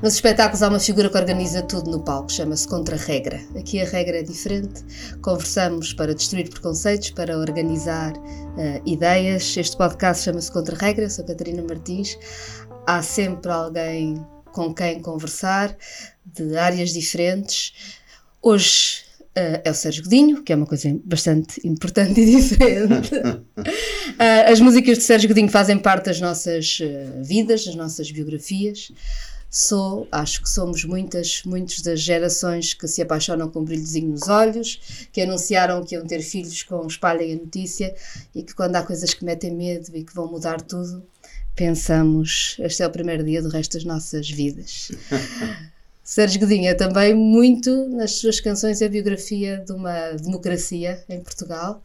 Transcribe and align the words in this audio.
Nos 0.00 0.14
espetáculos 0.14 0.62
há 0.62 0.68
uma 0.68 0.78
figura 0.78 1.10
que 1.10 1.16
organiza 1.16 1.60
tudo 1.60 1.90
no 1.90 2.00
palco, 2.00 2.30
chama-se 2.30 2.68
Contra-Regra. 2.68 3.40
Aqui 3.58 3.80
a 3.80 3.84
regra 3.84 4.20
é 4.20 4.22
diferente. 4.22 4.84
Conversamos 5.20 5.92
para 5.92 6.14
destruir 6.14 6.48
preconceitos, 6.48 7.10
para 7.10 7.36
organizar 7.36 8.12
uh, 8.16 8.82
ideias. 8.86 9.56
Este 9.56 9.76
podcast 9.76 10.22
chama-se 10.22 10.52
Contra-Regra. 10.52 11.10
Sou 11.10 11.24
Catarina 11.24 11.64
Martins. 11.64 12.16
Há 12.86 13.02
sempre 13.02 13.50
alguém 13.50 14.24
com 14.52 14.72
quem 14.72 15.00
conversar, 15.02 15.76
de 16.24 16.56
áreas 16.56 16.90
diferentes. 16.90 17.72
Hoje 18.40 19.02
uh, 19.36 19.60
é 19.64 19.70
o 19.70 19.74
Sérgio 19.74 20.04
Godinho, 20.04 20.44
que 20.44 20.52
é 20.52 20.56
uma 20.56 20.66
coisa 20.66 20.96
bastante 21.04 21.60
importante 21.66 22.20
e 22.20 22.36
diferente. 22.36 23.16
uh, 23.16 23.42
as 24.46 24.60
músicas 24.60 24.98
de 24.98 25.02
Sérgio 25.02 25.28
Godinho 25.28 25.48
fazem 25.48 25.76
parte 25.76 26.04
das 26.04 26.20
nossas 26.20 26.78
uh, 26.78 27.24
vidas, 27.24 27.64
das 27.64 27.74
nossas 27.74 28.12
biografias 28.12 28.92
sou, 29.50 30.06
acho 30.12 30.42
que 30.42 30.48
somos 30.48 30.84
muitas, 30.84 31.42
muitas 31.44 31.80
das 31.80 32.00
gerações 32.00 32.74
que 32.74 32.86
se 32.86 33.00
apaixonam 33.00 33.48
com 33.48 33.60
um 33.60 33.64
brilhozinho 33.64 34.10
nos 34.10 34.28
olhos, 34.28 35.08
que 35.12 35.22
anunciaram 35.22 35.84
que 35.84 35.94
iam 35.94 36.06
ter 36.06 36.20
filhos 36.20 36.62
com 36.62 36.86
espalhem 36.86 37.34
a 37.34 37.36
notícia 37.36 37.94
e 38.34 38.42
que 38.42 38.54
quando 38.54 38.76
há 38.76 38.82
coisas 38.82 39.14
que 39.14 39.24
metem 39.24 39.54
medo 39.54 39.90
e 39.94 40.04
que 40.04 40.14
vão 40.14 40.30
mudar 40.30 40.60
tudo, 40.60 41.02
pensamos, 41.56 42.56
este 42.58 42.82
é 42.82 42.86
o 42.86 42.90
primeiro 42.90 43.24
dia 43.24 43.42
do 43.42 43.48
resto 43.48 43.74
das 43.74 43.84
nossas 43.84 44.30
vidas. 44.30 44.92
Sérgio 46.04 46.40
Godinho 46.40 46.68
é 46.68 46.74
também 46.74 47.14
muito, 47.14 47.86
nas 47.90 48.12
suas 48.12 48.40
canções, 48.40 48.80
a 48.80 48.88
biografia 48.88 49.58
de 49.58 49.72
uma 49.72 50.12
democracia 50.12 51.04
em 51.08 51.20
Portugal 51.20 51.82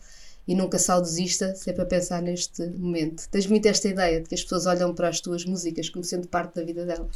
e 0.48 0.56
nunca 0.56 0.78
saudosista, 0.78 1.56
sempre 1.56 1.84
a 1.84 1.86
pensar 1.86 2.22
neste 2.22 2.66
momento. 2.68 3.28
Tens 3.30 3.48
muito 3.48 3.66
esta 3.66 3.88
ideia 3.88 4.22
de 4.22 4.28
que 4.28 4.36
as 4.36 4.44
pessoas 4.44 4.66
olham 4.66 4.94
para 4.94 5.08
as 5.08 5.22
tuas 5.22 5.46
músicas 5.46 5.90
como 5.90 6.04
sendo 6.04 6.28
parte 6.28 6.56
da 6.56 6.64
vida 6.64 6.86
delas. 6.86 7.08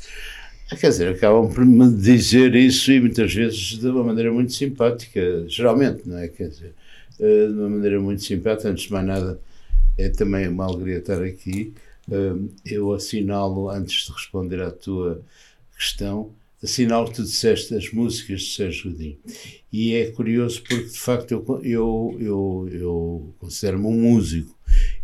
Quer 0.80 0.90
dizer, 0.90 1.16
acabam 1.16 1.54
por 1.54 1.66
me 1.66 1.90
dizer 1.94 2.54
isso 2.56 2.92
e 2.92 3.00
muitas 3.00 3.34
vezes 3.34 3.78
de 3.78 3.88
uma 3.88 4.04
maneira 4.04 4.32
muito 4.32 4.52
simpática, 4.54 5.46
geralmente, 5.48 6.08
não 6.08 6.18
é? 6.18 6.28
Quer 6.28 6.50
dizer, 6.50 6.74
eh, 7.20 7.48
de 7.48 7.54
uma 7.54 7.70
maneira 7.70 8.00
muito 8.02 8.22
simpática, 8.22 8.70
antes 8.70 8.86
de 8.86 8.92
mais 8.92 9.06
nada, 9.06 9.40
é 9.98 10.10
também 10.10 10.48
uma 10.48 10.66
alegria 10.66 10.98
estar 10.98 11.24
aqui. 11.24 11.74
Eh, 12.12 12.34
eu 12.66 12.94
assinalo, 12.94 13.70
antes 13.70 14.08
de 14.08 14.12
responder 14.12 14.62
à 14.62 14.70
tua 14.70 15.22
questão, 15.78 16.32
assinalo 16.64 17.10
que 17.10 17.16
tu 17.16 17.24
disseste 17.24 17.76
as 17.76 17.92
músicas 17.92 18.42
de 18.42 18.56
Sérgio 18.56 18.92
Godinho. 18.92 19.18
E 19.72 19.94
é 19.94 20.12
curioso 20.12 20.62
porque, 20.62 20.84
de 20.86 20.98
facto, 20.98 21.32
eu, 21.32 21.62
eu, 21.64 22.18
eu, 22.20 22.70
eu 22.72 23.36
considero-me 23.38 23.86
um 23.86 24.02
músico. 24.02 24.58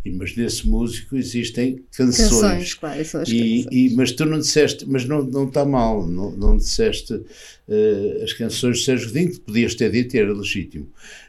Mas 0.05 0.35
nesse 0.35 0.67
músico 0.67 1.15
existem 1.15 1.83
canções. 1.95 2.29
Canções, 2.29 2.73
claro, 2.73 3.05
são 3.05 3.21
as 3.21 3.29
e, 3.29 3.65
e, 3.71 3.95
mas 3.95 4.11
tu 4.11 4.25
não 4.25 4.37
disseste, 4.37 4.85
mas 4.85 5.05
não, 5.05 5.23
não 5.23 5.47
está 5.47 5.63
mal, 5.63 6.05
não, 6.05 6.31
não 6.31 6.57
disseste 6.57 7.13
uh, 7.13 8.23
as 8.23 8.33
canções 8.33 8.79
de 8.79 8.85
Sérgio 8.85 9.07
Godinho, 9.07 9.31
que 9.31 9.39
podias 9.39 9.75
ter 9.75 9.89
dito 9.91 10.15
e 10.15 10.19
era 10.19 10.33
legítimo. 10.33 10.85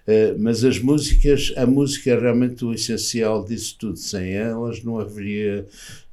Uh, 0.07 0.37
mas 0.39 0.65
as 0.65 0.81
músicas, 0.81 1.53
a 1.57 1.65
música 1.65 2.11
é 2.11 2.19
realmente 2.19 2.65
o 2.65 2.73
essencial 2.73 3.45
disso 3.45 3.77
tudo. 3.79 3.97
Sem 3.97 4.33
elas 4.33 4.83
não 4.83 4.99
haveria 4.99 5.65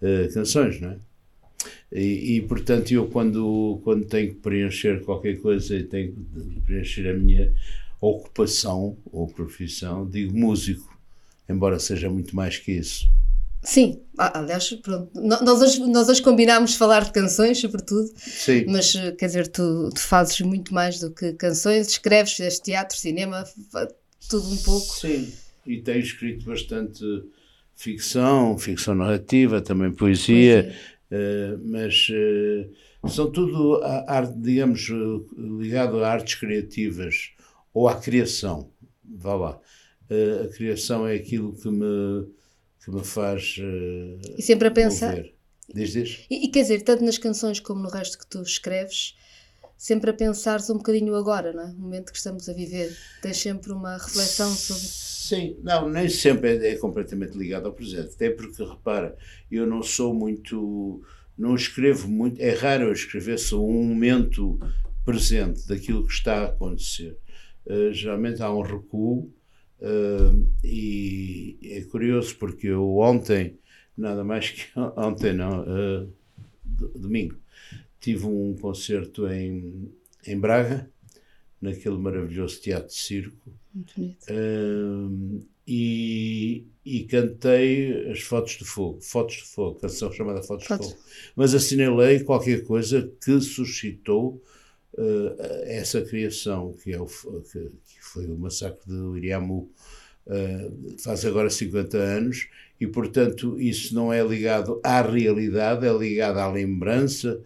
uh, 0.01 0.33
canções, 0.33 0.79
não 0.79 0.91
é? 0.91 0.97
E, 1.91 2.37
e, 2.37 2.41
portanto, 2.41 2.91
eu 2.91 3.07
quando, 3.07 3.81
quando 3.83 4.05
tenho 4.05 4.29
que 4.29 4.39
preencher 4.39 5.03
qualquer 5.03 5.41
coisa 5.41 5.75
e 5.75 5.83
tenho 5.83 6.13
que 6.13 6.61
preencher 6.61 7.09
a 7.09 7.13
minha 7.13 7.53
ocupação 7.99 8.97
ou 9.11 9.27
profissão, 9.27 10.09
digo 10.09 10.37
músico, 10.37 10.97
embora 11.49 11.79
seja 11.79 12.09
muito 12.09 12.35
mais 12.35 12.57
que 12.57 12.71
isso. 12.71 13.09
Sim, 13.63 14.01
aliás, 14.17 14.71
pronto, 14.81 15.11
nós 15.13 15.61
hoje, 15.61 15.79
nós 15.81 16.09
hoje 16.09 16.21
combinámos 16.21 16.75
falar 16.75 17.03
de 17.03 17.11
canções, 17.11 17.59
sobretudo, 17.59 18.09
Sim. 18.17 18.65
mas 18.67 18.91
quer 19.19 19.27
dizer, 19.27 19.47
tu, 19.49 19.89
tu 19.93 19.99
fazes 19.99 20.39
muito 20.41 20.73
mais 20.73 20.99
do 20.99 21.11
que 21.11 21.33
canções, 21.33 21.89
escreves, 21.89 22.33
fizeste 22.33 22.63
teatro, 22.63 22.97
cinema, 22.97 23.43
tudo 24.27 24.49
um 24.49 24.57
pouco. 24.57 24.87
Sim, 24.95 25.31
e 25.67 25.79
tenho 25.79 25.99
escrito 25.99 26.45
bastante 26.45 27.03
ficção, 27.75 28.57
ficção 28.57 28.95
narrativa, 28.95 29.61
também 29.61 29.91
poesia. 29.91 30.63
poesia 30.63 30.75
eh, 30.75 31.00
mas 31.63 32.07
uh, 32.09 33.09
são 33.09 33.31
tudo, 33.31 33.81
arte, 33.83 34.33
digamos, 34.37 34.89
ligado 35.59 36.03
a 36.03 36.09
artes 36.09 36.35
criativas 36.35 37.31
ou 37.73 37.87
à 37.87 37.95
criação. 37.95 38.69
Vá 39.03 39.35
lá. 39.35 39.59
A 40.43 40.47
criação 40.55 41.07
é 41.07 41.15
aquilo 41.15 41.53
que 41.53 41.69
me, 41.69 42.27
que 42.83 42.91
me 42.91 43.03
faz. 43.03 43.57
e 44.37 44.41
sempre 44.41 44.67
a 44.67 44.71
pensar. 44.71 45.23
Diz, 45.73 45.91
diz. 45.93 46.25
E, 46.29 46.45
e 46.45 46.47
quer 46.49 46.63
dizer, 46.63 46.81
tanto 46.81 47.03
nas 47.03 47.17
canções 47.17 47.59
como 47.59 47.81
no 47.81 47.89
resto 47.89 48.17
que 48.17 48.27
tu 48.27 48.41
escreves, 48.41 49.15
sempre 49.77 50.11
a 50.11 50.13
pensares 50.13 50.69
um 50.69 50.77
bocadinho 50.77 51.15
agora, 51.15 51.53
não 51.53 51.63
é? 51.63 51.71
O 51.71 51.79
momento 51.79 52.11
que 52.11 52.17
estamos 52.17 52.47
a 52.47 52.53
viver. 52.53 52.95
Tens 53.21 53.37
sempre 53.37 53.71
uma 53.71 53.97
reflexão 53.97 54.53
sobre. 54.53 55.10
Sim, 55.31 55.55
não, 55.63 55.87
nem 55.87 56.09
sempre 56.09 56.57
é, 56.57 56.71
é, 56.71 56.75
completamente 56.75 57.37
ligado 57.37 57.65
ao 57.65 57.71
presente. 57.71 58.15
Até 58.15 58.29
porque, 58.29 58.61
repara, 58.61 59.17
eu 59.49 59.65
não 59.65 59.81
sou 59.81 60.13
muito. 60.13 61.01
Não 61.37 61.55
escrevo 61.55 62.09
muito. 62.09 62.41
É 62.41 62.53
raro 62.53 62.83
eu 62.83 62.91
escrever 62.91 63.39
só 63.39 63.65
um 63.65 63.81
momento 63.81 64.59
presente 65.05 65.65
daquilo 65.69 66.05
que 66.05 66.11
está 66.11 66.41
a 66.41 66.47
acontecer. 66.47 67.17
Uh, 67.65 67.93
geralmente 67.93 68.43
há 68.43 68.53
um 68.53 68.61
recuo. 68.61 69.33
Uh, 69.79 70.51
e 70.65 71.57
é 71.63 71.81
curioso 71.83 72.35
porque 72.35 72.67
eu 72.67 72.97
ontem, 72.97 73.57
nada 73.97 74.25
mais 74.25 74.49
que 74.49 74.63
ontem, 74.97 75.31
não, 75.31 75.61
uh, 75.61 76.13
domingo, 76.93 77.37
tive 78.01 78.25
um 78.25 78.53
concerto 78.59 79.29
em, 79.29 79.93
em 80.27 80.37
Braga, 80.37 80.91
naquele 81.61 81.97
maravilhoso 81.97 82.59
teatro 82.59 82.87
de 82.87 82.95
circo. 82.95 83.53
Muito 83.73 83.93
bonito. 83.95 84.25
Uh, 84.29 85.45
e, 85.67 86.65
e, 86.83 87.03
cantei 87.03 88.11
as 88.11 88.19
Fotos 88.21 88.53
de 88.57 88.65
Fogo, 88.65 88.99
Fotos 88.99 89.35
de 89.35 89.43
Fogo, 89.43 89.79
canção 89.79 90.11
chamada 90.11 90.41
Fotos, 90.41 90.65
Fotos. 90.65 90.87
de 90.87 90.93
Fogo. 90.93 91.05
Mas 91.35 91.53
assinalei 91.53 92.21
qualquer 92.21 92.63
coisa 92.65 93.09
que 93.23 93.39
suscitou 93.39 94.41
uh, 94.93 95.35
essa 95.65 96.01
criação, 96.01 96.73
que, 96.73 96.91
é 96.91 96.99
o, 96.99 97.05
que, 97.05 97.59
que, 97.85 98.01
foi 98.01 98.25
o 98.25 98.37
massacre 98.37 98.81
de 98.87 99.17
Iriamu, 99.17 99.71
uh, 100.25 100.97
faz 100.97 101.23
agora 101.23 101.49
50 101.49 101.97
anos, 101.97 102.47
e 102.79 102.87
portanto 102.87 103.59
isso 103.61 103.93
não 103.93 104.11
é 104.11 104.23
ligado 104.23 104.81
à 104.83 105.01
realidade, 105.01 105.85
é 105.85 105.93
ligado 105.93 106.39
à 106.39 106.51
lembrança 106.51 107.39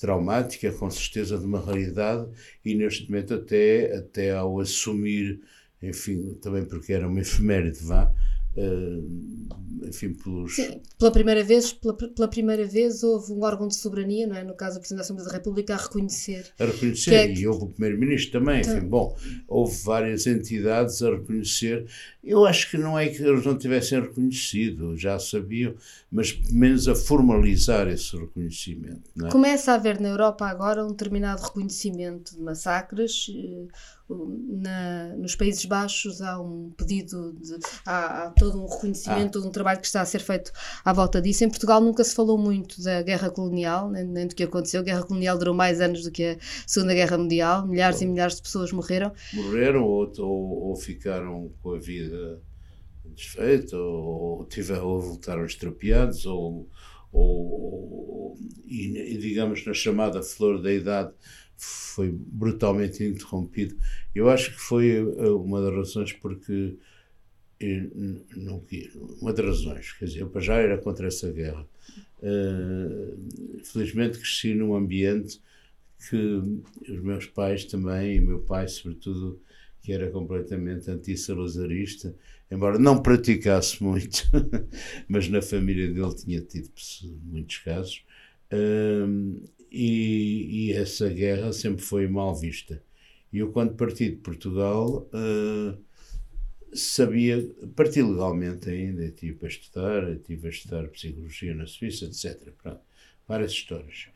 traumática, 0.00 0.72
com 0.72 0.90
certeza, 0.90 1.38
de 1.38 1.44
uma 1.44 1.64
realidade, 1.64 2.28
e 2.64 2.74
neste 2.74 3.10
momento, 3.10 3.34
até, 3.34 3.96
até 3.96 4.32
ao 4.32 4.58
assumir, 4.58 5.40
enfim, 5.82 6.34
também 6.42 6.64
porque 6.64 6.92
era 6.92 7.06
uma 7.06 7.20
efeméride, 7.20 7.84
vá, 7.84 8.12
Uh, 8.56 9.48
enfim, 9.86 10.12
pelos... 10.12 10.56
Sim, 10.56 10.80
pela 10.98 11.10
primeira 11.10 11.44
vez, 11.44 11.72
pela, 11.72 11.94
pela, 11.94 12.28
primeira 12.28 12.66
vez 12.66 13.02
houve 13.04 13.32
um 13.32 13.42
órgão 13.42 13.68
de 13.68 13.76
soberania, 13.76 14.26
não 14.26 14.36
é? 14.36 14.42
No 14.42 14.54
caso, 14.54 14.76
a 14.76 14.80
Presidente 14.80 14.98
da 14.98 15.04
Assembleia 15.04 15.28
da 15.28 15.36
República 15.36 15.74
a 15.74 15.76
reconhecer. 15.76 16.46
A 16.58 16.64
reconhecer, 16.64 17.14
é... 17.14 17.32
e 17.32 17.46
houve 17.46 17.64
o 17.64 17.68
Primeiro-Ministro 17.68 18.40
também, 18.40 18.60
então... 18.60 18.76
enfim, 18.76 18.86
bom, 18.86 19.16
houve 19.46 19.76
várias 19.84 20.26
entidades 20.26 21.00
a 21.02 21.10
reconhecer. 21.10 21.86
Eu 22.22 22.44
acho 22.44 22.70
que 22.70 22.76
não 22.76 22.98
é 22.98 23.08
que 23.08 23.22
eles 23.22 23.44
não 23.44 23.56
tivessem 23.56 24.00
reconhecido, 24.00 24.96
já 24.96 25.18
sabiam, 25.18 25.74
mas 26.10 26.32
pelo 26.32 26.54
menos 26.54 26.88
a 26.88 26.94
formalizar 26.94 27.88
esse 27.88 28.16
reconhecimento. 28.16 29.10
É? 29.24 29.28
Começa 29.28 29.72
a 29.72 29.76
haver 29.76 30.00
na 30.00 30.08
Europa 30.08 30.46
agora 30.46 30.84
um 30.84 30.90
determinado 30.90 31.42
reconhecimento 31.42 32.34
de 32.34 32.42
massacres. 32.42 33.26
Na, 34.48 35.14
nos 35.16 35.36
Países 35.36 35.64
Baixos 35.64 36.20
há 36.20 36.40
um 36.40 36.70
pedido 36.76 37.32
de. 37.34 37.58
Há, 37.86 38.24
há 38.24 38.30
todo 38.30 38.60
um 38.60 38.66
reconhecimento, 38.66 39.28
ah. 39.28 39.30
todo 39.30 39.48
um 39.48 39.52
trabalho 39.52 39.80
que 39.80 39.86
está 39.86 40.00
a 40.00 40.04
ser 40.04 40.20
feito 40.20 40.52
à 40.84 40.92
volta 40.92 41.20
disso. 41.20 41.44
Em 41.44 41.48
Portugal 41.48 41.80
nunca 41.80 42.02
se 42.02 42.14
falou 42.14 42.36
muito 42.36 42.82
da 42.82 43.02
guerra 43.02 43.30
colonial, 43.30 43.88
nem, 43.90 44.04
nem 44.04 44.26
do 44.26 44.34
que 44.34 44.42
aconteceu. 44.42 44.80
A 44.80 44.84
guerra 44.84 45.02
colonial 45.04 45.38
durou 45.38 45.54
mais 45.54 45.80
anos 45.80 46.02
do 46.02 46.10
que 46.10 46.24
a 46.24 46.36
Segunda 46.66 46.94
Guerra 46.94 47.16
Mundial, 47.16 47.66
milhares 47.66 48.00
e 48.00 48.06
milhares 48.06 48.36
de 48.36 48.42
pessoas 48.42 48.72
morreram. 48.72 49.12
Morreram 49.32 49.84
ou, 49.84 50.12
ou, 50.18 50.68
ou 50.68 50.76
ficaram 50.76 51.50
com 51.62 51.74
a 51.74 51.78
vida 51.78 52.40
desfeita, 53.14 53.76
ou, 53.76 54.44
tiveram, 54.46 54.86
ou 54.86 55.00
voltaram 55.00 55.44
estropiados, 55.44 56.26
ou, 56.26 56.68
ou, 57.12 58.36
e, 58.66 59.14
e 59.14 59.18
digamos 59.18 59.64
na 59.64 59.74
chamada 59.74 60.22
flor 60.22 60.60
da 60.60 60.72
idade 60.72 61.12
foi 61.64 62.10
brutalmente 62.10 63.04
interrompido. 63.04 63.76
Eu 64.14 64.28
acho 64.28 64.52
que 64.52 64.60
foi 64.60 64.96
eh, 64.96 65.28
uma 65.30 65.60
das 65.60 65.74
razões 65.74 66.12
porque 66.12 66.76
não, 68.36 68.64
uma 69.20 69.32
das 69.32 69.44
razões, 69.44 69.92
quer 69.92 70.06
dizer, 70.06 70.20
eu 70.20 70.30
para 70.30 70.40
já 70.40 70.54
era 70.54 70.78
contra 70.78 71.06
essa 71.06 71.30
guerra. 71.30 71.66
Uh, 72.22 73.62
felizmente 73.64 74.18
cresci 74.18 74.54
num 74.54 74.74
ambiente 74.74 75.40
que 76.08 76.16
os 76.90 77.02
meus 77.02 77.26
pais 77.26 77.64
também, 77.66 78.16
e 78.16 78.20
meu 78.20 78.40
pai 78.40 78.66
sobretudo, 78.66 79.38
que 79.82 79.92
era 79.92 80.10
completamente 80.10 80.90
anti-salazarista, 80.90 82.14
embora 82.50 82.78
não 82.78 83.02
praticasse 83.02 83.82
muito, 83.82 84.22
mas 85.08 85.28
na 85.28 85.42
família 85.42 85.92
dele 85.92 86.14
tinha 86.14 86.40
tido 86.40 86.70
muitos 87.24 87.58
casos. 87.58 88.04
Uh, 88.50 89.42
e, 89.70 90.68
e, 90.68 90.72
essa 90.72 91.08
guerra 91.08 91.52
sempre 91.52 91.82
foi 91.82 92.08
mal 92.08 92.34
vista. 92.34 92.82
E 93.32 93.38
eu, 93.38 93.52
quando 93.52 93.74
parti 93.74 94.10
de 94.10 94.16
Portugal, 94.16 95.08
uh, 95.14 95.78
sabia, 96.74 97.48
parti 97.76 98.02
legalmente 98.02 98.68
ainda, 98.68 99.04
estive 99.04 99.38
a 99.42 99.48
estudar, 99.48 100.10
estive 100.10 100.46
a 100.48 100.50
estudar 100.50 100.88
psicologia 100.88 101.54
na 101.54 101.66
Suíça, 101.66 102.06
etc. 102.06 102.50
Pronto, 102.60 102.80
várias 103.28 103.52
histórias. 103.52 104.08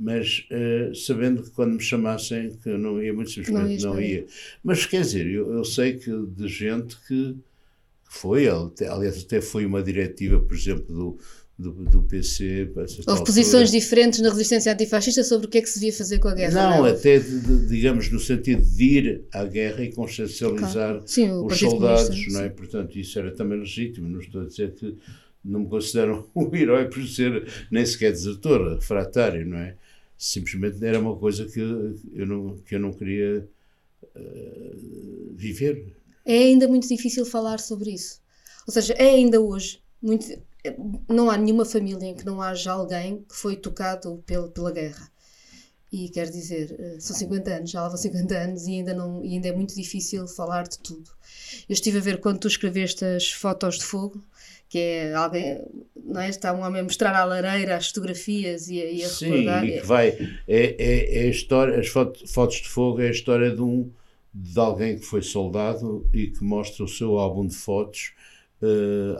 Mas 0.00 0.48
uh, 0.50 0.94
sabendo 0.94 1.42
que 1.42 1.50
quando 1.50 1.74
me 1.74 1.82
chamassem, 1.82 2.56
que 2.56 2.70
eu 2.70 2.78
não 2.78 3.02
ia, 3.02 3.12
muito 3.12 3.30
simplesmente 3.30 3.84
não, 3.84 3.94
não 3.94 4.00
ia. 4.00 4.26
Mas 4.64 4.86
quer 4.86 5.02
dizer, 5.02 5.26
eu, 5.26 5.52
eu 5.52 5.64
sei 5.64 5.98
que 5.98 6.10
de 6.10 6.48
gente 6.48 6.96
que, 7.06 7.34
que 7.34 7.38
foi, 8.08 8.48
aliás, 8.48 9.22
até 9.22 9.42
foi 9.42 9.66
uma 9.66 9.82
diretiva, 9.82 10.40
por 10.40 10.54
exemplo, 10.54 10.86
do 10.86 11.18
do, 11.62 11.72
do 11.72 12.02
PC. 12.02 12.72
Houve 13.06 13.24
posições 13.24 13.70
diferentes 13.70 14.20
na 14.20 14.28
resistência 14.30 14.72
antifascista 14.72 15.22
sobre 15.22 15.46
o 15.46 15.50
que 15.50 15.58
é 15.58 15.62
que 15.62 15.68
se 15.68 15.78
devia 15.78 15.92
fazer 15.92 16.18
com 16.18 16.28
a 16.28 16.34
guerra. 16.34 16.70
Não, 16.70 16.78
não 16.78 16.86
é? 16.86 16.90
até, 16.90 17.18
de, 17.18 17.40
de, 17.40 17.66
digamos, 17.68 18.10
no 18.10 18.18
sentido 18.18 18.62
de 18.62 18.84
ir 18.84 19.24
à 19.32 19.44
guerra 19.44 19.84
e 19.84 19.92
consciencializar 19.92 20.72
claro. 20.72 21.02
Sim, 21.06 21.30
os 21.30 21.58
soldados, 21.58 22.32
não 22.32 22.40
é? 22.40 22.48
Portanto, 22.48 22.98
isso 22.98 23.18
era 23.18 23.30
também 23.30 23.58
legítimo. 23.58 24.08
Não 24.08 24.20
estou 24.20 24.42
a 24.42 24.46
dizer 24.46 24.74
que 24.74 24.98
não 25.44 25.60
me 25.60 25.68
consideram 25.68 26.26
um 26.34 26.54
herói 26.54 26.88
por 26.88 27.06
ser 27.06 27.46
nem 27.70 27.86
sequer 27.86 28.10
desertor, 28.10 28.74
refratário, 28.74 29.46
não 29.46 29.58
é? 29.58 29.76
Simplesmente 30.18 30.84
era 30.84 30.98
uma 30.98 31.16
coisa 31.16 31.46
que 31.46 31.60
eu 31.60 32.26
não, 32.26 32.58
que 32.58 32.74
eu 32.74 32.80
não 32.80 32.92
queria 32.92 33.48
uh, 34.02 35.34
viver. 35.34 35.94
É 36.24 36.38
ainda 36.38 36.68
muito 36.68 36.88
difícil 36.88 37.24
falar 37.24 37.58
sobre 37.58 37.90
isso. 37.90 38.20
Ou 38.66 38.72
seja, 38.72 38.92
é 38.94 39.10
ainda 39.10 39.40
hoje 39.40 39.80
muito 40.00 40.26
não 41.08 41.30
há 41.30 41.36
nenhuma 41.36 41.64
família 41.64 42.06
em 42.06 42.14
que 42.14 42.24
não 42.24 42.40
haja 42.40 42.72
alguém 42.72 43.24
que 43.28 43.34
foi 43.34 43.56
tocado 43.56 44.22
pela, 44.26 44.48
pela 44.48 44.70
guerra. 44.70 45.10
E 45.90 46.08
quer 46.08 46.30
dizer, 46.30 46.74
eh, 46.78 46.96
são 46.98 47.14
50 47.14 47.50
anos, 47.54 47.70
já 47.70 47.86
vão 47.86 47.96
50 47.96 48.34
anos 48.34 48.66
e 48.66 48.72
ainda, 48.72 48.94
não, 48.94 49.22
e 49.22 49.34
ainda 49.34 49.48
é 49.48 49.52
muito 49.52 49.74
difícil 49.74 50.26
falar 50.26 50.62
de 50.62 50.78
tudo. 50.78 51.10
Eu 51.68 51.74
estive 51.74 51.98
a 51.98 52.00
ver 52.00 52.18
quando 52.18 52.38
tu 52.38 52.48
escreveste 52.48 53.04
as 53.04 53.30
fotos 53.30 53.78
de 53.78 53.84
fogo, 53.84 54.24
que 54.70 54.78
é 54.78 55.14
alguém, 55.14 55.60
não 55.94 56.18
é? 56.18 56.30
Está 56.30 56.54
um 56.54 56.62
homem 56.62 56.80
a 56.80 56.84
mostrar 56.84 57.14
à 57.14 57.24
lareira 57.24 57.76
as 57.76 57.88
fotografias 57.88 58.68
e, 58.68 58.76
e 58.76 59.04
a 59.04 59.08
Sim, 59.08 59.26
recordar. 59.26 59.64
e 59.66 59.80
que 59.80 59.86
vai, 59.86 60.08
é, 60.08 60.76
é, 60.78 61.18
é 61.18 61.22
a 61.24 61.30
história, 61.30 61.78
as 61.78 61.88
fotos 61.88 62.56
de 62.62 62.68
fogo 62.68 63.02
é 63.02 63.08
a 63.08 63.10
história 63.10 63.54
de 63.54 63.60
um, 63.60 63.90
de 64.32 64.58
alguém 64.58 64.98
que 64.98 65.04
foi 65.04 65.20
soldado 65.20 66.08
e 66.10 66.28
que 66.28 66.42
mostra 66.42 66.84
o 66.84 66.88
seu 66.88 67.18
álbum 67.18 67.46
de 67.46 67.54
fotos 67.54 68.14
uh, 68.62 69.16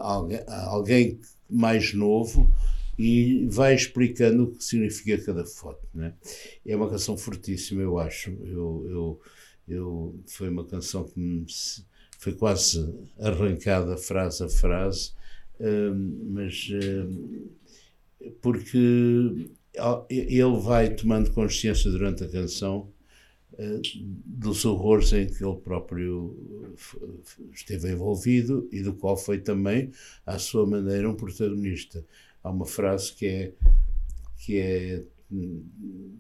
alguém, 0.66 1.18
mais 1.48 1.92
novo 1.92 2.50
e 2.98 3.46
vai 3.50 3.74
explicando 3.74 4.44
o 4.44 4.52
que 4.52 4.64
significa 4.64 5.22
cada 5.24 5.44
foto. 5.44 5.86
Né? 5.94 6.14
É 6.66 6.76
uma 6.76 6.88
canção 6.88 7.16
fortíssima, 7.16 7.82
eu 7.82 7.98
acho. 7.98 8.30
Eu, 8.44 8.86
eu, 8.88 9.20
eu, 9.68 10.20
foi 10.26 10.48
uma 10.48 10.64
canção 10.64 11.04
que 11.04 11.18
me, 11.18 11.44
foi 12.18 12.32
quase 12.32 12.94
arrancada 13.18 13.96
frase 13.96 14.44
a 14.44 14.48
frase, 14.48 15.12
hum, 15.60 16.28
mas 16.30 16.70
hum, 16.70 17.48
porque 18.40 18.78
ele 20.08 20.60
vai 20.60 20.94
tomando 20.94 21.32
consciência 21.32 21.90
durante 21.90 22.22
a 22.22 22.28
canção 22.28 22.80
uh, 22.80 22.91
dos 24.24 24.64
horrores 24.64 25.12
em 25.12 25.26
que 25.26 25.44
ele 25.44 25.56
próprio 25.56 26.74
esteve 27.52 27.92
envolvido 27.92 28.68
e 28.72 28.82
do 28.82 28.94
qual 28.94 29.16
foi 29.16 29.38
também, 29.38 29.90
à 30.26 30.38
sua 30.38 30.66
maneira, 30.66 31.08
um 31.08 31.14
protagonista. 31.14 32.04
Há 32.42 32.50
uma 32.50 32.66
frase 32.66 33.12
que 33.12 33.26
é 33.26 33.52
que 34.38 34.58
é 34.58 35.02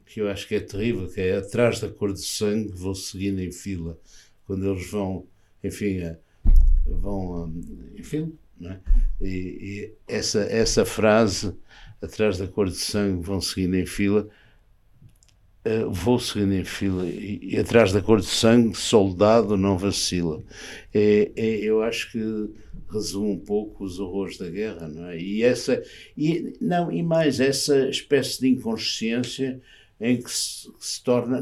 que 0.06 0.20
eu 0.20 0.28
acho 0.28 0.48
que 0.48 0.54
é 0.54 0.60
terrível, 0.60 1.06
que 1.08 1.20
é 1.20 1.36
atrás 1.36 1.80
da 1.80 1.88
cor 1.88 2.12
de 2.12 2.22
sangue 2.22 2.72
vou 2.72 2.94
seguindo 2.94 3.40
em 3.40 3.52
fila 3.52 3.98
quando 4.46 4.70
eles 4.70 4.90
vão, 4.90 5.26
enfim, 5.62 5.98
vão, 6.86 7.52
enfim, 7.96 8.32
é? 8.62 8.78
e, 9.20 9.28
e, 9.28 9.94
essa 10.08 10.40
essa 10.40 10.84
frase 10.84 11.54
atrás 12.00 12.38
da 12.38 12.46
cor 12.46 12.68
de 12.68 12.76
sangue 12.76 13.22
vão 13.22 13.40
seguindo 13.40 13.76
em 13.76 13.86
fila 13.86 14.28
vou 15.90 16.18
seguindo 16.18 16.54
em 16.54 16.64
fila 16.64 17.06
e, 17.06 17.38
e, 17.42 17.58
atrás 17.58 17.92
da 17.92 18.02
cor 18.02 18.20
de 18.20 18.26
sangue, 18.26 18.76
soldado 18.76 19.56
não 19.56 19.78
vacila. 19.78 20.42
É, 20.92 21.30
é, 21.36 21.56
eu 21.58 21.82
acho 21.82 22.10
que 22.10 22.50
resume 22.90 23.30
um 23.30 23.38
pouco 23.38 23.84
os 23.84 23.98
horrores 23.98 24.36
da 24.36 24.50
guerra, 24.50 24.88
não 24.88 25.06
é? 25.06 25.18
E 25.18 25.42
essa, 25.42 25.82
e, 26.16 26.52
não, 26.60 26.90
e 26.90 27.02
mais, 27.02 27.38
essa 27.38 27.88
espécie 27.88 28.40
de 28.40 28.48
inconsciência 28.48 29.60
em 30.00 30.20
que 30.20 30.30
se, 30.30 30.68
se 30.80 31.02
torna 31.02 31.40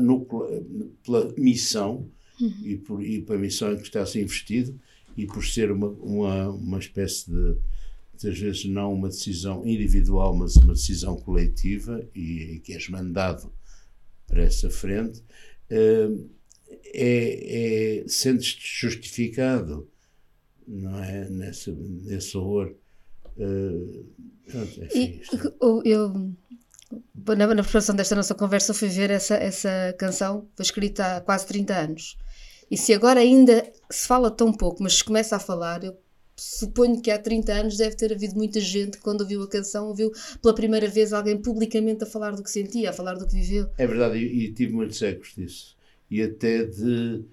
pela 1.02 1.32
missão 1.36 2.06
uhum. 2.38 2.54
e, 2.62 2.76
por, 2.76 3.02
e 3.02 3.22
pela 3.22 3.38
missão 3.38 3.72
em 3.72 3.76
que 3.76 3.84
está-se 3.84 4.20
investido 4.20 4.78
e 5.16 5.26
por 5.26 5.44
ser 5.44 5.72
uma, 5.72 5.88
uma, 5.88 6.50
uma 6.50 6.78
espécie 6.78 7.30
de, 7.30 7.56
muitas 8.12 8.38
vezes 8.38 8.64
não 8.66 8.92
uma 8.92 9.08
decisão 9.08 9.66
individual, 9.66 10.36
mas 10.36 10.56
uma 10.56 10.74
decisão 10.74 11.16
coletiva 11.16 12.06
e, 12.14 12.56
e 12.56 12.58
que 12.60 12.74
és 12.74 12.86
mandado 12.90 13.50
para 14.30 14.44
essa 14.44 14.70
frente, 14.70 15.18
uh, 15.70 16.30
é, 16.94 18.00
é, 18.02 18.08
sentes-te 18.08 18.80
justificado, 18.80 19.90
não 20.66 21.02
é? 21.02 21.28
Nesse, 21.28 21.70
nesse 21.72 22.36
horror. 22.36 22.74
Uh, 23.36 24.06
enfim, 24.82 25.20
e, 25.84 25.90
eu, 25.90 26.32
na, 27.26 27.46
na 27.54 27.62
preparação 27.62 27.94
desta 27.94 28.16
nossa 28.16 28.34
conversa, 28.34 28.72
fui 28.72 28.88
ver 28.88 29.10
essa, 29.10 29.34
essa 29.34 29.94
canção, 29.98 30.48
foi 30.56 30.64
escrita 30.64 31.16
há 31.16 31.20
quase 31.20 31.46
30 31.46 31.74
anos. 31.74 32.16
E 32.70 32.76
se 32.76 32.94
agora 32.94 33.20
ainda 33.20 33.70
se 33.90 34.06
fala 34.06 34.30
tão 34.30 34.52
pouco, 34.52 34.82
mas 34.82 34.98
se 34.98 35.04
começa 35.04 35.36
a 35.36 35.40
falar, 35.40 35.82
eu 35.82 35.96
suponho 36.40 37.02
que 37.02 37.10
há 37.10 37.18
30 37.18 37.52
anos 37.52 37.76
deve 37.76 37.94
ter 37.96 38.12
havido 38.12 38.34
muita 38.34 38.58
gente 38.60 38.96
que, 38.96 39.02
quando 39.02 39.20
ouviu 39.20 39.42
a 39.42 39.48
canção, 39.48 39.88
ouviu 39.88 40.10
pela 40.40 40.54
primeira 40.54 40.88
vez 40.88 41.12
alguém 41.12 41.36
publicamente 41.36 42.02
a 42.02 42.06
falar 42.06 42.30
do 42.30 42.42
que 42.42 42.50
sentia, 42.50 42.90
a 42.90 42.92
falar 42.92 43.14
do 43.14 43.26
que 43.26 43.34
viveu. 43.34 43.68
É 43.76 43.86
verdade, 43.86 44.18
e, 44.18 44.52
tive 44.52 44.72
muitos 44.72 45.00
ecos 45.02 45.34
disso. 45.36 45.76
E 46.10 46.22
até 46.22 46.64
de, 46.64 47.24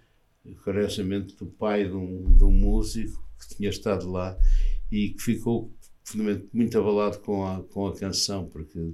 curiosamente, 0.64 1.36
do 1.38 1.46
pai 1.46 1.86
de 1.86 1.96
um, 1.96 2.36
de 2.38 2.44
um 2.44 2.52
músico 2.52 3.26
que 3.40 3.56
tinha 3.56 3.70
estado 3.70 4.12
lá 4.12 4.38
e 4.92 5.10
que 5.10 5.22
ficou 5.22 5.72
muito 6.54 6.78
abalado 6.78 7.20
com 7.20 7.46
a, 7.46 7.64
com 7.64 7.88
a 7.88 7.96
canção, 7.96 8.46
porque 8.48 8.94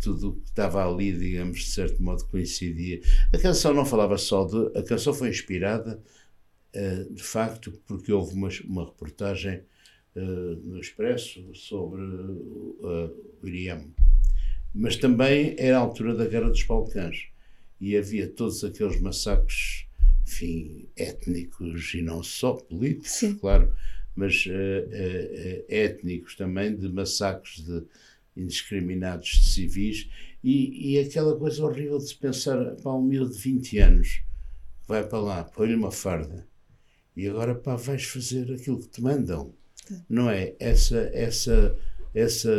tudo 0.00 0.40
que 0.42 0.48
estava 0.50 0.86
ali, 0.86 1.12
digamos, 1.12 1.60
de 1.60 1.66
certo 1.66 2.02
modo 2.02 2.24
coincidia. 2.26 3.00
A 3.32 3.38
canção 3.38 3.72
não 3.72 3.86
falava 3.86 4.18
só 4.18 4.44
de. 4.44 4.78
A 4.78 4.82
canção 4.82 5.14
foi 5.14 5.30
inspirada 5.30 6.02
de 7.10 7.22
facto, 7.22 7.72
porque 7.86 8.12
houve 8.12 8.34
uma, 8.34 8.48
uma 8.66 8.84
reportagem 8.84 9.62
uh, 10.16 10.56
no 10.64 10.80
Expresso 10.80 11.54
sobre 11.54 12.02
uh, 12.02 13.34
o 13.42 13.46
Iriam. 13.46 13.84
Mas 14.74 14.96
também 14.96 15.54
era 15.58 15.76
a 15.76 15.80
altura 15.80 16.14
da 16.14 16.26
Guerra 16.26 16.48
dos 16.48 16.64
Balcãs 16.64 17.28
e 17.80 17.96
havia 17.96 18.28
todos 18.28 18.64
aqueles 18.64 19.00
massacres, 19.00 19.86
enfim, 20.26 20.88
étnicos 20.96 21.94
e 21.94 22.02
não 22.02 22.22
só 22.22 22.54
políticos, 22.54 23.10
Sim. 23.12 23.36
claro, 23.36 23.72
mas 24.16 24.46
étnicos 25.68 26.34
também, 26.34 26.74
de 26.74 26.88
massacres 26.88 27.64
de 27.64 27.84
indiscriminados 28.36 29.28
de 29.28 29.50
civis 29.50 30.08
e, 30.42 30.94
e 30.94 30.98
aquela 30.98 31.36
coisa 31.36 31.64
horrível 31.64 31.98
de 31.98 32.08
se 32.08 32.16
pensar, 32.16 32.74
para 32.76 32.92
um 32.92 33.02
miúdo 33.02 33.32
de 33.32 33.38
20 33.38 33.78
anos 33.78 34.22
vai 34.88 35.06
para 35.06 35.20
lá, 35.20 35.44
põe-lhe 35.44 35.74
uma 35.74 35.92
farda 35.92 36.44
e 37.16 37.28
agora 37.28 37.54
pá, 37.54 37.76
vais 37.76 38.04
fazer 38.04 38.52
aquilo 38.52 38.80
que 38.80 38.88
te 38.88 39.02
mandam. 39.02 39.52
Não 40.08 40.30
é? 40.30 40.54
Essa, 40.58 41.10
essa, 41.12 41.76
essa, 42.14 42.50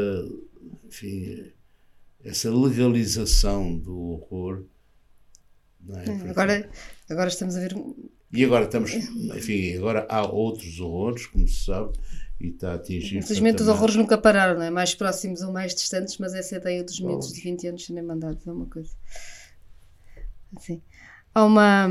enfim, 0.85 1.51
essa 2.23 2.49
legalização 2.49 3.75
do 3.77 3.97
horror. 3.97 4.63
Não 5.81 5.99
é? 5.99 6.05
é 6.05 6.29
agora, 6.29 6.69
agora 7.09 7.29
estamos 7.29 7.55
a 7.55 7.59
ver. 7.59 7.75
E 8.31 8.43
agora 8.43 8.65
estamos, 8.65 8.93
enfim, 8.93 9.77
agora 9.77 10.05
há 10.09 10.25
outros 10.25 10.79
horrores, 10.79 11.25
como 11.27 11.47
se 11.47 11.65
sabe, 11.65 11.97
e 12.39 12.47
está 12.47 12.73
a 12.73 12.75
atingir. 12.75 13.17
Infelizmente 13.17 13.61
os 13.61 13.67
horrores 13.67 13.95
nunca 13.95 14.17
pararam, 14.17 14.55
não 14.55 14.63
é? 14.63 14.69
Mais 14.69 14.93
próximos 14.93 15.41
ou 15.41 15.51
mais 15.51 15.73
distantes, 15.73 16.17
mas 16.17 16.33
essa 16.33 16.55
ideia 16.55 16.83
dos 16.83 16.99
miúdos 16.99 17.31
de 17.31 17.41
20 17.41 17.67
anos 17.67 17.85
serem 17.85 18.03
mandados 18.03 18.45
é 18.45 18.51
uma 18.51 18.65
coisa. 18.65 18.91
Assim. 20.55 20.81
Há 21.33 21.43
uma 21.45 21.89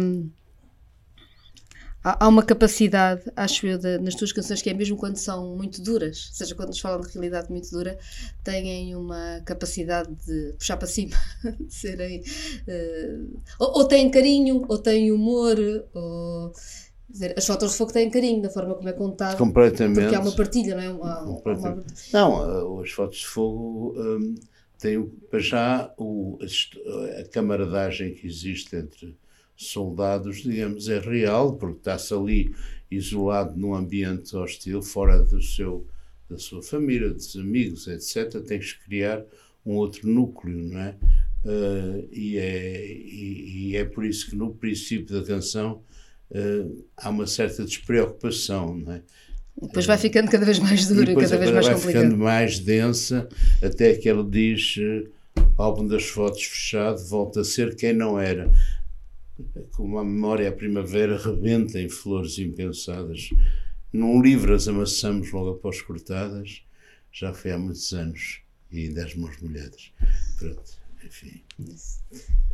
há, 2.05 2.29
uma 2.29 2.43
capacidade, 2.43 3.23
acho 3.35 3.67
eu, 3.67 3.79
de, 3.79 3.99
nas 3.99 4.15
tuas 4.15 4.31
canções 4.31 4.61
que 4.61 4.69
é 4.69 4.75
mesmo 4.75 4.97
quando 4.97 5.17
são 5.17 5.57
muito 5.57 5.83
duras, 5.83 6.29
ou 6.29 6.37
seja, 6.37 6.55
quando 6.55 6.69
nos 6.69 6.79
falam 6.79 7.01
de 7.01 7.11
realidade 7.13 7.51
muito 7.51 7.71
dura, 7.71 7.99
têm 8.45 8.95
uma 8.95 9.41
capacidade 9.45 10.15
de 10.27 10.53
puxar 10.59 10.77
para 10.77 10.87
cima, 10.87 11.17
de 11.59 11.73
serem. 11.73 12.21
Uh, 12.21 13.41
ou, 13.59 13.79
ou 13.79 13.85
têm 13.89 14.11
carinho, 14.11 14.65
ou 14.69 14.79
têm 14.79 15.11
humor, 15.11 15.57
ou. 15.95 16.53
Dizer, 17.09 17.35
as 17.37 17.47
fotos 17.47 17.71
de 17.71 17.79
fogo 17.79 17.93
têm 17.93 18.11
carinho 18.11 18.43
da 18.43 18.51
forma 18.51 18.75
como 18.75 18.89
é 18.89 18.93
contado. 18.93 19.37
Completamente. 19.39 20.01
Porque 20.01 20.17
há 20.17 20.21
uma 20.21 20.33
partilha, 20.33 20.75
não 20.75 20.83
é? 20.83 20.91
Uma, 20.91 21.23
uma... 21.23 21.85
Não, 22.13 22.81
as 22.81 22.91
fotos 22.91 23.19
de 23.19 23.27
fogo. 23.27 23.95
Um, 23.97 24.35
tem 24.79 25.03
para 25.31 25.39
já 25.39 25.95
o, 25.97 26.39
a, 26.43 27.21
a 27.21 27.25
camaradagem 27.29 28.15
que 28.15 28.27
existe 28.27 28.75
entre 28.75 29.17
soldados, 29.57 30.43
digamos, 30.43 30.89
é 30.89 30.99
real, 30.99 31.55
porque 31.57 31.79
está-se 31.79 32.13
ali 32.13 32.55
isolado 32.91 33.57
num 33.57 33.75
ambiente 33.75 34.35
hostil, 34.37 34.83
fora 34.83 35.23
do 35.23 35.41
seu, 35.43 35.87
da 36.29 36.39
sua 36.39 36.63
família, 36.63 37.11
dos 37.11 37.37
amigos, 37.37 37.87
etc. 37.87 38.41
Tens 38.43 38.73
que 38.73 38.85
criar 38.85 39.25
um 39.65 39.75
outro 39.75 40.09
núcleo, 40.09 40.57
não 40.57 40.81
é? 40.81 40.97
Uh, 41.45 42.09
e, 42.11 42.39
é 42.39 42.87
e, 42.87 43.69
e, 43.69 43.77
é 43.77 43.85
por 43.85 44.05
isso 44.05 44.31
que 44.31 44.37
no 44.37 44.55
princípio 44.55 45.21
da 45.21 45.27
canção 45.27 45.83
uh, 46.31 46.85
há 46.97 47.11
uma 47.11 47.27
certa 47.27 47.65
despreocupação, 47.65 48.79
não 48.79 48.95
é? 48.95 49.03
Depois 49.61 49.87
vai 49.87 49.99
ficando 49.99 50.31
cada 50.31 50.45
vez 50.45 50.59
mais 50.59 50.89
dura 50.89 51.15
cada 51.15 51.37
vez 51.37 51.51
mais 51.53 51.67
vai 51.67 51.75
complicada. 51.75 52.05
ficando 52.07 52.17
mais 52.17 52.59
densa, 52.59 53.29
até 53.63 53.95
que 53.95 54.09
ele 54.09 54.25
diz: 54.25 54.77
uh, 54.79 55.09
álbum 55.57 55.87
das 55.87 56.05
fotos 56.05 56.43
fechado, 56.43 57.05
volta 57.07 57.43
a 57.43 57.45
ser 57.45 57.77
quem 57.77 57.93
não 57.93 58.19
era. 58.19 58.51
Como 59.73 59.99
a 59.99 60.05
memória 60.05 60.49
à 60.49 60.53
primavera 60.53 61.19
rebenta 61.19 61.81
em 61.81 61.89
flores 61.89 62.39
impensadas. 62.39 63.31
Num 63.93 64.21
livro 64.21 64.55
as 64.55 64.67
amassamos 64.69 65.31
logo 65.33 65.51
após 65.51 65.81
cortadas, 65.81 66.63
já 67.13 67.33
foi 67.33 67.53
há 67.53 67.59
muitos 67.59 67.93
anos 67.93 68.41
e 68.71 68.89
dez 68.89 69.15
mãos 69.15 69.41
molhadas. 69.41 69.93
Pronto, 70.39 70.79
enfim. 71.05 71.43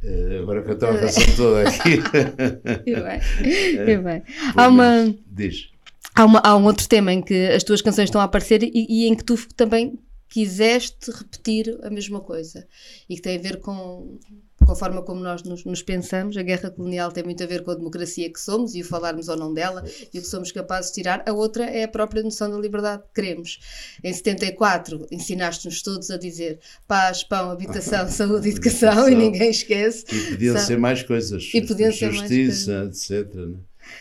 Uh, 0.02 0.42
agora 0.42 0.62
que 0.62 0.70
eu 0.70 0.74
estava 0.74 0.98
a 0.98 1.00
canção 1.00 1.36
toda 1.36 1.68
aqui. 1.68 1.98
e 2.86 2.94
bem, 2.94 3.92
e 3.92 3.98
bem. 3.98 4.22
Há 4.54 4.68
uma. 4.68 5.14
Diz. 5.26 5.70
Há, 6.14 6.24
uma, 6.24 6.40
há 6.40 6.56
um 6.56 6.64
outro 6.64 6.88
tema 6.88 7.12
em 7.12 7.22
que 7.22 7.46
as 7.46 7.62
tuas 7.62 7.80
canções 7.80 8.08
estão 8.08 8.20
a 8.20 8.24
aparecer 8.24 8.62
e, 8.62 8.70
e, 8.74 9.06
em 9.06 9.14
que 9.14 9.24
tu 9.24 9.36
também 9.54 9.98
quiseste 10.28 11.10
repetir 11.10 11.78
a 11.82 11.90
mesma 11.90 12.20
coisa 12.20 12.66
e 13.08 13.16
que 13.16 13.22
tem 13.22 13.38
a 13.38 13.40
ver 13.40 13.60
com, 13.60 14.18
com 14.70 14.74
a 14.74 14.76
forma 14.76 15.02
como 15.02 15.20
nós 15.20 15.42
nos, 15.42 15.64
nos, 15.64 15.82
pensamos. 15.82 16.36
A 16.36 16.42
guerra 16.42 16.70
colonial 16.70 17.10
tem 17.10 17.24
muito 17.24 17.42
a 17.42 17.46
ver 17.46 17.64
com 17.64 17.72
a 17.72 17.74
democracia 17.74 18.32
que 18.32 18.40
somos 18.40 18.76
e 18.76 18.82
o 18.82 18.84
falarmos 18.84 19.28
ou 19.28 19.36
não 19.36 19.52
dela 19.52 19.84
e 20.14 20.18
o 20.18 20.22
que 20.22 20.28
somos 20.28 20.52
capazes 20.52 20.92
de 20.92 20.94
tirar. 20.94 21.24
A 21.26 21.32
outra 21.32 21.64
é 21.64 21.82
a 21.82 21.88
própria 21.88 22.22
noção 22.22 22.48
da 22.48 22.56
liberdade 22.56 23.02
que 23.02 23.20
queremos. 23.20 23.58
Em 24.02 24.12
74, 24.12 25.08
ensinaste-nos 25.10 25.82
todos 25.82 26.08
a 26.10 26.16
dizer 26.16 26.60
paz, 26.86 27.24
pão, 27.24 27.50
habitação, 27.50 28.08
saúde 28.08 28.50
educação 28.50 29.08
e 29.08 29.14
ninguém 29.16 29.50
esquece. 29.50 30.04
E 30.08 30.30
podiam 30.30 30.56
ser 30.58 30.78
mais 30.78 31.02
coisas. 31.02 31.50
E 31.52 31.62
podiam 31.62 31.92
ser 31.92 32.12
Justiça, 32.12 32.84
mais 32.84 33.10
etc. 33.10 33.34
Né? 33.34 33.56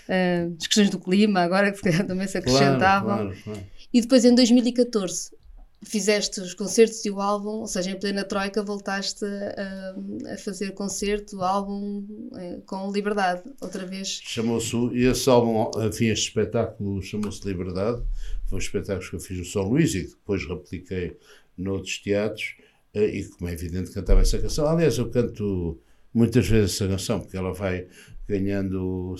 Uh, 0.07 0.55
as 0.59 0.67
questões 0.67 0.91
do 0.91 0.99
clima, 0.99 1.39
agora 1.39 1.71
que 1.71 1.81
também 2.05 2.27
se 2.27 2.37
acrescentavam. 2.37 3.15
Claro, 3.15 3.29
claro, 3.29 3.43
claro. 3.43 3.59
E 3.91 4.01
depois 4.01 4.23
em 4.23 4.35
2014 4.35 5.38
fizeste 5.81 6.41
os 6.41 6.53
concertos 6.53 7.05
e 7.05 7.09
o 7.09 7.21
álbum, 7.21 7.59
ou 7.59 7.67
seja, 7.67 7.91
em 7.91 7.99
plena 7.99 8.23
Troika 8.23 8.61
voltaste 8.61 9.23
a, 9.25 10.33
a 10.33 10.37
fazer 10.37 10.71
concerto, 10.73 11.41
álbum 11.41 12.05
eh, 12.35 12.59
com 12.65 12.91
Liberdade, 12.91 13.43
outra 13.61 13.85
vez. 13.85 14.19
Chamou-se, 14.23 14.75
esse 14.97 15.29
álbum, 15.29 15.71
enfim, 15.87 16.07
este 16.07 16.27
espetáculo 16.27 17.01
chamou-se 17.01 17.45
Liberdade, 17.47 18.03
foi 18.47 18.57
um 18.57 18.61
espetáculo 18.61 19.09
que 19.09 19.15
eu 19.15 19.19
fiz 19.19 19.37
no 19.37 19.45
São 19.45 19.63
Luís 19.63 19.95
e 19.95 20.03
que 20.03 20.09
depois 20.09 20.45
repliquei 20.45 21.17
noutros 21.57 21.97
teatros 21.99 22.55
eh, 22.93 23.17
e 23.17 23.25
como 23.25 23.49
é 23.49 23.53
evidente 23.53 23.91
cantava 23.91 24.21
essa 24.21 24.37
canção. 24.37 24.67
Aliás, 24.67 24.97
eu 24.97 25.09
canto 25.09 25.79
muitas 26.13 26.47
vezes 26.47 26.75
essa 26.75 26.87
canção 26.87 27.21
porque 27.21 27.37
ela 27.37 27.53
vai 27.53 27.87
ganhando, 28.27 29.15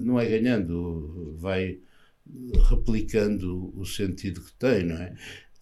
não 0.00 0.20
é 0.20 0.26
ganhando, 0.26 1.34
vai 1.36 1.78
replicando 2.70 3.72
o 3.78 3.84
sentido 3.84 4.40
que 4.40 4.52
tem, 4.54 4.84
não 4.84 4.96
é? 4.96 5.14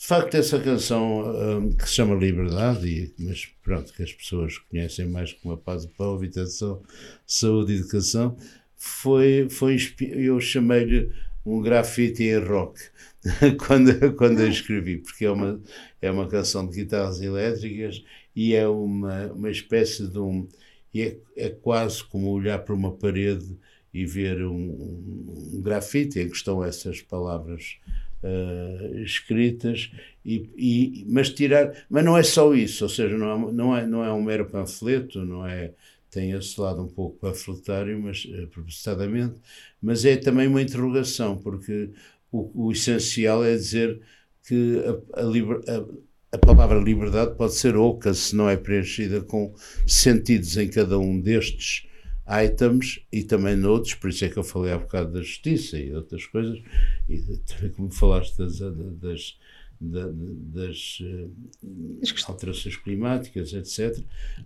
De 0.02 0.09
facto, 0.09 0.35
essa 0.35 0.59
canção 0.59 1.30
um, 1.30 1.71
que 1.71 1.88
se 1.88 1.94
chama 1.94 2.16
Liberdade, 2.16 3.14
mas 3.21 3.47
pronto, 3.62 3.92
que 3.92 4.02
as 4.02 4.12
pessoas 4.12 4.59
conhecem 4.59 5.06
mais 5.06 5.32
como 5.32 5.54
a 5.54 5.56
paz, 5.56 5.88
a 5.97 6.04
habitação, 6.12 6.82
saúde 7.25 7.73
e 7.73 7.76
educação, 7.76 8.37
foi, 8.75 9.47
foi 9.49 9.76
eu 10.00 10.40
chamei-lhe 10.40 11.09
um 11.47 11.61
grafite 11.61 12.25
em 12.25 12.37
rock 12.37 12.80
quando, 13.64 14.12
quando 14.16 14.40
a 14.40 14.49
escrevi, 14.49 14.97
porque 14.97 15.25
é 15.25 15.30
uma, 15.30 15.62
é 16.00 16.11
uma 16.11 16.26
canção 16.26 16.66
de 16.66 16.82
guitarras 16.82 17.21
elétricas 17.21 18.02
e 18.35 18.56
é 18.56 18.66
uma, 18.66 19.28
uma 19.28 19.52
espécie 19.52 20.09
de 20.09 20.18
um. 20.18 20.49
É, 20.92 21.16
é 21.37 21.49
quase 21.49 22.02
como 22.02 22.28
olhar 22.30 22.59
para 22.59 22.75
uma 22.75 22.90
parede 22.90 23.56
e 23.94 24.04
ver 24.04 24.44
um, 24.44 25.54
um 25.54 25.62
grafite 25.62 26.18
em 26.18 26.28
que 26.28 26.35
estão 26.35 26.64
essas 26.64 27.00
palavras 27.00 27.78
uh, 28.23 28.99
escritas, 29.02 29.91
e, 30.25 30.49
e, 30.57 31.07
mas 31.09 31.31
tirar. 31.31 31.73
Mas 31.91 32.05
não 32.05 32.17
é 32.17 32.23
só 32.23 32.55
isso, 32.55 32.85
ou 32.85 32.91
seja, 32.91 33.17
não 33.17 33.49
é, 33.49 33.52
não 33.52 33.76
é, 33.76 33.87
não 33.87 34.05
é 34.05 34.12
um 34.12 34.23
mero 34.23 34.47
panfleto, 34.47 35.25
não 35.25 35.47
é. 35.47 35.73
Tem 36.11 36.33
esse 36.33 36.61
lado 36.61 36.83
um 36.83 36.88
pouco 36.88 37.17
panfletário, 37.19 37.99
mas 38.00 38.25
uh, 38.26 38.47
propositadamente, 38.49 39.41
mas 39.81 40.05
é 40.05 40.17
também 40.17 40.47
uma 40.47 40.61
interrogação, 40.62 41.38
porque 41.38 41.91
o, 42.31 42.67
o 42.67 42.73
essencial 42.73 43.45
é 43.45 43.55
dizer 43.55 44.00
que 44.47 44.79
a, 45.14 45.21
a, 45.21 45.79
a 45.79 45.85
a 46.33 46.38
palavra 46.38 46.79
liberdade 46.79 47.35
pode 47.37 47.52
ser 47.52 47.76
oca 47.76 48.14
se 48.14 48.35
não 48.35 48.49
é 48.49 48.57
preenchida 48.57 49.21
com 49.21 49.55
sentidos 49.87 50.57
em 50.57 50.67
cada 50.67 50.99
um 50.99 51.21
destes 51.21 51.87
items 52.26 53.00
e 53.12 53.23
também 53.23 53.57
noutros, 53.57 53.95
por 53.95 54.11
isso 54.11 54.25
é 54.25 54.29
que 54.29 54.37
eu 54.37 54.45
falei 54.45 54.73
há 54.73 54.79
bocado 54.79 55.12
da 55.12 55.23
justiça 55.23 55.79
e 55.79 55.93
outras 55.93 56.26
coisas, 56.26 56.61
e 57.09 57.19
também 57.47 57.71
como 57.71 57.91
falaste 57.91 58.38
das, 58.38 58.59
das, 58.59 59.38
das, 59.81 60.14
das 60.52 61.00
uh, 61.00 62.31
alterações 62.31 62.76
climáticas, 62.76 63.52
etc. 63.52 63.99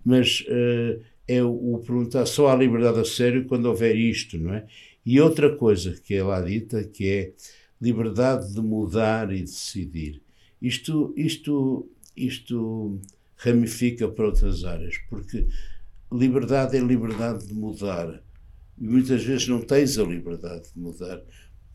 Mas 0.03 0.41
uh, 0.41 1.01
é 1.27 1.43
o, 1.43 1.75
o, 1.75 1.79
perguntar 1.79 2.25
só 2.25 2.49
há 2.49 2.55
liberdade 2.55 2.99
a 2.99 3.05
sério 3.05 3.45
quando 3.45 3.65
houver 3.65 3.95
isto, 3.95 4.37
não 4.37 4.53
é? 4.53 4.65
E 5.05 5.21
outra 5.21 5.55
coisa 5.55 5.93
que 6.03 6.15
é 6.15 6.23
lá 6.23 6.41
dita, 6.41 6.83
que 6.83 7.07
é 7.07 7.33
liberdade 7.79 8.53
de 8.53 8.59
mudar 8.59 9.31
e 9.31 9.41
decidir. 9.41 10.21
Isto, 10.61 11.13
isto, 11.15 11.89
isto 12.15 12.99
ramifica 13.37 14.07
para 14.07 14.25
outras 14.25 14.63
áreas, 14.65 14.97
porque 15.09 15.47
liberdade 16.11 16.77
é 16.77 16.79
liberdade 16.79 17.47
de 17.47 17.53
mudar. 17.53 18.23
E 18.77 18.87
muitas 18.87 19.23
vezes 19.23 19.47
não 19.47 19.61
tens 19.61 19.97
a 19.97 20.03
liberdade 20.03 20.71
de 20.73 20.79
mudar, 20.79 21.21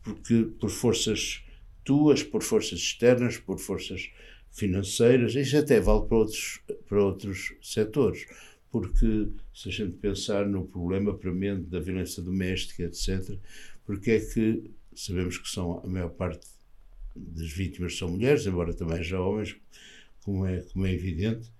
porque 0.01 0.49
por 0.59 0.69
forças 0.69 1.43
tuas, 1.83 2.23
por 2.23 2.41
forças 2.41 2.79
externas, 2.79 3.37
por 3.37 3.59
forças 3.59 4.09
financeiras, 4.51 5.35
isso 5.35 5.57
até 5.57 5.79
vale 5.79 6.05
para 6.07 6.17
outros, 6.17 6.61
para 6.87 7.03
outros 7.03 7.53
setores, 7.61 8.25
porque 8.71 9.27
se 9.53 9.69
a 9.69 9.71
gente 9.71 9.97
pensar 9.97 10.47
no 10.47 10.65
problema 10.65 11.13
premente 11.13 11.63
da 11.63 11.79
violência 11.79 12.23
doméstica, 12.23 12.83
etc., 12.83 13.37
porque 13.85 14.11
é 14.11 14.19
que 14.19 14.71
sabemos 14.95 15.37
que 15.37 15.49
são 15.49 15.79
a 15.83 15.87
maior 15.87 16.09
parte 16.09 16.47
das 17.15 17.51
vítimas 17.51 17.97
são 17.97 18.09
mulheres, 18.09 18.45
embora 18.45 18.73
também 18.73 19.03
já 19.03 19.19
homens, 19.19 19.55
como 20.23 20.45
é, 20.45 20.61
como 20.61 20.85
é 20.85 20.93
evidente, 20.93 21.51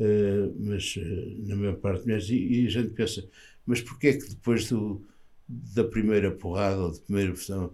uh, 0.00 0.54
mas 0.58 0.96
uh, 0.96 1.46
na 1.46 1.56
maior 1.56 1.76
parte 1.76 2.04
mulheres, 2.04 2.28
e, 2.28 2.62
e, 2.62 2.66
a 2.66 2.70
gente 2.70 2.90
pensa, 2.90 3.24
mas 3.66 3.80
porquê 3.80 4.08
é 4.08 4.12
que 4.14 4.28
depois 4.28 4.68
do, 4.68 5.04
da 5.48 5.84
primeira 5.84 6.30
porrada 6.30 6.80
ou 6.80 6.92
da 6.92 6.98
primeira 6.98 7.32
pressão 7.32 7.72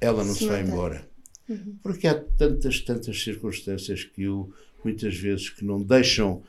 ela 0.00 0.24
não 0.24 0.32
se, 0.32 0.40
se 0.40 0.46
vai 0.46 0.62
embora? 0.62 1.08
Uhum. 1.48 1.76
Porque 1.82 2.06
há 2.06 2.14
tantas, 2.14 2.80
tantas 2.80 3.22
circunstâncias 3.22 4.04
que 4.04 4.28
o, 4.28 4.52
muitas 4.84 5.16
vezes 5.16 5.50
que 5.50 5.64
não 5.64 5.82
deixam 5.82 6.42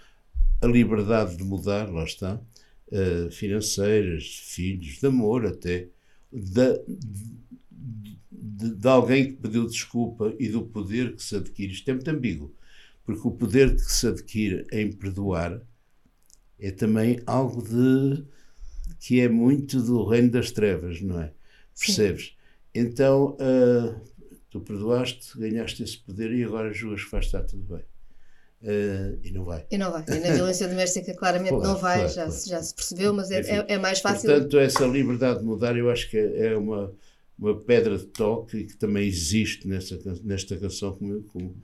a 0.62 0.68
liberdade 0.68 1.36
de 1.38 1.44
mudar, 1.44 1.92
lá 1.92 2.04
está, 2.04 2.40
uh, 2.92 3.32
financeiras, 3.32 4.26
filhos, 4.26 5.00
de 5.00 5.06
amor 5.08 5.46
até, 5.46 5.88
de, 6.32 6.82
de, 8.32 8.76
de, 8.76 8.88
alguém 8.88 9.26
que 9.26 9.34
pediu 9.34 9.66
desculpa 9.66 10.34
e 10.40 10.48
do 10.48 10.62
poder 10.62 11.16
que 11.16 11.24
se 11.24 11.36
adquire. 11.36 11.74
Isto 11.74 11.90
é 11.90 11.94
muito 11.94 12.10
ambíguo. 12.10 12.54
Porque 13.12 13.28
o 13.28 13.32
poder 13.32 13.76
que 13.76 13.82
se 13.82 14.08
adquire 14.08 14.66
em 14.72 14.92
perdoar 14.92 15.62
é 16.60 16.72
também 16.72 17.20
algo 17.26 17.62
de 17.62 18.24
que 19.00 19.20
é 19.20 19.28
muito 19.28 19.82
do 19.82 20.06
reino 20.06 20.30
das 20.30 20.52
trevas, 20.52 21.02
não 21.02 21.20
é? 21.20 21.34
Percebes? 21.78 22.26
Sim. 22.26 22.32
Então, 22.74 23.36
uh, 23.42 24.00
tu 24.50 24.62
perdoaste, 24.62 25.38
ganhaste 25.38 25.84
esse 25.84 25.98
poder 25.98 26.32
e 26.32 26.44
agora 26.44 26.72
julgas 26.72 27.04
que 27.04 27.12
vai 27.12 27.22
estar 27.22 27.42
tudo 27.42 27.64
bem. 27.64 27.84
Uh, 28.62 29.20
e 29.24 29.32
não 29.32 29.44
vai. 29.44 29.66
E 29.72 29.78
não 29.78 29.92
vai. 29.92 30.06
E 30.08 30.20
na 30.20 30.32
violência 30.36 30.68
doméstica, 30.68 31.16
claramente, 31.16 31.50
claro, 31.50 31.68
não 31.68 31.78
vai, 31.78 31.98
claro, 31.98 32.14
já, 32.14 32.26
claro. 32.26 32.48
já 32.48 32.64
se 32.64 32.76
percebeu, 32.76 33.14
mas 33.14 33.32
é, 33.32 33.40
é, 33.40 33.66
é, 33.70 33.78
mais 33.80 34.00
fácil. 34.00 34.30
Portanto, 34.30 34.60
essa 34.60 34.86
liberdade 34.86 35.40
de 35.40 35.46
mudar, 35.46 35.76
eu 35.76 35.90
acho 35.90 36.10
que 36.10 36.18
é, 36.18 36.48
é 36.48 36.58
uma, 36.58 36.94
uma 37.40 37.60
pedra 37.60 37.98
de 37.98 38.06
toque 38.06 38.66
que 38.66 38.78
também 38.78 39.08
existe 39.08 39.68
nessa, 39.68 40.00
nesta 40.24 40.56
canção 40.58 40.96
como, 40.96 41.24
como, 41.24 41.56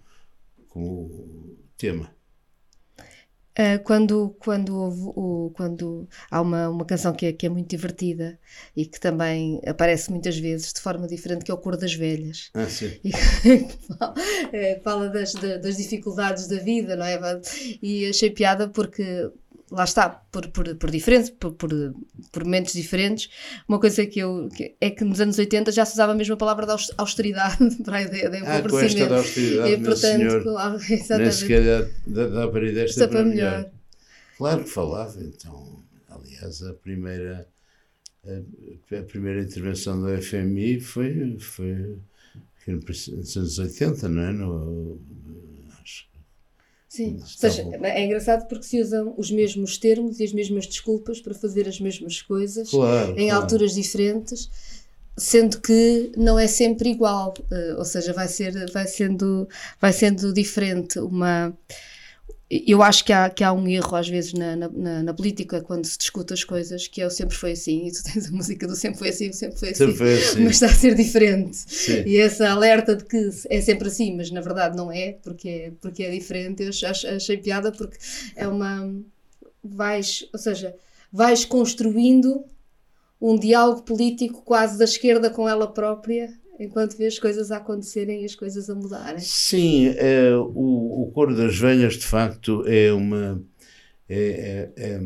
como 0.77 1.57
tema. 1.75 2.15
Uh, 3.57 3.81
quando, 3.83 4.35
quando, 4.37 4.77
houve 4.77 5.01
o, 5.15 5.51
quando 5.55 6.07
há 6.29 6.39
uma, 6.39 6.69
uma 6.69 6.85
canção 6.85 7.11
que 7.11 7.25
é, 7.25 7.33
que 7.33 7.47
é 7.47 7.49
muito 7.49 7.67
divertida 7.67 8.39
e 8.75 8.85
que 8.85 8.99
também 8.99 9.59
aparece 9.65 10.11
muitas 10.11 10.37
vezes 10.37 10.71
de 10.71 10.79
forma 10.79 11.07
diferente, 11.07 11.43
que 11.43 11.49
é 11.49 11.53
o 11.55 11.57
Cor 11.57 11.75
das 11.75 11.95
Velhas. 11.95 12.51
Ah, 12.53 12.67
sim. 12.69 12.91
E, 13.03 14.55
é, 14.55 14.79
fala 14.81 15.09
das, 15.09 15.33
das 15.33 15.77
dificuldades 15.77 16.47
da 16.47 16.57
vida, 16.57 16.95
não 16.95 17.05
é? 17.05 17.19
E 17.81 18.07
achei 18.07 18.29
piada 18.29 18.69
porque 18.69 19.31
lá 19.71 19.83
está, 19.83 20.09
por, 20.09 20.47
por, 20.49 20.75
por 20.75 20.91
diferentes, 20.91 21.29
por, 21.29 21.53
por, 21.53 21.69
por, 22.31 22.43
momentos 22.43 22.73
diferentes, 22.73 23.29
uma 23.67 23.79
coisa 23.79 24.05
que 24.05 24.19
eu 24.19 24.49
que, 24.49 24.75
é 24.79 24.89
que 24.89 25.03
nos 25.03 25.19
anos 25.19 25.37
80 25.37 25.71
já 25.71 25.85
se 25.85 25.93
usava 25.93 26.13
a 26.13 26.15
mesma 26.15 26.37
palavra 26.37 26.65
da 26.65 26.77
austeridade 26.97 27.57
para 27.83 27.97
a 27.97 28.01
ideia 28.03 28.29
de 28.29 28.37
empobrecimento. 28.37 28.65
Ah, 28.65 28.69
com 28.69 28.85
esta 28.85 29.07
da 29.07 29.17
austeridade, 29.17 29.71
e, 29.71 29.77
portanto, 29.77 29.99
senhor, 29.99 30.81
exatamente. 30.89 31.23
nem 31.23 31.31
sequer 31.31 31.89
dá, 32.07 32.27
dá 32.27 32.47
para 32.47 32.67
ir 32.67 32.73
desta 32.73 33.07
para 33.07 33.23
melhor. 33.23 33.57
melhor. 33.57 33.71
Claro 34.37 34.63
que 34.63 34.69
falava, 34.69 35.19
então, 35.21 35.83
aliás, 36.09 36.61
a 36.63 36.73
primeira 36.73 37.47
a, 38.27 38.97
a 38.99 39.03
primeira 39.03 39.41
intervenção 39.41 40.01
do 40.01 40.21
FMI 40.21 40.79
foi, 40.79 41.37
foi 41.39 41.97
nos 42.67 43.37
anos 43.37 43.59
80, 43.59 44.09
não 44.09 44.21
é? 44.21 44.31
No, 44.33 44.99
Sim, 46.97 47.19
ou 47.21 47.27
seja, 47.27 47.61
é 47.83 48.03
engraçado 48.03 48.47
porque 48.47 48.65
se 48.65 48.81
usam 48.81 49.13
os 49.17 49.29
mesmos 49.29 49.77
termos 49.77 50.19
e 50.19 50.23
as 50.23 50.33
mesmas 50.33 50.65
desculpas 50.65 51.21
para 51.21 51.35
fazer 51.35 51.67
as 51.67 51.79
mesmas 51.79 52.23
coisas 52.23 52.71
claro, 52.71 53.11
em 53.11 53.27
claro. 53.27 53.43
alturas 53.43 53.75
diferentes, 53.75 54.49
sendo 55.15 55.61
que 55.61 56.11
não 56.17 56.39
é 56.39 56.47
sempre 56.47 56.89
igual, 56.89 57.35
uh, 57.51 57.77
ou 57.77 57.85
seja, 57.85 58.13
vai, 58.13 58.27
ser, 58.27 58.71
vai, 58.71 58.87
sendo, 58.87 59.47
vai 59.79 59.93
sendo 59.93 60.33
diferente 60.33 60.97
uma 60.97 61.55
eu 62.49 62.81
acho 62.81 63.03
que 63.03 63.11
há, 63.11 63.29
que 63.29 63.43
há 63.43 63.51
um 63.51 63.67
erro 63.67 63.93
às 63.93 64.07
vezes 64.07 64.31
na, 64.31 64.55
na, 64.55 65.03
na, 65.03 65.13
política 65.13 65.61
quando 65.61 65.85
se 65.85 65.97
discute 65.97 66.33
as 66.33 66.45
coisas, 66.45 66.87
que 66.87 67.01
é 67.01 67.05
o 67.05 67.09
sempre 67.09 67.35
foi 67.35 67.51
assim, 67.51 67.87
e 67.87 67.91
tu 67.91 68.03
tens 68.03 68.29
a 68.29 68.31
música 68.31 68.65
do 68.65 68.75
sempre 68.75 68.99
foi 68.99 69.09
assim, 69.09 69.33
sempre 69.33 69.59
foi 69.59 69.69
assim, 69.69 69.77
sempre 69.77 69.95
foi 69.97 70.13
assim. 70.13 70.43
mas 70.43 70.53
está 70.53 70.67
a 70.67 70.69
ser 70.69 70.95
diferente. 70.95 71.57
Sim. 71.57 72.03
E 72.05 72.17
essa 72.17 72.49
alerta 72.49 72.95
de 72.95 73.03
que 73.03 73.29
é 73.49 73.59
sempre 73.59 73.89
assim, 73.89 74.15
mas 74.15 74.31
na 74.31 74.39
verdade 74.39 74.77
não 74.77 74.89
é, 74.89 75.17
porque 75.21 75.49
é, 75.49 75.71
porque 75.81 76.03
é 76.03 76.11
diferente, 76.11 76.63
eu 76.63 76.69
achei, 76.69 77.09
achei 77.09 77.37
piada 77.37 77.69
porque 77.69 77.97
é 78.35 78.47
uma. 78.47 78.95
vais, 79.61 80.25
ou 80.31 80.39
seja, 80.39 80.73
vais 81.11 81.43
construindo 81.43 82.45
um 83.19 83.37
diálogo 83.37 83.81
político 83.81 84.41
quase 84.43 84.77
da 84.77 84.85
esquerda 84.85 85.29
com 85.29 85.49
ela 85.49 85.67
própria 85.67 86.33
enquanto 86.59 86.97
vê 86.97 87.07
as 87.07 87.19
coisas 87.19 87.51
a 87.51 87.57
acontecerem 87.57 88.21
e 88.21 88.25
as 88.25 88.35
coisas 88.35 88.69
a 88.69 88.75
mudarem. 88.75 89.19
Sim, 89.19 89.87
é, 89.97 90.35
o, 90.35 91.03
o 91.03 91.11
Coro 91.13 91.35
das 91.35 91.57
Velhas, 91.57 91.93
de 91.93 92.05
facto, 92.05 92.63
é 92.67 92.91
uma. 92.91 93.41
É, 94.09 94.71
é, 94.75 94.93
é 94.95 95.01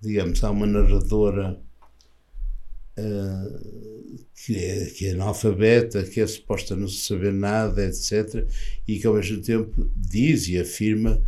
digamos, 0.00 0.42
há 0.44 0.50
uma 0.50 0.66
narradora 0.66 1.60
uh, 2.98 4.18
que, 4.44 4.56
é, 4.56 4.86
que 4.86 5.06
é 5.06 5.10
analfabeta, 5.12 6.04
que 6.04 6.20
é 6.20 6.26
suposta 6.26 6.76
não 6.76 6.88
saber 6.88 7.32
nada, 7.32 7.84
etc., 7.84 8.46
e 8.86 8.98
que 8.98 9.06
ao 9.06 9.14
mesmo 9.14 9.42
tempo 9.42 9.90
diz 9.96 10.48
e 10.48 10.58
afirma 10.58 11.22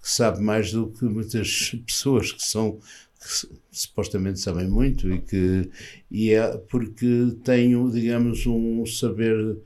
que 0.00 0.10
sabe 0.10 0.40
mais 0.40 0.70
do 0.70 0.90
que 0.90 1.04
muitas 1.06 1.74
pessoas 1.86 2.30
que 2.30 2.42
são 2.42 2.78
que 3.24 3.48
supostamente 3.72 4.38
sabem 4.38 4.68
muito 4.68 5.10
e 5.10 5.20
que 5.20 5.70
e 6.10 6.32
é 6.32 6.56
porque 6.58 7.34
tenho, 7.42 7.90
digamos, 7.90 8.46
um 8.46 8.84
saber 8.84 9.56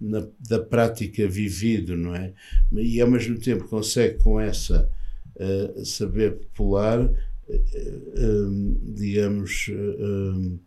na, 0.00 0.26
da 0.40 0.58
prática 0.58 1.28
vivido, 1.28 1.96
não 1.96 2.14
é? 2.14 2.34
E 2.72 3.00
ao 3.00 3.08
mesmo 3.08 3.38
tempo 3.38 3.68
consegue 3.68 4.18
com 4.20 4.40
essa 4.40 4.90
uh, 5.36 5.84
saber 5.84 6.38
popular, 6.38 7.04
uh, 7.04 8.80
digamos, 8.94 9.68
uh, 9.68 10.58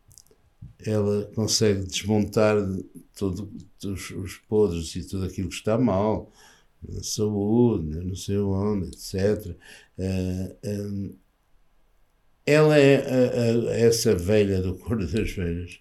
ela 0.86 1.26
consegue 1.36 1.86
desmontar 1.86 2.56
todos 3.18 3.46
os 4.12 4.38
podres 4.48 4.96
e 4.96 5.04
tudo 5.04 5.26
aquilo 5.26 5.50
que 5.50 5.56
está 5.56 5.78
mal, 5.78 6.32
na 6.88 7.04
saúde, 7.04 8.06
não 8.06 8.16
sei 8.16 8.38
onde, 8.38 8.88
etc. 8.88 9.54
Uh, 9.98 11.18
ela 12.48 12.80
é 12.80 12.96
a, 12.96 13.72
a, 13.72 13.78
essa 13.78 14.16
velha 14.16 14.62
do 14.62 14.74
Cor 14.76 14.98
das 15.06 15.32
Velhas. 15.32 15.80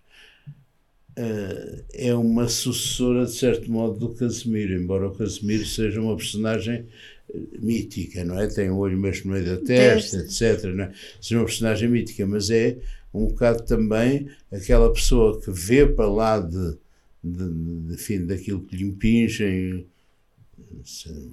Uh, 1.19 1.83
é 1.95 2.15
uma 2.15 2.49
sucessora, 2.49 3.25
de 3.25 3.33
certo 3.33 3.71
modo, 3.71 3.99
do 3.99 4.15
Casimiro, 4.15 4.75
embora 4.75 5.09
o 5.09 5.15
Casimiro 5.15 5.65
seja 5.65 5.99
uma 5.99 6.15
personagem 6.15 6.85
eh, 7.33 7.39
mítica, 7.59 8.23
não 8.23 8.39
é? 8.39 8.47
Tem 8.49 8.69
o 8.69 8.75
um 8.75 8.79
olho 8.79 8.99
mesmo 8.99 9.31
no 9.31 9.39
meio 9.39 9.47
da 9.47 9.65
testa, 9.65 10.19
etc. 10.19 10.65
Não 10.75 10.85
é? 10.85 10.93
Seja 11.19 11.39
uma 11.39 11.47
personagem 11.47 11.89
mítica, 11.89 12.27
mas 12.27 12.51
é 12.51 12.77
um 13.15 13.29
bocado 13.29 13.63
também 13.63 14.29
aquela 14.53 14.93
pessoa 14.93 15.41
que 15.41 15.51
vê 15.51 15.87
para 15.87 16.07
lá 16.07 16.39
de, 16.39 16.77
de, 17.25 17.49
de, 17.49 17.81
de 17.89 17.97
fim, 17.97 18.27
daquilo 18.27 18.61
que 18.61 18.77
lhe 18.77 18.85
impingem 18.85 19.87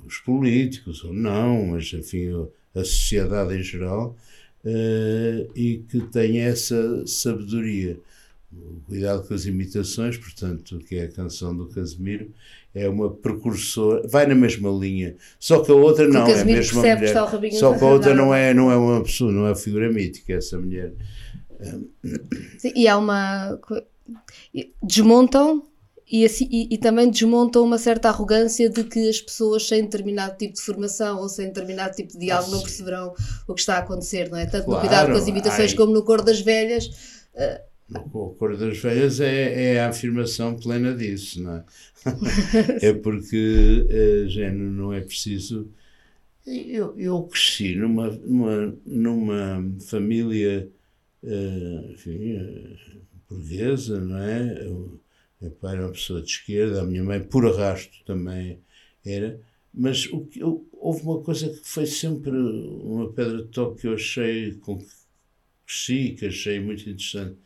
os 0.06 0.18
políticos 0.20 1.04
ou 1.04 1.12
não, 1.12 1.68
mas 1.68 1.92
enfim, 1.92 2.30
a 2.74 2.84
sociedade 2.84 3.56
em 3.56 3.64
geral, 3.64 4.16
uh, 4.64 5.52
e 5.56 5.84
que 5.90 6.02
tem 6.02 6.40
essa 6.40 7.06
sabedoria. 7.06 8.00
Cuidado 8.86 9.28
com 9.28 9.34
as 9.34 9.46
imitações, 9.46 10.16
portanto, 10.16 10.78
que 10.88 10.96
é 10.96 11.06
a 11.06 11.12
canção 11.12 11.56
do 11.56 11.68
Casimiro, 11.70 12.32
é 12.74 12.88
uma 12.88 13.10
precursora, 13.10 14.08
vai 14.08 14.28
na 14.28 14.36
mesma 14.36 14.70
linha, 14.70 15.16
só 15.40 15.64
que 15.64 15.72
a 15.72 15.76
outra 15.76 16.08
não, 16.08 16.28
é 16.28 16.42
a 16.42 16.46
mesma 16.46 16.82
mulher. 16.82 17.14
Só 17.54 17.76
que 17.76 17.84
a 17.84 17.88
outra 17.88 18.14
não 18.14 18.32
é, 18.32 18.54
não 18.54 18.72
é 18.72 18.78
uma 18.78 19.02
pessoa, 19.02 19.32
não 19.32 19.48
é 19.48 19.56
figura 19.56 19.92
mítica, 19.92 20.34
essa 20.34 20.60
mulher. 20.60 20.94
Sim, 22.60 22.74
e 22.76 22.88
há 22.88 22.98
uma. 22.98 23.60
Desmontam 24.84 25.64
e, 26.10 26.26
assim, 26.26 26.48
e, 26.52 26.68
e, 26.74 26.78
também 26.78 27.10
desmontam 27.10 27.64
uma 27.64 27.78
certa 27.78 28.10
arrogância 28.10 28.70
de 28.70 28.84
que 28.84 29.10
as 29.10 29.22
pessoas 29.22 29.68
sem 29.68 29.84
determinado 29.84 30.38
tipo 30.38 30.54
de 30.54 30.62
formação 30.62 31.20
ou 31.20 31.30
sem 31.30 31.48
determinado 31.48 31.96
tipo 31.96 32.14
de 32.14 32.20
diálogo 32.20 32.52
não 32.52 32.62
perceberão 32.62 33.14
o 33.48 33.54
que 33.54 33.62
está 33.62 33.76
a 33.76 33.80
acontecer, 33.80 34.30
não 34.30 34.38
é? 34.38 34.46
Tanto 34.46 34.66
claro, 34.66 34.84
no 34.84 34.88
cuidado 34.88 35.12
com 35.12 35.18
as 35.18 35.28
imitações 35.28 35.72
ai, 35.72 35.78
como 35.78 35.94
no 35.94 36.04
cor 36.04 36.22
das 36.22 36.42
velhas. 36.42 36.88
Uh, 37.34 38.00
o 38.14 38.30
cor 38.32 38.58
das 38.58 38.78
velhas 38.78 39.20
é, 39.20 39.74
é, 39.74 39.80
a 39.80 39.90
afirmação 39.90 40.56
plena 40.56 40.94
disso, 40.94 41.42
não 41.42 41.56
é? 41.58 41.64
é 42.90 42.94
porque, 42.94 43.88
uh, 43.90 44.30
género, 44.30 44.72
não 44.72 44.92
é 44.92 45.02
preciso. 45.02 45.70
Eu, 46.46 46.94
eu 47.00 47.24
cresci 47.24 47.76
numa, 47.76 48.10
numa, 48.10 48.76
numa 48.86 49.72
família, 49.88 50.70
uh, 51.24 51.92
enfim, 51.92 52.36
uh, 52.36 52.78
burguesa, 53.30 54.02
não 54.02 54.18
é? 54.18 54.66
Eu, 54.66 55.00
meu 55.44 55.52
pai 55.52 55.74
era 55.74 55.84
uma 55.84 55.92
pessoa 55.92 56.22
de 56.22 56.30
esquerda, 56.30 56.82
a 56.82 56.86
minha 56.86 57.04
mãe, 57.04 57.20
por 57.20 57.46
arrasto, 57.46 58.04
também 58.06 58.60
era. 59.06 59.42
Mas 59.74 60.06
o 60.06 60.26
que, 60.26 60.40
eu, 60.40 60.66
houve 60.72 61.04
uma 61.04 61.22
coisa 61.22 61.50
que 61.50 61.68
foi 61.68 61.86
sempre 61.86 62.32
uma 62.32 63.12
pedra 63.12 63.44
de 63.44 63.50
toque 63.50 63.82
que 63.82 63.88
eu 63.88 63.94
achei, 63.96 64.54
com 64.56 64.78
que 64.78 64.86
cresci, 65.66 66.16
que 66.18 66.28
achei 66.28 66.60
muito 66.60 66.90
interessante, 66.90 67.38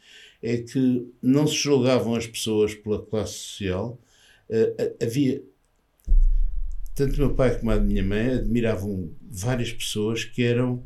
é 0.44 0.58
que 0.58 1.12
não 1.22 1.48
se 1.48 1.56
julgavam 1.56 2.14
as 2.14 2.28
pessoas 2.28 2.76
pela 2.76 3.04
classe 3.04 3.34
social. 3.34 4.00
Uh, 4.50 5.04
havia. 5.04 5.42
Tanto 6.94 7.18
meu 7.18 7.34
pai 7.34 7.58
como 7.58 7.72
a 7.72 7.80
minha 7.80 8.04
mãe 8.04 8.34
admiravam 8.34 9.12
várias 9.22 9.72
pessoas 9.72 10.24
que 10.24 10.44
eram, 10.44 10.84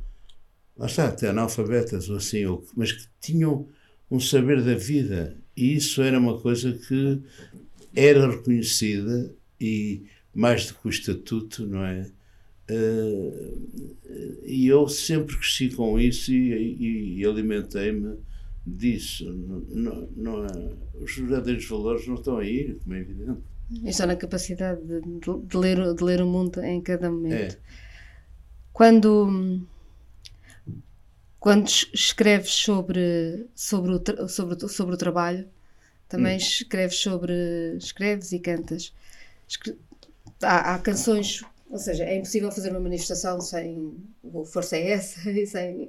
lá 0.78 0.86
está, 0.86 1.08
até 1.08 1.30
analfabetas 1.30 2.10
ou 2.10 2.18
assim, 2.18 2.46
ou, 2.46 2.66
mas 2.76 2.92
que 2.92 3.06
tinham 3.20 3.68
um 4.10 4.20
saber 4.20 4.62
da 4.62 4.76
vida 4.76 5.41
isso 5.56 6.02
era 6.02 6.20
uma 6.20 6.40
coisa 6.40 6.74
que 6.74 7.22
era 7.96 8.30
reconhecida 8.30 9.34
e 9.60 10.04
mais 10.34 10.68
do 10.68 10.76
que 10.76 10.88
o 10.88 10.90
estatuto, 10.90 11.66
não 11.66 11.84
é? 11.84 12.10
Uh, 12.70 13.98
e 14.46 14.68
eu 14.68 14.88
sempre 14.88 15.36
cresci 15.38 15.70
com 15.70 16.00
isso 16.00 16.32
e, 16.32 17.18
e 17.20 17.26
alimentei-me 17.26 18.18
disso. 18.66 19.30
Não, 19.70 20.08
não, 20.16 20.46
é, 20.46 20.74
os 21.02 21.16
verdadeiros 21.16 21.66
valores 21.66 22.08
não 22.08 22.16
estão 22.16 22.38
aí, 22.38 22.78
como 22.84 22.96
é 22.96 23.00
evidente. 23.00 23.40
Estão 23.86 24.08
na 24.08 24.16
capacidade 24.16 24.82
de, 24.82 25.02
de, 25.02 25.58
ler, 25.58 25.94
de 25.94 26.04
ler 26.04 26.22
o 26.22 26.28
mundo 26.28 26.62
em 26.62 26.82
cada 26.82 27.10
momento. 27.10 27.34
É. 27.34 27.58
Quando 28.72 29.62
quando 31.42 31.68
escreves 31.68 32.52
sobre, 32.52 33.48
sobre, 33.56 33.92
o, 33.94 34.28
sobre, 34.30 34.70
sobre 34.70 34.94
o 34.94 34.98
trabalho, 34.98 35.50
também 36.08 36.36
hum. 36.36 36.38
escreves 36.38 36.98
sobre. 36.98 37.34
escreves 37.78 38.32
e 38.32 38.38
cantas. 38.40 38.94
Escre 39.48 39.76
há, 40.40 40.76
há, 40.76 40.80
canções, 40.80 41.44
ou 41.68 41.80
seja, 41.80 42.04
é 42.04 42.16
impossível 42.16 42.52
fazer 42.52 42.70
uma 42.70 42.80
manifestação 42.80 43.42
sem. 43.42 43.98
O 44.22 44.46
força 44.46 44.78
é 44.78 44.92
essa, 44.92 45.20
sem, 45.48 45.86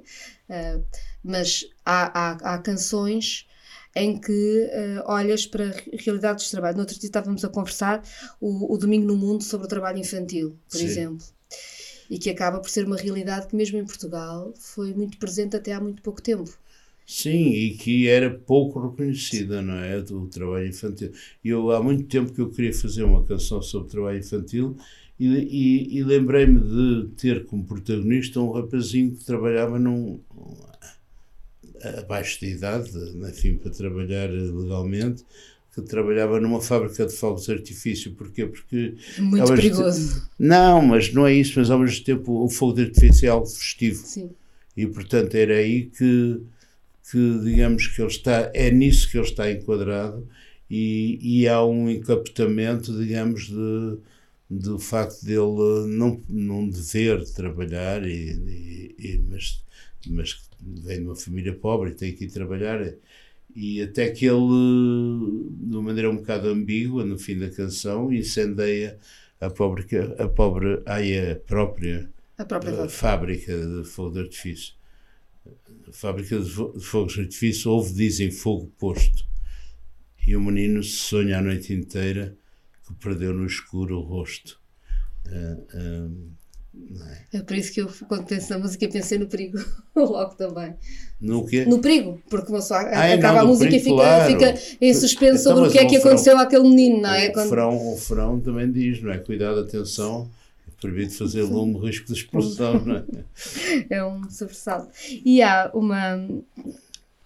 uh, 0.49 0.83
mas 1.23 1.69
há, 1.85 2.31
há, 2.31 2.55
há 2.55 2.57
canções 2.57 3.47
em 3.95 4.19
que 4.19 4.71
uh, 4.71 5.11
olhas 5.11 5.45
para 5.45 5.71
realidades 5.99 6.45
de 6.45 6.51
trabalho. 6.51 6.77
No 6.77 6.81
outro 6.81 6.97
dia 6.97 7.07
estávamos 7.07 7.45
a 7.45 7.49
conversar 7.49 8.03
o, 8.41 8.73
o 8.73 8.77
Domingo 8.79 9.05
no 9.05 9.15
Mundo 9.15 9.43
sobre 9.43 9.67
o 9.67 9.69
trabalho 9.69 9.99
infantil, 9.99 10.57
por 10.67 10.79
Sim. 10.79 10.85
exemplo. 10.85 11.27
E 12.09 12.19
que 12.19 12.29
acaba 12.29 12.59
por 12.59 12.69
ser 12.69 12.85
uma 12.85 12.97
realidade 12.97 13.47
que, 13.47 13.55
mesmo 13.55 13.77
em 13.77 13.85
Portugal, 13.85 14.53
foi 14.57 14.93
muito 14.93 15.17
presente 15.17 15.55
até 15.55 15.73
há 15.73 15.79
muito 15.81 16.01
pouco 16.01 16.21
tempo. 16.21 16.57
Sim, 17.05 17.51
e 17.51 17.75
que 17.77 18.07
era 18.07 18.29
pouco 18.33 18.79
reconhecida, 18.79 19.61
não 19.61 19.75
é? 19.75 20.01
Do 20.01 20.27
trabalho 20.27 20.67
infantil. 20.67 21.11
Eu, 21.43 21.71
há 21.71 21.83
muito 21.83 22.05
tempo 22.07 22.31
que 22.33 22.39
eu 22.41 22.49
queria 22.49 22.73
fazer 22.73 23.03
uma 23.03 23.23
canção 23.25 23.61
sobre 23.61 23.89
trabalho 23.89 24.19
infantil 24.19 24.77
e, 25.19 25.27
e, 25.27 25.97
e 25.97 26.03
lembrei-me 26.03 26.59
de 26.61 27.09
ter 27.15 27.45
como 27.45 27.65
protagonista 27.65 28.39
um 28.39 28.51
rapazinho 28.51 29.15
que 29.15 29.25
trabalhava 29.25 29.77
num. 29.77 30.21
abaixo 31.99 32.39
de 32.39 32.47
idade, 32.47 32.91
enfim, 33.29 33.57
para 33.57 33.71
trabalhar 33.71 34.29
legalmente, 34.29 35.23
que 35.73 35.81
trabalhava 35.81 36.39
numa 36.39 36.61
fábrica 36.61 37.05
de 37.05 37.13
fogos 37.13 37.45
de 37.45 37.53
artifício. 37.53 38.13
Porquê? 38.13 38.45
Porque. 38.45 38.95
Muito 39.17 39.53
perigoso. 39.55 40.13
Tempo, 40.13 40.27
não, 40.37 40.81
mas 40.81 41.11
não 41.11 41.25
é 41.25 41.33
isso, 41.33 41.59
mas 41.59 41.71
ao 41.71 41.79
mesmo 41.79 42.03
tempo 42.03 42.43
o 42.43 42.49
fogo 42.49 42.73
de 42.73 42.83
artifício 42.83 43.25
é 43.25 43.29
algo 43.29 43.47
festivo. 43.47 44.05
Sim. 44.05 44.29
E 44.77 44.85
portanto 44.87 45.35
era 45.35 45.55
aí 45.55 45.85
que, 45.85 46.41
que 47.11 47.39
digamos 47.43 47.87
que 47.87 48.01
ele 48.01 48.09
está, 48.09 48.51
é 48.53 48.71
nisso 48.71 49.09
que 49.09 49.17
ele 49.17 49.25
está 49.25 49.51
enquadrado 49.51 50.27
e, 50.69 51.19
e 51.21 51.47
há 51.47 51.63
um 51.63 51.89
encapetamento, 51.89 52.97
digamos, 52.97 53.47
de, 53.47 53.97
do 54.49 54.79
facto 54.79 55.23
dele 55.23 55.87
não, 55.87 56.21
não 56.27 56.67
dever 56.67 57.23
trabalhar, 57.33 58.03
e, 58.07 58.31
e, 58.31 58.95
e 58.97 59.23
mas, 59.29 59.63
mas 60.07 60.41
vem 60.59 60.99
de 60.99 61.05
uma 61.05 61.15
família 61.15 61.53
pobre 61.53 61.91
e 61.91 61.93
tem 61.93 62.13
que 62.13 62.25
ir 62.25 62.31
trabalhar 62.31 62.81
e 63.55 63.81
até 63.81 64.09
que 64.09 64.25
ele, 64.25 65.49
de 65.51 65.75
uma 65.75 65.81
maneira 65.81 66.09
um 66.09 66.17
bocado 66.17 66.49
ambígua, 66.49 67.05
no 67.05 67.17
fim 67.17 67.37
da 67.37 67.49
canção, 67.49 68.11
incendeia 68.11 68.97
a 69.39 69.49
pobre, 69.49 69.85
a 70.17 70.27
pobre 70.27 70.81
ai, 70.85 71.31
a 71.31 71.35
própria, 71.35 72.09
a 72.37 72.45
própria 72.45 72.83
a 72.83 72.89
fábrica 72.89 73.55
de 73.55 73.83
fogo 73.83 74.13
de 74.13 74.19
artifício. 74.21 74.73
A 75.87 75.91
fábrica 75.91 76.39
de 76.39 76.49
fogos 76.49 77.13
de 77.13 77.21
artifício 77.21 77.71
houve, 77.71 77.93
dizem, 77.93 78.31
fogo 78.31 78.71
posto. 78.79 79.25
E 80.25 80.35
o 80.35 80.41
menino 80.41 80.81
sonha 80.81 81.39
a 81.39 81.41
noite 81.41 81.73
inteira 81.73 82.37
que 82.87 82.93
perdeu 82.93 83.33
no 83.33 83.45
escuro 83.45 83.97
o 83.97 84.01
rosto. 84.01 84.59
Uh, 85.25 86.07
uh, 86.07 86.31
é? 87.31 87.37
é? 87.37 87.41
por 87.41 87.55
isso 87.55 87.73
que 87.73 87.81
eu, 87.81 87.89
quando 88.07 88.25
penso 88.25 88.51
na 88.51 88.59
música, 88.59 88.87
pensei 88.87 89.17
no 89.17 89.27
perigo, 89.27 89.59
logo 89.95 90.35
também. 90.35 90.75
No 91.19 91.45
quê? 91.45 91.65
No 91.65 91.79
perigo, 91.79 92.21
porque 92.29 92.51
uma 92.51 92.61
só 92.61 92.75
Ai, 92.75 93.13
acaba 93.13 93.39
não, 93.39 93.45
a 93.45 93.47
música 93.47 93.69
perigo, 93.69 93.87
e 93.87 93.91
fica, 93.91 94.03
claro. 94.03 94.57
fica 94.57 94.77
em 94.81 94.93
suspenso 94.93 95.41
então, 95.41 95.55
sobre 95.55 95.69
o 95.69 95.71
que 95.71 95.79
é 95.79 95.85
que 95.85 95.97
aconteceu 95.97 96.37
àquele 96.37 96.63
menino, 96.63 97.01
não 97.01 97.13
é? 97.13 97.29
O, 97.29 97.33
quando... 97.33 97.49
frão, 97.49 97.93
o 97.93 97.97
frão 97.97 98.39
também 98.39 98.71
diz, 98.71 99.01
não 99.01 99.11
é? 99.11 99.17
Cuidado, 99.17 99.59
atenção, 99.59 100.29
é 100.67 100.71
proibido 100.81 101.13
fazer 101.13 101.43
lume, 101.43 101.79
risco 101.79 102.07
de 102.07 102.13
explosão, 102.13 102.83
não 102.83 102.97
é? 102.97 103.03
É 103.89 104.03
um 104.03 104.29
sobressalto. 104.29 104.89
E 105.23 105.41
há 105.41 105.71
uma 105.73 106.27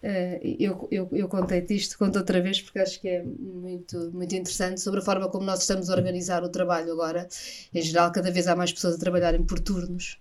eu, 0.01 0.87
eu, 0.91 1.09
eu 1.11 1.27
contei-te 1.27 1.75
isto, 1.75 1.97
conto 1.97 2.17
outra 2.19 2.41
vez 2.41 2.61
porque 2.61 2.79
acho 2.79 2.99
que 3.01 3.07
é 3.09 3.23
muito, 3.23 4.11
muito 4.13 4.35
interessante 4.35 4.79
sobre 4.79 4.99
a 4.99 5.03
forma 5.03 5.27
como 5.29 5.45
nós 5.45 5.61
estamos 5.61 5.89
a 5.89 5.95
organizar 5.95 6.43
o 6.43 6.49
trabalho 6.49 6.91
agora. 6.91 7.27
Em 7.73 7.81
geral, 7.81 8.11
cada 8.11 8.31
vez 8.31 8.47
há 8.47 8.55
mais 8.55 8.71
pessoas 8.71 8.95
a 8.95 8.99
trabalharem 8.99 9.43
por 9.43 9.59
turnos. 9.59 10.19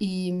E, 0.00 0.32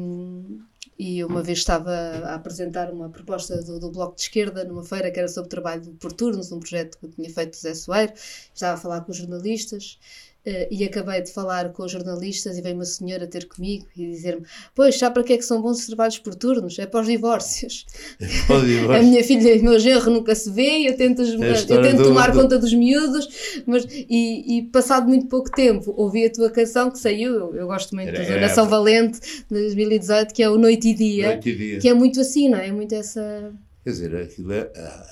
e 0.98 1.24
uma 1.24 1.42
vez 1.42 1.58
estava 1.58 1.90
a 1.90 2.34
apresentar 2.34 2.92
uma 2.92 3.08
proposta 3.08 3.62
do, 3.62 3.78
do, 3.78 3.90
Bloco 3.90 4.16
de 4.16 4.22
Esquerda 4.22 4.64
numa 4.64 4.84
feira 4.84 5.10
que 5.10 5.18
era 5.18 5.28
sobre 5.28 5.48
trabalho 5.48 5.82
por 6.00 6.12
turnos, 6.12 6.50
um 6.50 6.58
projeto 6.58 6.98
que 6.98 7.08
tinha 7.08 7.30
feito 7.30 7.54
José 7.54 7.74
Soeiro, 7.74 8.12
estava 8.52 8.74
a 8.74 8.76
falar 8.76 9.00
com 9.02 9.12
os 9.12 9.18
jornalistas 9.18 9.98
Uh, 10.46 10.68
e 10.70 10.84
acabei 10.84 11.22
de 11.22 11.32
falar 11.32 11.72
com 11.72 11.84
os 11.84 11.90
jornalistas 11.90 12.58
e 12.58 12.60
veio 12.60 12.74
uma 12.74 12.84
senhora 12.84 13.26
ter 13.26 13.48
comigo 13.48 13.86
e 13.96 14.10
dizer-me: 14.10 14.44
Pois, 14.74 14.98
sabe 14.98 15.14
para 15.14 15.22
que 15.22 15.32
é 15.32 15.38
que 15.38 15.42
são 15.42 15.62
bons 15.62 15.78
os 15.78 15.86
trabalhos 15.86 16.18
por 16.18 16.34
turnos? 16.34 16.78
É 16.78 16.84
para 16.84 17.00
os 17.00 17.06
divórcios. 17.06 17.86
É 18.20 18.46
para 18.46 18.56
o 18.58 18.66
divórcio. 18.66 19.00
a 19.00 19.02
minha 19.02 19.24
filha 19.24 19.54
e 19.54 19.60
o 19.60 19.64
meu 19.64 19.78
genro 19.78 20.10
nunca 20.10 20.34
se 20.34 20.50
vê, 20.50 20.86
eu 20.86 20.96
tento, 20.96 21.22
eu 21.22 21.82
tento 21.82 21.96
do, 21.96 22.02
tomar 22.04 22.30
do... 22.30 22.40
conta 22.40 22.58
dos 22.58 22.74
miúdos, 22.74 23.26
mas, 23.66 23.86
e, 23.90 24.58
e, 24.58 24.62
passado 24.64 25.08
muito 25.08 25.26
pouco 25.28 25.50
tempo 25.50 25.94
ouvi 25.96 26.26
a 26.26 26.30
tua 26.30 26.50
canção 26.50 26.90
que 26.90 26.98
saiu, 26.98 27.32
eu, 27.32 27.54
eu 27.54 27.66
gosto 27.66 27.94
muito 27.94 28.12
da 28.12 28.40
Nação 28.40 28.68
Valente 28.68 29.20
de 29.20 29.44
2018, 29.48 30.34
que 30.34 30.42
é 30.42 30.50
o 30.50 30.58
Noite 30.58 30.88
e, 30.88 30.94
Dia, 30.94 31.28
Noite 31.28 31.48
e 31.48 31.56
Dia, 31.56 31.78
que 31.78 31.88
é 31.88 31.94
muito 31.94 32.20
assim, 32.20 32.50
não 32.50 32.58
é? 32.58 32.68
É 32.68 32.72
muito 32.72 32.94
essa. 32.94 33.52
Quer 33.82 33.90
dizer, 33.90 34.16
aquilo 34.16 34.52
é, 34.52 34.70
ah, 34.76 35.06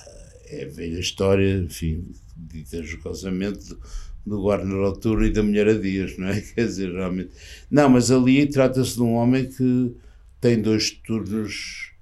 é 0.49 0.67
velha 0.67 0.99
história, 0.99 1.57
enfim, 1.57 2.13
dita 2.37 2.83
jocosamente 2.83 3.75
do 4.25 4.41
Guarda 4.41 4.65
Noturno 4.65 5.25
e 5.25 5.33
da 5.33 5.43
Mulher 5.43 5.69
a 5.69 5.75
Dias, 5.75 6.17
não 6.17 6.29
é? 6.29 6.41
Quer 6.55 6.67
dizer, 6.67 6.93
realmente. 6.93 7.31
Não, 7.71 7.89
mas 7.89 8.11
ali 8.11 8.47
trata-se 8.47 8.95
de 8.95 9.03
um 9.03 9.15
homem 9.15 9.49
que 9.49 9.95
tem 10.41 10.61
dois 10.61 10.91
turnos, 10.91 11.93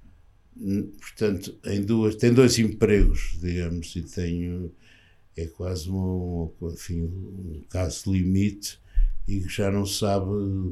portanto, 0.99 1.57
em 1.65 1.81
duas, 1.81 2.15
tem 2.15 2.33
dois 2.33 2.57
empregos, 2.59 3.37
digamos, 3.41 3.95
e 3.95 4.01
tem. 4.03 4.71
É 5.37 5.45
quase 5.45 5.89
um, 5.89 6.51
enfim, 6.61 7.03
um 7.03 7.63
caso 7.69 8.11
limite 8.11 8.77
e 9.27 9.39
que 9.39 9.49
já 9.49 9.71
não 9.71 9.85
sabe 9.85 10.25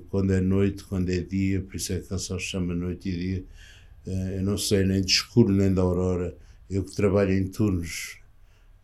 quando 0.10 0.34
é 0.34 0.42
noite, 0.42 0.84
quando 0.84 1.10
é 1.10 1.20
dia, 1.20 1.62
por 1.62 1.76
isso 1.76 1.94
é 1.94 2.00
que 2.00 2.14
a 2.14 2.18
se 2.18 2.38
chama 2.40 2.76
Noite 2.76 3.10
e 3.10 3.18
Dia. 3.18 3.46
Eh, 4.06 4.38
eu 4.40 4.44
não 4.44 4.58
sei 4.58 4.84
nem 4.84 5.02
de 5.02 5.12
escuro 5.12 5.54
nem 5.54 5.74
da 5.74 5.82
aurora. 5.82 6.36
Eu 6.70 6.84
que 6.84 6.96
trabalho 6.96 7.34
em 7.34 7.48
turnos 7.48 8.19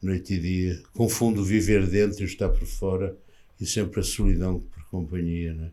noite 0.06 0.36
e 0.36 0.40
dia, 0.40 0.80
confundo 0.94 1.44
viver 1.44 1.88
dentro 1.88 2.22
e 2.22 2.26
estar 2.26 2.50
por 2.50 2.66
fora 2.66 3.18
e 3.60 3.66
sempre 3.66 4.00
a 4.00 4.04
solidão 4.04 4.60
por 4.60 4.86
companhia. 4.86 5.54
Né? 5.54 5.72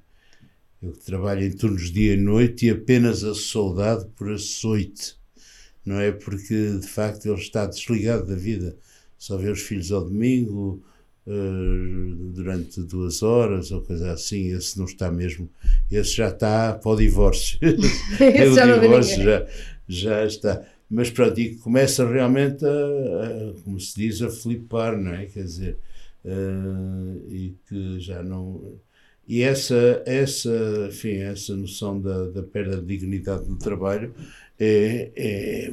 Eu 0.82 0.92
trabalho 0.92 1.44
em 1.44 1.52
turnos 1.52 1.92
dia 1.92 2.14
e 2.14 2.16
noite 2.16 2.66
e 2.66 2.70
apenas 2.70 3.22
a 3.22 3.34
saudade 3.34 4.06
por 4.16 4.32
açoite, 4.32 5.16
não 5.84 6.00
é? 6.00 6.10
Porque 6.10 6.78
de 6.78 6.86
facto 6.88 7.26
ele 7.26 7.40
está 7.40 7.66
desligado 7.66 8.26
da 8.26 8.34
vida, 8.34 8.74
só 9.18 9.36
vê 9.36 9.50
os 9.50 9.60
filhos 9.60 9.92
ao 9.92 10.04
domingo. 10.04 10.82
Uh, 11.24 12.32
durante 12.32 12.82
duas 12.82 13.22
horas 13.22 13.70
ou 13.70 13.80
coisa 13.80 14.10
assim, 14.10 14.52
esse 14.52 14.76
não 14.76 14.86
está 14.86 15.08
mesmo, 15.08 15.48
esse 15.88 16.16
já 16.16 16.30
está 16.30 16.74
para 16.74 16.90
o 16.90 16.96
divórcio. 16.96 17.60
esse 17.62 18.60
o 18.60 18.80
divórcio 18.80 19.22
já, 19.22 19.46
já 19.86 20.26
está 20.26 20.66
mas 20.92 21.10
pronto, 21.10 21.40
e 21.40 21.56
começa 21.56 22.06
realmente 22.06 22.62
a, 22.66 22.68
a, 22.68 23.62
como 23.62 23.80
se 23.80 23.96
diz, 23.96 24.20
a 24.20 24.28
flipar, 24.28 25.00
não 25.00 25.14
é? 25.14 25.24
Quer 25.24 25.44
dizer, 25.44 25.78
uh, 26.22 27.32
e 27.32 27.56
que 27.66 27.98
já 27.98 28.22
não. 28.22 28.78
E 29.26 29.40
essa, 29.40 30.02
essa, 30.04 30.50
enfim, 30.90 31.14
essa 31.14 31.56
noção 31.56 31.98
da, 31.98 32.28
da 32.28 32.42
perda 32.42 32.76
de 32.76 32.86
dignidade 32.86 33.48
no 33.48 33.56
trabalho 33.56 34.14
é, 34.60 35.10
é, 35.16 35.72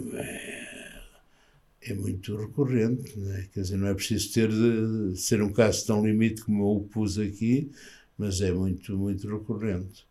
é 1.81 1.93
muito 1.93 2.37
recorrente, 2.37 3.13
é? 3.31 3.47
Quer 3.53 3.61
dizer, 3.61 3.77
não 3.77 3.87
é 3.87 3.93
preciso 3.93 4.33
ter 4.33 4.47
de, 4.47 5.19
ser 5.19 5.41
um 5.41 5.51
caso 5.51 5.85
tão 5.85 6.05
limite 6.05 6.43
como 6.43 6.63
eu 6.63 6.77
o 6.77 6.87
pus 6.87 7.19
aqui, 7.19 7.69
mas 8.17 8.39
é 8.39 8.53
muito, 8.53 8.97
muito 8.97 9.27
recorrente. 9.27 10.07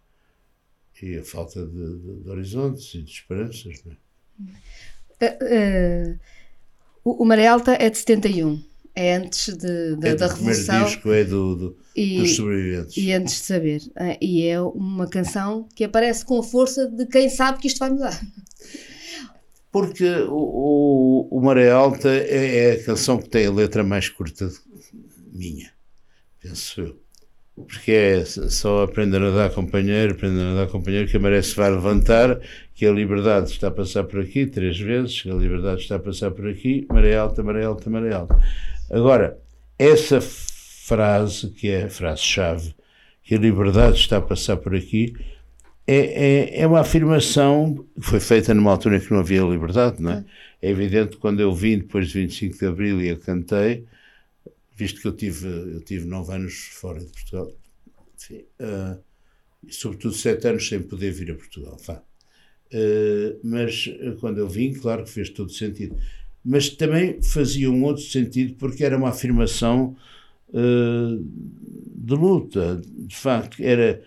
E 1.01 1.17
a 1.17 1.25
falta 1.25 1.65
de, 1.65 1.99
de, 1.99 2.23
de 2.25 2.29
horizontes 2.29 2.95
e 2.95 3.01
de 3.01 3.11
esperanças, 3.11 3.83
não 3.87 3.93
é? 3.93 3.97
Uh, 5.23 6.19
o, 7.05 7.23
o 7.23 7.27
Maré 7.27 7.47
Alta 7.47 7.73
é 7.73 7.91
de 7.91 7.99
71. 7.99 8.63
É 8.95 9.15
antes 9.15 9.57
de, 9.57 9.97
de 9.97 10.09
é 10.09 10.15
da 10.15 10.27
Revolução. 10.27 10.83
O 10.83 10.85
disco 10.87 11.13
é 11.13 11.25
do, 11.25 11.55
do 11.55 11.77
e, 11.95 12.19
dos 12.19 12.37
sobreviventes. 12.37 12.97
E 12.97 13.13
antes 13.13 13.35
de 13.35 13.41
saber. 13.41 13.83
E 14.21 14.47
é 14.47 14.61
uma 14.61 15.09
canção 15.09 15.69
que 15.75 15.85
aparece 15.85 16.25
com 16.25 16.39
a 16.39 16.43
força 16.43 16.89
de 16.89 17.07
quem 17.07 17.29
sabe 17.29 17.61
que 17.61 17.69
isto 17.69 17.79
vai 17.79 17.91
mudar. 17.91 18.21
Porque 19.71 20.09
o, 20.29 21.29
o, 21.31 21.39
o 21.39 21.41
Maré 21.41 21.71
Alta 21.71 22.09
é, 22.09 22.71
é 22.71 22.73
a 22.73 22.85
canção 22.85 23.19
que 23.19 23.29
tem 23.29 23.47
a 23.47 23.53
letra 23.53 23.85
mais 23.85 24.09
curta 24.09 24.51
minha, 25.33 25.71
penso 26.41 26.81
eu 26.81 27.08
porque 27.67 27.93
é 27.93 28.25
só 28.25 28.85
aprender 28.85 29.23
a 29.23 29.31
dar 29.31 29.51
companheiro, 29.51 30.13
aprender 30.13 30.43
a 30.43 30.55
dar 30.55 30.67
companheiro, 30.69 31.09
que 31.09 31.17
a 31.17 31.21
maré 31.21 31.41
se 31.43 31.55
vai 31.55 31.71
levantar, 31.71 32.41
que 32.75 32.87
a 32.87 32.93
liberdade 32.93 33.51
está 33.51 33.69
a 33.69 33.71
passar 33.71 34.05
por 34.05 34.21
aqui 34.21 34.47
três 34.47 34.79
vezes, 34.79 35.23
que 35.23 35.31
a 35.31 35.35
liberdade 35.35 35.83
está 35.83 35.97
a 35.97 35.99
passar 35.99 36.31
por 36.31 36.49
aqui, 36.49 36.87
maré 36.91 37.17
alta, 37.17 37.43
maré 37.43 37.65
alta, 37.65 37.91
maré 37.91 38.15
alta. 38.15 38.39
Agora, 38.91 39.39
essa 39.79 40.21
frase, 40.21 41.51
que 41.51 41.69
é 41.69 41.85
a 41.85 41.91
frase-chave, 41.91 42.75
que 43.23 43.35
a 43.35 43.39
liberdade 43.39 43.97
está 43.99 44.17
a 44.19 44.23
passar 44.23 44.57
por 44.57 44.75
aqui, 44.75 45.15
é, 45.87 45.97
é, 45.97 46.61
é, 46.61 46.67
uma 46.67 46.81
afirmação 46.81 47.87
que 47.95 48.07
foi 48.07 48.21
feita 48.21 48.53
numa 48.53 48.71
altura 48.71 48.97
em 48.97 49.01
que 49.01 49.11
não 49.11 49.21
havia 49.21 49.43
liberdade, 49.43 50.03
não 50.03 50.13
é? 50.13 50.25
É 50.61 50.71
evidente 50.71 51.13
que 51.13 51.17
quando 51.17 51.41
eu 51.41 51.55
vim 51.55 51.79
depois 51.79 52.09
de 52.09 52.21
25 52.21 52.59
de 52.59 52.67
Abril 52.67 53.01
e 53.01 53.11
a 53.11 53.17
cantei, 53.17 53.87
visto 54.79 55.01
que 55.01 55.09
eu 55.09 55.13
tive, 55.13 55.49
eu 55.49 55.81
tive 55.81 56.07
nove 56.07 56.33
anos 56.33 56.55
fora 56.55 57.01
de 57.01 57.11
Portugal, 57.11 57.53
enfim, 58.17 58.45
uh, 58.61 59.03
e 59.67 59.73
sobretudo 59.73 60.15
sete 60.15 60.47
anos 60.47 60.69
sem 60.69 60.81
poder 60.81 61.11
vir 61.11 61.33
a 61.33 61.35
Portugal. 61.35 61.77
Uh, 62.73 63.41
mas 63.43 63.89
eh, 63.89 64.15
quando 64.21 64.39
eu 64.39 64.49
vim, 64.49 64.73
claro 64.73 65.03
que 65.03 65.11
fez 65.11 65.31
todo 65.31 65.51
sentido. 65.51 65.97
Mas 66.45 66.69
também 66.69 67.21
fazia 67.21 67.69
um 67.69 67.83
outro 67.83 68.05
sentido 68.05 68.55
porque 68.55 68.85
era 68.85 68.97
uma 68.97 69.09
afirmação 69.09 69.97
uh, 70.51 71.25
de 71.97 72.15
luta. 72.15 72.81
De 72.81 73.17
facto, 73.17 73.61
era 73.61 74.01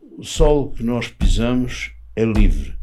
o 0.00 0.22
solo 0.22 0.70
que 0.70 0.84
nós 0.84 1.08
pisamos 1.08 1.90
é 2.14 2.24
livre. 2.24 2.74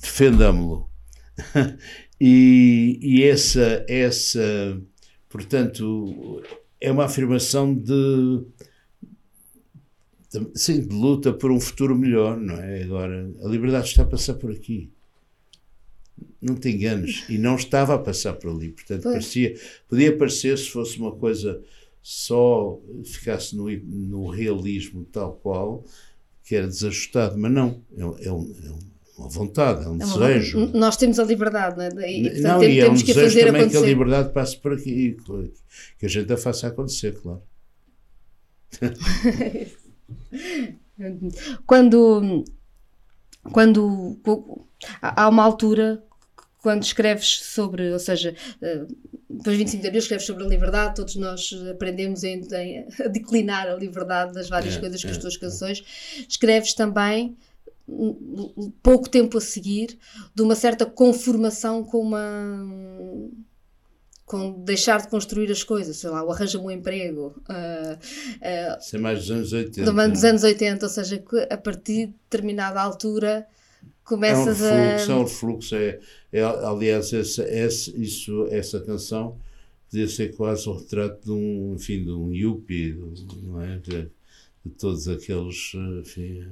Defendamo-lo. 0.00 0.88
e, 2.18 2.98
e 3.02 3.24
essa, 3.24 3.84
essa, 3.86 4.80
portanto, 5.28 6.42
é 6.80 6.90
uma 6.90 7.04
afirmação 7.04 7.74
de, 7.74 8.42
de, 10.32 10.50
sim, 10.54 10.80
de 10.80 10.94
luta 10.94 11.32
por 11.32 11.50
um 11.50 11.60
futuro 11.60 11.96
melhor, 11.96 12.36
não 12.38 12.56
é? 12.56 12.82
Agora, 12.82 13.30
a 13.42 13.48
liberdade 13.48 13.88
está 13.88 14.02
a 14.02 14.06
passar 14.06 14.34
por 14.34 14.50
aqui 14.50 14.90
não 16.40 16.54
te 16.56 16.70
enganes, 16.70 17.24
e 17.28 17.36
não 17.36 17.56
estava 17.56 17.94
a 17.94 17.98
passar 17.98 18.34
por 18.34 18.50
ali. 18.50 18.70
Portanto, 18.70 19.02
parecia, 19.02 19.54
podia 19.88 20.16
parecer 20.16 20.56
se 20.56 20.70
fosse 20.70 20.98
uma 20.98 21.12
coisa 21.12 21.62
só 22.02 22.80
ficasse 23.04 23.54
no, 23.54 23.70
no 23.70 24.28
realismo 24.28 25.04
tal 25.12 25.34
qual, 25.34 25.84
que 26.44 26.54
era 26.54 26.66
desajustado, 26.66 27.38
mas 27.38 27.52
não, 27.52 27.82
é, 27.96 28.26
é, 28.26 28.32
um, 28.32 28.54
é 28.64 28.70
uma 29.20 29.28
vontade, 29.28 29.84
é 29.84 29.88
um 29.88 29.96
é 29.96 29.98
desejo. 29.98 30.70
Nós 30.74 30.96
temos 30.96 31.18
a 31.18 31.24
liberdade, 31.24 31.76
não 31.76 32.02
é? 32.02 32.12
E, 32.12 32.22
portanto, 32.22 32.42
não, 32.42 32.64
e 32.64 32.80
é 32.80 32.90
um 32.90 32.94
que 32.94 33.04
desejo 33.04 33.20
fazer 33.20 33.46
também 33.46 33.62
acontecer. 33.62 33.78
que 33.78 33.84
a 33.84 33.88
liberdade 33.88 34.32
passe 34.32 34.56
por 34.56 34.72
aqui, 34.72 35.16
que 35.98 36.06
a 36.06 36.08
gente 36.08 36.32
a 36.32 36.36
faça 36.36 36.68
acontecer, 36.68 37.20
claro. 37.20 37.42
quando, 41.66 42.44
quando 43.52 44.16
há 45.02 45.28
uma 45.28 45.42
altura 45.42 46.02
quando 46.62 46.82
escreves 46.82 47.40
sobre, 47.42 47.92
ou 47.92 47.98
seja, 47.98 48.34
eh, 48.60 48.84
depois 49.28 49.56
de 49.56 49.64
25 49.64 49.80
de 49.80 49.88
abril 49.88 50.00
escreves 50.00 50.26
sobre 50.26 50.44
a 50.44 50.46
liberdade, 50.46 50.94
todos 50.94 51.16
nós 51.16 51.50
aprendemos 51.70 52.22
em, 52.22 52.42
em, 52.52 52.86
a 53.02 53.08
declinar 53.08 53.68
a 53.68 53.74
liberdade 53.74 54.34
das 54.34 54.48
várias 54.48 54.76
é, 54.76 54.80
coisas 54.80 55.02
com 55.02 55.08
é, 55.08 55.12
as 55.12 55.18
tuas 55.18 55.36
canções. 55.36 55.82
Escreves 56.28 56.74
também 56.74 57.36
pouco 58.82 59.08
tempo 59.08 59.38
a 59.38 59.40
seguir 59.40 59.98
de 60.34 60.42
uma 60.42 60.54
certa 60.54 60.86
conformação 60.86 61.84
com 61.84 62.00
uma 62.00 62.20
com 64.30 64.62
deixar 64.62 65.00
de 65.00 65.08
construir 65.08 65.50
as 65.50 65.64
coisas, 65.64 65.96
sei 65.96 66.08
lá, 66.08 66.22
o 66.22 66.30
arranja-me 66.30 66.64
um 66.64 66.70
emprego. 66.70 67.34
Uh, 67.48 67.94
uh, 67.96 68.78
Isso 68.78 68.94
é 68.94 68.98
mais 69.00 69.18
dos 69.18 69.30
anos 69.32 69.52
80. 69.52 70.08
Dos 70.08 70.24
anos 70.24 70.44
80, 70.44 70.86
ou 70.86 70.90
seja, 70.90 71.24
a 71.50 71.56
partir 71.56 72.06
de 72.06 72.14
determinada 72.30 72.80
altura 72.80 73.44
começas 74.04 74.60
é 74.62 74.72
um 74.72 74.92
refluxo, 74.92 75.04
a. 75.08 75.12
É 75.12 75.16
um 75.16 75.22
refluxo, 75.24 75.74
é, 75.74 76.00
é, 76.32 76.42
aliás, 76.42 77.12
essa, 77.12 77.42
essa, 77.42 77.90
isso, 77.96 78.46
essa 78.50 78.80
canção 78.80 79.36
podia 79.90 80.08
ser 80.08 80.36
quase 80.36 80.68
o 80.68 80.74
retrato 80.74 81.24
de 81.24 81.32
um, 81.32 81.74
enfim, 81.74 82.04
de 82.04 82.12
um 82.12 82.32
yuppie, 82.32 82.96
não 83.42 83.60
é? 83.60 83.78
De, 83.78 84.08
de 84.64 84.72
todos 84.78 85.08
aqueles, 85.08 85.72
enfim, 86.00 86.46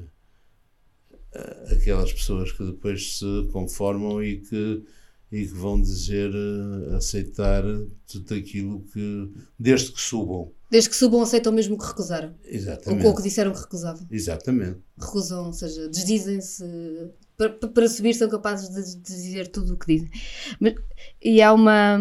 aquelas 1.70 2.12
pessoas 2.12 2.52
que 2.52 2.64
depois 2.64 3.18
se 3.18 3.48
conformam 3.52 4.22
e 4.22 4.40
que, 4.40 4.82
e 5.30 5.46
que 5.46 5.54
vão 5.54 5.80
dizer, 5.80 6.30
aceitar 6.96 7.62
tudo 8.06 8.34
aquilo 8.34 8.80
que, 8.92 9.30
desde 9.58 9.92
que 9.92 10.00
subam. 10.00 10.52
Desde 10.70 10.90
que 10.90 10.96
subam, 10.96 11.22
aceitam 11.22 11.52
mesmo 11.52 11.78
que 11.78 11.86
recusaram. 11.86 12.34
Exatamente. 12.44 13.06
Ou 13.06 13.14
que 13.14 13.22
disseram 13.22 13.52
que 13.52 13.60
recusavam. 13.60 14.06
Exatamente. 14.10 14.78
Recusam, 14.98 15.46
ou 15.46 15.52
seja, 15.52 15.88
desdizem-se 15.88 16.64
para, 17.38 17.50
para 17.50 17.88
subir 17.88 18.14
são 18.14 18.28
capazes 18.28 18.68
de, 18.68 18.96
de 18.96 19.14
dizer 19.14 19.46
tudo 19.46 19.74
o 19.74 19.76
que 19.78 19.94
dizem. 19.94 20.10
Mas, 20.58 20.74
e 21.28 21.42
há 21.42 21.52
uma, 21.52 22.00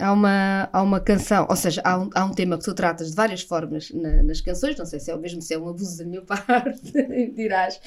há 0.00 0.12
uma, 0.12 0.68
há 0.72 0.82
uma 0.82 0.98
canção, 0.98 1.46
ou 1.46 1.54
seja, 1.54 1.82
há 1.84 1.98
um, 1.98 2.08
há 2.14 2.24
um 2.24 2.30
tema 2.30 2.56
que 2.56 2.64
tu 2.64 2.72
tratas 2.72 3.10
de 3.10 3.14
várias 3.14 3.42
formas 3.42 3.90
na, 3.90 4.22
nas 4.22 4.40
canções, 4.40 4.78
não 4.78 4.86
sei 4.86 4.98
se 4.98 5.10
é 5.10 5.14
o 5.14 5.18
mesmo, 5.18 5.42
se 5.42 5.52
é 5.52 5.58
um 5.58 5.68
abuso 5.68 5.98
da 5.98 6.06
minha 6.06 6.22
parte, 6.24 6.90
dirás, 7.34 7.78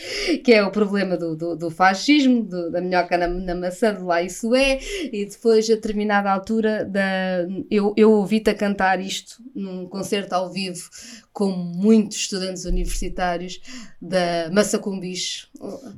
que 0.43 0.53
é 0.53 0.63
o 0.63 0.69
problema 0.69 1.17
do, 1.17 1.35
do, 1.35 1.55
do 1.55 1.71
fascismo, 1.71 2.43
do, 2.43 2.69
da 2.69 2.81
minhoca 2.81 3.17
na, 3.17 3.27
na, 3.27 3.55
maçã, 3.55 3.95
de 3.95 4.03
lá 4.03 4.21
isso 4.21 4.53
é, 4.53 4.79
e 5.11 5.25
depois 5.25 5.67
a 5.71 5.73
determinada 5.73 6.31
altura 6.31 6.85
da, 6.85 7.47
eu, 7.71 7.91
eu 7.97 8.11
ouvi-te 8.11 8.51
a 8.51 8.53
cantar 8.53 8.99
isto 8.99 9.41
num 9.55 9.87
concerto 9.87 10.35
ao 10.35 10.51
vivo 10.51 10.87
com 11.39 11.51
muitos 11.51 12.17
estudantes 12.17 12.65
universitários 12.65 13.61
da 14.01 14.49
Massa 14.51 14.77
com 14.77 14.99
Bicho, 14.99 15.47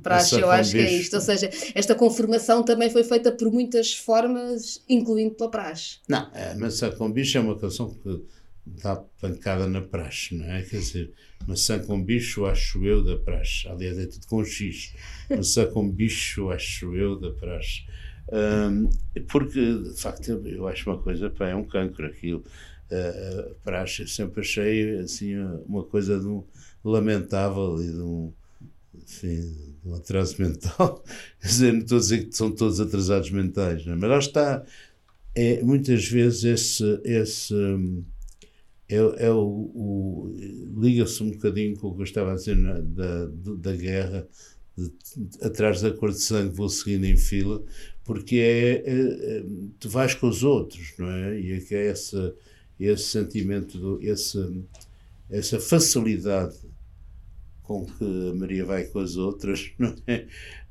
praxe, 0.03 0.39
eu 0.39 0.51
acho 0.51 0.71
que 0.71 0.77
é 0.77 0.91
isto. 0.91 1.15
Ou 1.15 1.21
seja, 1.21 1.49
esta 1.73 1.95
conformação 1.95 2.62
também 2.62 2.91
foi 2.91 3.03
feita 3.03 3.31
por 3.31 3.51
muitas 3.51 3.91
formas, 3.91 4.61
incluindo 4.88 5.36
pela 5.36 5.50
praxe. 5.50 6.00
Não, 6.08 6.30
a 6.34 6.56
Maçã 6.58 6.91
com 6.91 7.12
Bicho 7.12 7.38
é 7.38 7.41
uma 7.41 7.58
canção 7.58 7.89
que 7.89 8.26
dá 8.65 8.95
pancada 8.95 9.67
na 9.67 9.82
praxe, 9.82 10.36
não 10.36 10.45
é? 10.45 10.62
Quer 10.62 10.78
dizer, 10.78 11.13
maçã 11.47 11.80
com 11.80 12.02
bicho, 12.02 12.45
acho 12.45 12.86
eu, 12.86 13.04
da 13.04 13.17
praxe. 13.17 13.67
Aliás, 13.67 13.97
é 13.97 14.06
tudo 14.06 14.28
com 14.28 14.43
X. 14.43 14.93
Maçã 15.30 15.65
com 15.65 15.89
bicho, 15.89 16.50
acho 16.50 16.95
eu, 16.95 17.19
da 17.19 17.32
praxe. 17.32 17.86
Um, 18.32 18.89
porque, 19.28 19.60
de 19.60 20.00
facto, 20.00 20.30
eu 20.30 20.67
acho 20.67 20.89
uma 20.89 21.02
coisa, 21.02 21.30
pá, 21.30 21.50
é 21.50 21.56
um 21.56 21.65
cancro 21.65 22.06
aquilo 22.06 22.43
uh, 22.91 23.56
praxe, 23.63 24.08
sempre 24.08 24.41
achei 24.41 25.00
assim 25.00 25.36
uma 25.65 25.84
coisa 25.84 26.19
de 26.19 26.28
um, 26.28 26.43
lamentável 26.84 27.82
e 27.82 27.88
de 27.88 28.00
um, 28.00 28.32
enfim, 29.03 29.75
um 29.85 29.95
atraso 29.95 30.35
mental. 30.41 31.03
Quer 31.41 31.47
dizer, 31.47 31.73
não 31.73 31.79
estou 31.81 31.97
a 31.97 32.01
dizer 32.01 32.25
que 32.25 32.35
são 32.35 32.51
todos 32.51 32.79
atrasados 32.79 33.31
mentais, 33.31 33.85
não 33.85 33.93
é? 33.93 33.95
mas 33.95 34.09
lá 34.09 34.19
está. 34.19 34.65
É, 35.33 35.61
muitas 35.63 36.05
vezes 36.05 36.43
esse, 36.43 37.01
esse 37.05 37.53
é, 38.89 38.97
é 38.97 39.31
o, 39.31 39.71
o 39.73 40.35
liga-se 40.77 41.23
um 41.23 41.31
bocadinho 41.31 41.77
com 41.77 41.87
o 41.87 41.95
que 41.95 42.01
eu 42.01 42.03
estava 42.03 42.33
a 42.33 42.35
dizer 42.35 42.57
na, 42.57 42.79
da, 42.79 43.25
da 43.57 43.75
guerra, 43.75 44.27
de, 44.77 44.89
de, 44.89 45.45
atrás 45.45 45.81
da 45.81 45.91
cor 45.91 46.11
de 46.11 46.19
sangue 46.19 46.53
vou 46.53 46.67
seguindo 46.67 47.05
em 47.05 47.15
fila, 47.15 47.63
porque 48.03 48.35
é, 48.37 48.83
é, 48.85 49.37
é, 49.37 49.45
tu 49.79 49.89
vais 49.89 50.13
com 50.15 50.27
os 50.27 50.43
outros, 50.43 50.93
não 50.97 51.09
é? 51.09 51.39
E 51.39 51.53
é 51.53 51.59
que 51.61 51.73
é 51.73 51.87
essa 51.87 52.35
esse 52.87 53.03
sentimento, 53.03 53.77
do, 53.77 54.01
esse, 54.01 54.63
essa 55.29 55.59
facilidade 55.59 56.55
com 57.71 57.86
que 57.86 58.03
a 58.03 58.34
Maria 58.36 58.65
vai 58.65 58.84
com 58.84 58.99
as 58.99 59.15
outras, 59.15 59.71
não 59.79 59.95
é? 60.07 60.27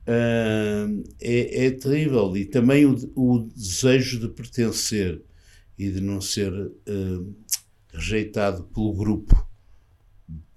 Uh, 0.07 1.03
é, 1.21 1.67
é, 1.67 1.71
terrível. 1.71 2.37
E 2.37 2.45
também 2.45 2.85
o, 2.85 2.95
o, 3.15 3.39
desejo 3.55 4.21
de 4.21 4.29
pertencer 4.29 5.23
e 5.79 5.91
de 5.91 6.01
não 6.01 6.21
ser 6.21 6.53
uh, 6.53 7.35
rejeitado 7.93 8.65
pelo 8.65 8.93
grupo, 8.93 9.49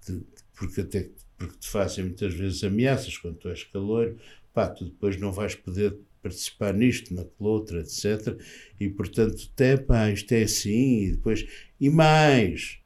de, 0.05 0.21
porque 0.53 0.81
até 0.81 1.09
porque 1.37 1.57
te 1.57 1.67
fazem 1.67 2.05
muitas 2.05 2.33
vezes 2.33 2.63
ameaças 2.63 3.17
quando 3.17 3.35
tu 3.35 3.49
és 3.49 3.63
calor, 3.65 4.15
pá, 4.53 4.69
tu 4.69 4.85
depois 4.85 5.19
não 5.19 5.31
vais 5.31 5.55
poder 5.55 5.97
participar 6.21 6.73
nisto, 6.73 7.13
naquela 7.13 7.49
outra, 7.49 7.81
etc. 7.81 8.39
E 8.79 8.87
portanto, 8.89 9.49
até 9.51 9.75
pá, 9.75 10.09
isto 10.09 10.31
é 10.31 10.43
assim, 10.43 11.03
e 11.03 11.11
depois, 11.11 11.45
e 11.79 11.89
mais, 11.89 12.79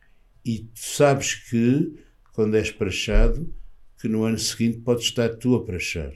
e 0.43 0.60
tu 0.60 0.80
sabes 0.80 1.36
que 1.36 2.07
quando 2.38 2.56
és 2.56 2.69
prachado, 2.69 3.52
que 4.00 4.08
no 4.08 4.23
ano 4.23 4.38
seguinte 4.38 4.78
podes 4.82 5.06
estar 5.06 5.28
tu 5.38 5.56
a 5.56 5.65
prachar, 5.65 6.13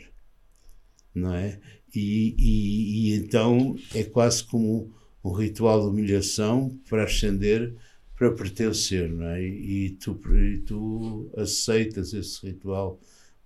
não 1.15 1.33
é? 1.33 1.59
E, 1.95 2.35
e, 2.37 3.09
e 3.09 3.15
então 3.15 3.75
é 3.95 4.03
quase 4.03 4.43
como 4.43 4.93
um 5.23 5.31
ritual 5.31 5.81
de 5.81 5.87
humilhação 5.87 6.77
para 6.87 7.05
ascender, 7.05 7.73
para 8.15 8.31
pertencer, 8.35 9.09
não 9.09 9.29
é? 9.29 9.41
E 9.41 9.97
tu, 9.99 10.21
e 10.35 10.59
tu 10.59 11.27
aceitas 11.35 12.13
esse 12.13 12.45
ritual 12.45 12.99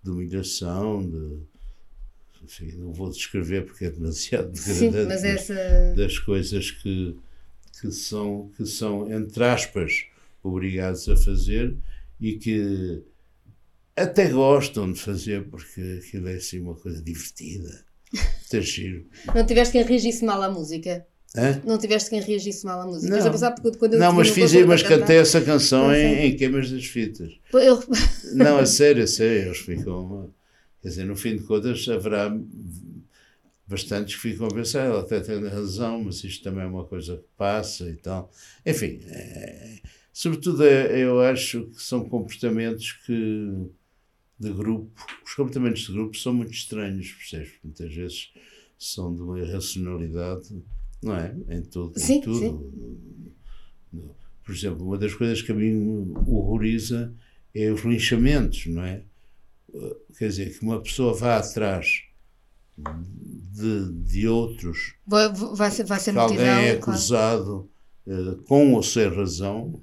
de 0.04 0.10
humilhação, 0.10 1.02
de, 1.02 1.38
enfim, 2.44 2.74
não 2.76 2.92
vou 2.92 3.10
descrever 3.10 3.66
porque 3.66 3.86
é 3.86 3.90
demasiado 3.90 4.52
degradante, 4.52 5.08
mas 5.08 5.24
essa... 5.24 5.94
das 5.96 6.20
coisas 6.20 6.72
que, 6.72 7.16
que, 7.80 7.90
são, 7.90 8.52
que 8.58 8.66
são, 8.66 9.10
entre 9.10 9.46
aspas, 9.46 10.08
obrigados 10.44 11.08
a 11.08 11.16
fazer 11.16 11.74
e 12.20 12.38
que 12.38 13.04
até 13.96 14.30
gostam 14.30 14.92
de 14.92 15.00
fazer 15.00 15.48
porque 15.50 16.02
aquilo 16.04 16.30
é 16.30 16.36
assim 16.36 16.60
uma 16.60 16.76
coisa 16.76 17.02
divertida. 17.02 17.86
Muito 18.52 18.66
giro. 18.66 19.06
Não 19.34 19.46
tiveste 19.46 19.72
quem 19.74 19.84
reagisse 19.84 20.24
mal 20.24 20.42
à 20.42 20.50
música? 20.50 21.06
Hã? 21.36 21.62
Não 21.66 21.78
tiveste 21.78 22.10
quem 22.10 22.22
reagisse 22.22 22.66
mal 22.66 22.82
à 22.82 22.86
música? 22.86 23.10
Não, 23.10 23.18
mas, 23.18 23.26
apesar, 23.26 23.52
porque 23.52 23.78
quando 23.78 23.94
eu 23.94 24.00
não 24.00 24.14
mas 24.14 24.30
fiz 24.30 24.54
mas 24.66 24.82
cantei 24.82 25.18
essa 25.18 25.42
canção 25.42 25.94
em, 25.94 26.28
em 26.28 26.36
queimas 26.38 26.72
das 26.72 26.86
fitas. 26.86 27.34
Eu... 27.54 27.84
Não, 28.34 28.58
a 28.58 28.66
sério, 28.66 29.04
a 29.04 29.08
sério, 29.08 29.48
eles 29.48 29.58
ficam. 29.58 30.34
Quer 30.82 30.90
dizer, 30.90 31.04
no 31.04 31.16
fim 31.16 31.36
de 31.36 31.44
contas, 31.44 31.86
haverá 31.90 32.34
bastantes 33.68 34.16
que 34.16 34.22
ficam 34.22 34.48
a 34.48 34.54
pensar, 34.54 34.86
ela 34.86 35.02
até 35.02 35.20
tem 35.20 35.46
razão, 35.48 36.04
mas 36.04 36.24
isto 36.24 36.44
também 36.44 36.64
é 36.64 36.68
uma 36.68 36.86
coisa 36.86 37.18
que 37.18 37.28
passa 37.36 37.90
e 37.90 37.96
tal. 37.96 38.32
Enfim, 38.66 39.00
é, 39.08 39.80
sobretudo 40.16 40.64
é, 40.64 40.98
eu 41.04 41.20
acho 41.20 41.66
que 41.66 41.84
são 41.84 42.08
comportamentos 42.08 42.94
que 43.06 43.68
de 44.40 44.54
grupo, 44.54 44.90
os 45.26 45.34
comportamentos 45.34 45.82
de 45.82 45.92
grupo 45.92 46.18
são 46.18 46.34
muito 46.34 46.54
estranhos, 46.54 47.12
percebes? 47.12 47.52
Muitas 47.62 47.94
vezes 47.94 48.34
são 48.80 49.14
de 49.14 49.22
uma 49.22 49.38
irracionalidade, 49.38 50.64
não 51.04 51.18
é? 51.18 51.36
Em 51.50 51.62
tudo. 51.62 52.00
Sim, 52.00 52.16
em 52.16 52.22
tudo. 52.22 52.40
Sim. 53.92 54.10
Por 54.42 54.56
exemplo, 54.56 54.86
uma 54.86 54.98
das 54.98 55.14
coisas 55.14 55.42
que 55.42 55.52
a 55.52 55.56
mim 55.56 56.14
horroriza 56.26 57.14
é 57.54 57.70
os 57.70 57.82
linchamentos, 57.84 58.68
não 58.68 58.84
é? 58.86 59.04
quer 60.18 60.30
dizer, 60.30 60.58
que 60.58 60.64
uma 60.64 60.82
pessoa 60.82 61.14
vá 61.14 61.38
atrás 61.38 62.04
de, 62.78 63.92
de 63.92 64.28
outros. 64.30 64.96
Vai, 65.06 65.30
vai 65.34 65.72
ser, 65.72 65.84
vai 65.84 66.00
ser 66.00 66.14
que 66.14 66.18
alguém 66.20 66.46
é 66.46 66.72
acusado 66.72 67.70
claro. 68.06 68.32
uh, 68.32 68.44
com 68.44 68.74
ou 68.74 68.84
sem 68.84 69.10
razão, 69.10 69.82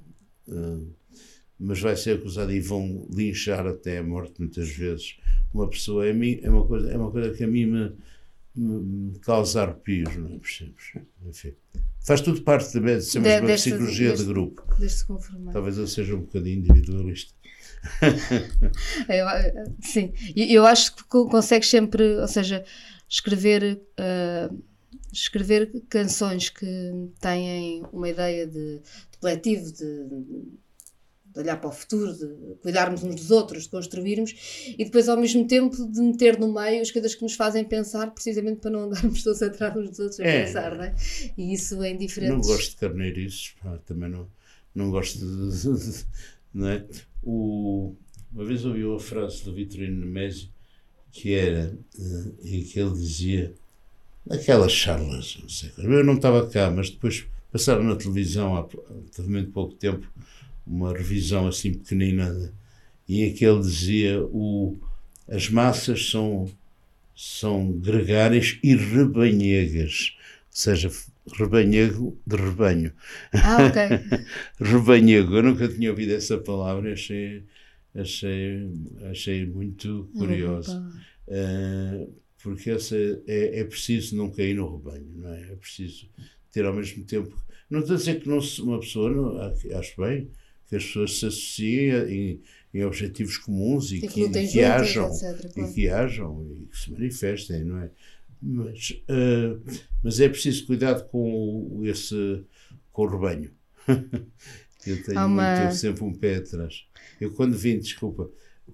mas 1.59 1.79
vai 1.79 1.95
ser 1.95 2.17
acusado 2.17 2.51
e 2.51 2.59
vão 2.59 3.07
linchar 3.13 3.65
até 3.65 3.99
a 3.99 4.03
morte 4.03 4.39
muitas 4.39 4.69
vezes. 4.69 5.17
Uma 5.53 5.69
pessoa 5.69 6.05
é, 6.05 6.09
é, 6.09 6.49
uma, 6.49 6.65
coisa, 6.65 6.91
é 6.91 6.97
uma 6.97 7.11
coisa 7.11 7.31
que 7.31 7.43
a 7.43 7.47
mim 7.47 7.65
me, 7.65 7.95
me, 8.55 9.19
causa 9.19 9.63
arrepios, 9.63 10.15
não 10.17 10.27
é? 10.27 11.29
Enfim. 11.29 11.53
Faz 12.01 12.19
tudo 12.21 12.41
parte 12.41 12.79
da, 12.79 12.97
de, 12.97 13.47
de, 13.47 13.53
psicologia 13.53 14.09
deste, 14.09 14.25
de 14.25 14.33
grupo. 14.33 14.63
Talvez 15.53 15.77
eu 15.77 15.87
seja 15.87 16.15
um 16.15 16.21
bocadinho 16.21 16.59
individualista. 16.59 17.33
eu, 19.09 19.25
sim, 19.81 20.13
eu 20.35 20.65
acho 20.65 20.95
que 20.95 21.03
consegues 21.03 21.69
sempre, 21.69 22.17
ou 22.17 22.27
seja, 22.27 22.63
escrever, 23.09 23.81
uh, 23.99 24.63
escrever 25.11 25.71
canções 25.89 26.49
que 26.49 26.65
têm 27.19 27.83
uma 27.91 28.09
ideia 28.09 28.47
de, 28.47 28.79
de 28.79 29.12
coletivo, 29.23 29.71
de, 29.71 30.07
de, 31.33 31.39
olhar 31.39 31.57
para 31.59 31.69
o 31.69 31.71
futuro, 31.71 32.13
de 32.13 32.55
cuidarmos 32.61 33.01
uns 33.03 33.15
dos 33.15 33.31
outros, 33.31 33.63
de 33.63 33.69
construirmos, 33.69 34.35
e 34.77 34.83
depois 34.85 35.09
ao 35.09 35.17
mesmo 35.17 35.47
tempo 35.47 35.75
de 35.87 35.99
meter 36.01 36.37
no 36.37 36.53
meio 36.53 36.81
as 36.81 36.91
coisas 36.91 37.15
que 37.15 37.23
nos 37.23 37.33
fazem 37.33 37.63
pensar, 37.63 38.11
precisamente 38.11 38.59
para 38.59 38.69
não 38.69 38.83
andarmos 38.83 39.23
todos 39.23 39.41
atrás 39.41 39.75
uns 39.75 39.89
dos 39.89 39.99
outros 39.99 40.19
a 40.19 40.23
é, 40.25 40.45
pensar, 40.45 40.75
não 40.75 40.83
é? 40.83 40.95
E 41.37 41.53
isso 41.53 41.81
é 41.81 41.91
indiferente. 41.91 42.33
Não 42.33 42.41
gosto 42.41 42.71
de 42.71 42.75
carneiristas, 42.75 43.55
também 43.85 44.09
não, 44.09 44.27
não 44.75 44.91
gosto 44.91 45.19
de, 45.19 46.05
não 46.53 46.67
é? 46.67 46.85
O, 47.23 47.95
uma 48.31 48.45
vez 48.45 48.65
ouvi 48.65 48.83
uma 48.83 48.99
frase 48.99 49.43
do 49.43 49.53
Vitorino 49.53 50.05
Nemésio 50.05 50.49
que 51.11 51.33
era, 51.33 51.77
uh, 51.97 52.35
em 52.43 52.63
que 52.63 52.79
ele 52.79 52.91
dizia, 52.91 53.53
aquelas 54.29 54.71
charlas, 54.71 55.37
não 55.41 55.47
sei, 55.47 55.71
eu 55.77 56.03
não 56.03 56.15
estava 56.15 56.47
cá, 56.49 56.71
mas 56.71 56.89
depois 56.89 57.25
passaram 57.53 57.83
na 57.83 57.95
televisão 57.95 58.57
há 58.57 58.67
relativamente 58.89 59.51
pouco 59.51 59.75
tempo 59.75 60.11
uma 60.65 60.91
revisão 60.91 61.47
assim 61.47 61.71
pequenina 61.71 62.51
e 63.07 63.23
em 63.23 63.33
que 63.33 63.45
ele 63.45 63.59
dizia 63.59 64.21
o, 64.23 64.75
as 65.27 65.49
massas 65.49 66.09
são, 66.09 66.49
são 67.15 67.71
gregárias 67.71 68.57
e 68.63 68.75
rebanhegas, 68.75 70.17
ou 70.17 70.23
seja, 70.49 70.91
rebanhego 71.37 72.17
de 72.25 72.35
rebanho. 72.35 72.91
Ah, 73.33 73.57
ok. 73.67 74.25
rebanhego, 74.59 75.35
eu 75.35 75.43
nunca 75.43 75.67
tinha 75.67 75.91
ouvido 75.91 76.13
essa 76.13 76.37
palavra 76.39 76.89
e 76.89 76.93
achei, 76.93 77.43
achei, 77.93 78.71
achei 79.11 79.45
muito 79.45 80.09
curioso. 80.17 80.81
Uh, 81.27 82.11
porque 82.41 82.71
essa 82.71 82.95
é, 83.27 83.59
é 83.59 83.63
preciso 83.63 84.15
não 84.15 84.31
cair 84.31 84.55
no 84.55 84.77
rebanho, 84.77 85.07
não 85.15 85.33
é? 85.33 85.51
É 85.51 85.55
preciso 85.55 86.09
ter 86.51 86.65
ao 86.65 86.73
mesmo 86.73 87.03
tempo. 87.03 87.42
Não 87.73 87.79
estou 87.79 87.95
a 87.95 87.97
dizer 87.97 88.21
que 88.21 88.29
não, 88.29 88.37
uma 88.37 88.79
pessoa, 88.79 89.09
não, 89.09 89.41
acho 89.79 89.99
bem, 89.99 90.29
que 90.69 90.75
as 90.75 90.85
pessoas 90.85 91.17
se 91.17 91.25
associem 91.25 91.89
em, 92.07 92.41
em 92.71 92.85
objetivos 92.85 93.39
comuns 93.39 93.91
e, 93.91 93.95
e 93.95 94.01
que, 94.01 94.29
que, 94.29 94.47
que 94.47 94.61
ajam, 94.61 95.07
etc, 95.07 95.51
claro. 95.51 95.71
e 95.71 95.73
que 95.73 95.89
ajam 95.89 96.47
e 96.51 96.65
que 96.67 96.77
se 96.77 96.91
manifestem, 96.91 97.63
não 97.63 97.79
é? 97.79 97.89
Mas, 98.39 98.91
uh, 98.91 99.59
mas 100.03 100.19
é 100.19 100.29
preciso 100.29 100.67
cuidado 100.67 101.09
com 101.09 101.81
esse 101.83 102.43
com 102.91 103.05
o 103.05 103.07
rebanho. 103.07 103.51
eu 104.85 105.03
tenho 105.03 105.25
uma... 105.25 105.55
muito, 105.55 105.71
eu 105.71 105.71
sempre 105.71 106.03
um 106.03 106.13
pé 106.13 106.35
atrás. 106.35 106.85
Eu 107.19 107.31
quando 107.31 107.57
vim, 107.57 107.79
desculpa, 107.79 108.29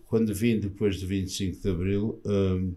quando 0.07 0.35
vim 0.35 0.59
depois 0.59 0.97
de 0.99 1.05
25 1.05 1.61
de 1.61 1.69
Abril, 1.69 2.21
um, 2.25 2.75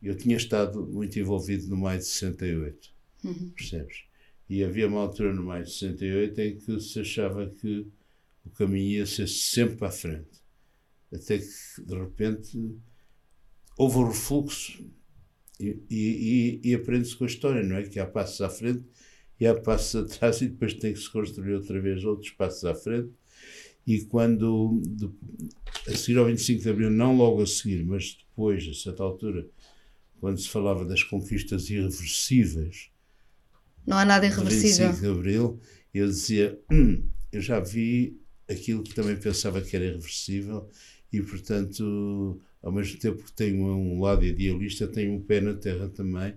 eu 0.00 0.14
tinha 0.14 0.36
estado 0.36 0.86
muito 0.86 1.18
envolvido 1.18 1.66
no 1.66 1.76
maio 1.76 1.98
de 1.98 2.04
68, 2.04 2.90
uhum. 3.24 3.50
percebes? 3.56 4.11
E 4.52 4.62
havia 4.62 4.86
uma 4.86 5.00
altura 5.00 5.32
no 5.32 5.44
maio 5.44 5.64
de 5.64 5.70
68 5.70 6.40
em 6.42 6.56
que 6.58 6.78
se 6.78 7.00
achava 7.00 7.48
que 7.48 7.86
o 8.44 8.50
caminho 8.50 8.98
ia 8.98 9.06
ser 9.06 9.26
sempre 9.26 9.76
para 9.76 9.88
a 9.88 9.90
frente. 9.90 10.28
Até 11.10 11.38
que, 11.38 11.46
de 11.78 11.94
repente, 11.94 12.76
houve 13.78 13.96
um 13.96 14.08
refluxo 14.08 14.84
e, 15.58 15.80
e, 15.90 16.60
e 16.62 16.74
aprende-se 16.74 17.16
com 17.16 17.24
a 17.24 17.28
história, 17.28 17.62
não 17.62 17.76
é? 17.76 17.84
Que 17.84 17.98
há 17.98 18.04
passos 18.04 18.42
à 18.42 18.50
frente 18.50 18.84
e 19.40 19.46
há 19.46 19.58
passos 19.58 19.96
atrás 19.96 20.42
e 20.42 20.48
depois 20.48 20.74
tem 20.74 20.92
que 20.92 21.00
se 21.00 21.10
construir 21.10 21.54
outra 21.54 21.80
vez 21.80 22.04
outros 22.04 22.32
passos 22.32 22.66
à 22.66 22.74
frente. 22.74 23.10
E 23.86 24.02
quando, 24.02 24.82
de, 24.86 25.08
a 25.90 25.96
seguir 25.96 26.18
ao 26.18 26.26
25 26.26 26.62
de 26.62 26.68
Abril, 26.68 26.90
não 26.90 27.16
logo 27.16 27.40
a 27.40 27.46
seguir, 27.46 27.86
mas 27.86 28.18
depois, 28.18 28.68
a 28.68 28.74
certa 28.74 29.02
altura, 29.02 29.48
quando 30.20 30.38
se 30.38 30.50
falava 30.50 30.84
das 30.84 31.02
conquistas 31.02 31.70
irreversíveis. 31.70 32.91
Não 33.86 33.98
há 33.98 34.04
nada 34.04 34.26
irreversível. 34.26 34.88
25 34.92 35.00
de 35.00 35.18
Abril, 35.18 35.60
eu 35.92 36.06
dizia, 36.06 36.58
hum, 36.70 37.02
eu 37.30 37.40
já 37.40 37.60
vi 37.60 38.20
aquilo 38.48 38.82
que 38.82 38.94
também 38.94 39.16
pensava 39.16 39.60
que 39.60 39.74
era 39.74 39.84
irreversível 39.84 40.68
e, 41.12 41.20
portanto, 41.20 42.40
ao 42.62 42.72
mesmo 42.72 42.98
tempo 42.98 43.22
que 43.24 43.32
tenho 43.32 43.64
um 43.64 44.00
lado 44.00 44.24
idealista, 44.24 44.86
tenho 44.86 45.14
um 45.14 45.20
pé 45.20 45.40
na 45.40 45.54
terra 45.54 45.88
também, 45.88 46.34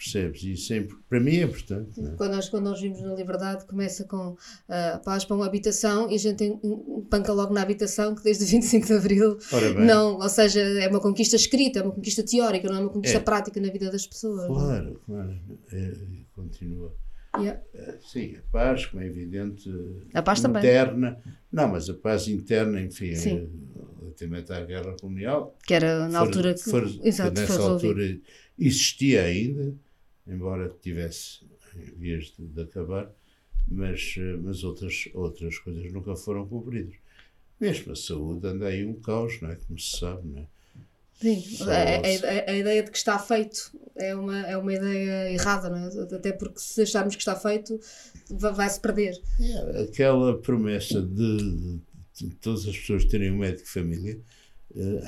percebes? 0.00 0.42
E 0.42 0.56
sempre, 0.56 0.96
para 1.08 1.20
mim 1.20 1.36
é 1.36 1.42
importante. 1.42 2.00
É? 2.00 2.14
Quando, 2.16 2.32
nós, 2.32 2.48
quando 2.48 2.64
nós 2.64 2.80
vimos 2.80 3.02
na 3.02 3.14
Liberdade, 3.14 3.66
começa 3.66 4.04
com 4.04 4.30
uh, 4.30 5.04
paz 5.04 5.26
para 5.26 5.36
uma 5.36 5.44
habitação 5.44 6.10
e 6.10 6.14
a 6.14 6.18
gente 6.18 6.36
tem, 6.38 6.58
panca 7.10 7.32
logo 7.32 7.52
na 7.52 7.60
habitação, 7.60 8.14
que 8.14 8.22
desde 8.22 8.46
25 8.46 8.86
de 8.88 8.92
Abril, 8.94 9.38
não, 9.84 10.18
ou 10.18 10.28
seja, 10.28 10.60
é 10.60 10.88
uma 10.88 11.00
conquista 11.00 11.36
escrita, 11.36 11.80
é 11.80 11.82
uma 11.82 11.92
conquista 11.92 12.22
teórica, 12.22 12.68
não 12.68 12.76
é 12.78 12.80
uma 12.80 12.90
conquista 12.90 13.18
é. 13.18 13.20
prática 13.20 13.60
na 13.60 13.70
vida 13.70 13.90
das 13.90 14.06
pessoas. 14.06 14.46
Claro, 14.46 15.00
claro, 15.06 15.38
é, 15.72 15.92
continua. 16.34 16.94
Yeah. 17.36 17.60
Eh, 17.74 17.98
sim, 18.00 18.36
a 18.36 18.42
paz, 18.50 18.86
como 18.86 19.02
é 19.04 19.06
evidente, 19.06 19.70
a 20.12 20.20
paz 20.20 20.40
interna. 20.40 21.12
Também. 21.12 21.34
Não, 21.52 21.68
mas 21.68 21.88
a 21.88 21.94
paz 21.94 22.26
interna, 22.26 22.80
enfim, 22.80 23.14
Sim. 23.14 23.48
relativamente 24.00 24.52
à 24.52 24.60
guerra 24.64 24.96
colonial. 25.00 25.56
Que 25.64 25.74
era 25.74 26.08
na 26.08 26.18
for, 26.18 26.26
altura 26.26 26.54
que, 26.54 26.62
for, 26.62 26.90
exato, 27.04 27.40
nessa 27.40 27.62
altura 27.62 28.18
existia 28.58 29.24
ainda, 29.24 29.74
embora 30.30 30.74
tivesse 30.82 31.40
vias 31.96 32.32
de, 32.38 32.46
de, 32.46 32.62
acabar, 32.62 33.10
mas, 33.68 34.14
eh, 34.18 34.36
mas 34.42 34.64
outras, 34.64 35.08
outras 35.14 35.58
coisas 35.58 35.92
nunca 35.92 36.16
foram 36.16 36.46
cumpridas. 36.46 36.94
Mesmo 37.60 37.92
a 37.92 37.96
saúde 37.96 38.46
anda 38.46 38.66
aí 38.66 38.84
um 38.84 38.94
caos, 38.94 39.40
não 39.40 39.50
é? 39.50 39.56
Como 39.56 39.78
se 39.78 39.98
sabe, 39.98 40.26
não 40.26 40.38
é? 40.40 40.46
Sim, 41.20 41.44
a, 41.66 42.46
a, 42.48 42.50
a, 42.50 42.56
ideia 42.56 42.82
de 42.82 42.90
que 42.90 42.96
está 42.96 43.18
feito 43.18 43.78
é 43.94 44.14
uma, 44.14 44.40
é 44.46 44.56
uma 44.56 44.72
ideia 44.72 45.30
errada, 45.30 45.68
não 45.68 45.76
é? 45.76 46.16
Até 46.16 46.32
porque 46.32 46.58
se 46.58 46.80
acharmos 46.80 47.14
que 47.14 47.20
está 47.20 47.36
feito, 47.36 47.78
vai-se 48.30 48.80
perder. 48.80 49.20
É, 49.38 49.82
aquela 49.82 50.38
promessa 50.38 51.02
de, 51.02 51.78
de, 52.14 52.30
todas 52.40 52.66
as 52.66 52.74
pessoas 52.74 53.04
terem 53.04 53.30
um 53.30 53.36
médico 53.36 53.64
de 53.64 53.70
família, 53.70 54.18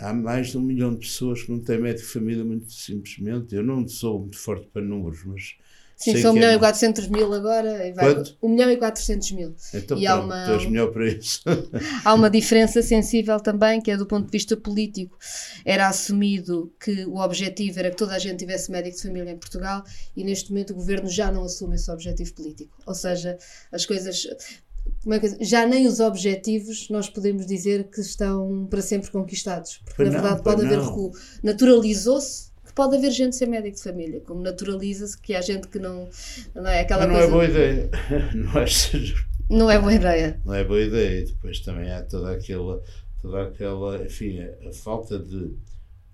há 0.01 0.13
mais 0.13 0.49
de 0.49 0.59
um 0.59 0.63
milhão 0.63 0.93
de 0.93 1.01
pessoas 1.01 1.43
que 1.43 1.51
não 1.51 1.61
têm 1.61 1.81
médico 1.81 2.07
de 2.07 2.13
família, 2.13 2.45
muito 2.45 2.73
simplesmente. 2.73 3.55
Eu 3.55 3.63
não 3.63 3.87
sou 3.87 4.21
muito 4.21 4.39
forte 4.39 4.67
para 4.73 4.83
números, 4.83 5.25
mas 5.25 5.57
Sim, 6.03 6.21
são 6.21 6.33
1 6.33 6.35
milhão 6.35 6.51
é... 6.51 6.55
e 6.55 6.59
400 6.59 7.09
mil 7.09 7.33
agora. 7.33 7.93
Vai... 7.95 8.15
Quanto? 8.15 8.37
1 8.43 8.49
milhão 8.49 8.71
e 8.71 8.77
400 8.77 9.33
mil. 9.33 9.55
Então, 9.73 9.97
e 9.97 10.05
pronto, 10.05 10.09
há 10.09 10.25
uma, 10.25 10.59
melhor 10.59 10.93
para 10.93 11.09
isso. 11.09 11.43
há 12.05 12.15
uma 12.15 12.29
diferença 12.29 12.83
sensível 12.83 13.39
também, 13.39 13.81
que 13.81 13.91
é 13.91 13.97
do 13.97 14.05
ponto 14.05 14.27
de 14.27 14.33
vista 14.33 14.57
político. 14.57 15.17
Era 15.65 15.89
assumido 15.89 16.73
que 16.81 17.05
o 17.07 17.19
objetivo 17.19 17.79
era 17.79 17.91
que 17.91 17.97
toda 17.97 18.15
a 18.15 18.19
gente 18.19 18.39
tivesse 18.39 18.71
médico 18.71 18.97
de 18.97 19.03
família 19.03 19.31
em 19.31 19.39
Portugal 19.39 19.85
e 20.17 20.25
neste 20.25 20.51
momento 20.51 20.71
o 20.71 20.77
governo 20.77 21.09
já 21.09 21.31
não 21.31 21.45
assume 21.45 21.77
esse 21.77 21.91
objetivo 21.91 22.35
político. 22.35 22.77
Ou 22.85 22.95
seja, 22.95 23.39
as 23.71 23.87
coisas. 23.87 24.27
É 25.05 25.45
já 25.45 25.67
nem 25.67 25.87
os 25.87 25.99
objetivos 25.99 26.89
nós 26.89 27.09
podemos 27.09 27.45
dizer 27.45 27.89
que 27.89 28.01
estão 28.01 28.67
para 28.71 28.81
sempre 28.81 29.11
conquistados. 29.11 29.79
Porque 29.85 29.97
pois 29.97 30.09
na 30.09 30.15
verdade 30.15 30.37
não, 30.37 30.45
pode 30.45 30.65
haver 30.65 30.79
recuo. 30.79 31.13
Naturalizou-se 31.43 32.53
que 32.65 32.73
pode 32.73 32.97
haver 32.97 33.11
gente 33.11 33.35
sem 33.35 33.49
médico 33.49 33.77
de 33.77 33.83
família, 33.83 34.21
como 34.21 34.43
naturaliza-se 34.43 35.21
que 35.21 35.35
há 35.35 35.41
gente 35.41 35.67
que 35.67 35.79
não, 35.79 36.09
não 36.55 36.69
é 36.69 36.81
aquela 36.81 37.07
não 37.07 37.15
coisa... 37.15 37.27
é 37.27 37.31
boa 37.31 37.45
ideia. 37.45 37.91
Não 38.35 38.61
é, 38.61 38.65
não 39.51 39.71
é 39.71 39.79
boa 39.79 39.95
ideia. 39.95 40.41
Não 40.45 40.55
é 40.55 40.65
boa 40.65 40.81
ideia. 40.81 41.21
E 41.21 41.25
depois 41.27 41.61
também 41.61 41.91
há 41.91 42.03
toda 42.03 42.33
aquela, 42.33 42.81
toda 43.21 43.43
aquela 43.43 44.05
enfim, 44.05 44.39
a 44.41 44.73
falta 44.73 45.19
de, 45.19 45.53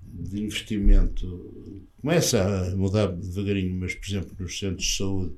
de 0.02 0.42
investimento 0.44 1.84
começa 2.00 2.42
a 2.42 2.74
mudar 2.74 3.08
devagarinho, 3.08 3.78
mas 3.78 3.94
por 3.94 4.06
exemplo 4.08 4.36
nos 4.38 4.58
centros 4.58 4.86
de 4.86 4.96
saúde 4.96 5.34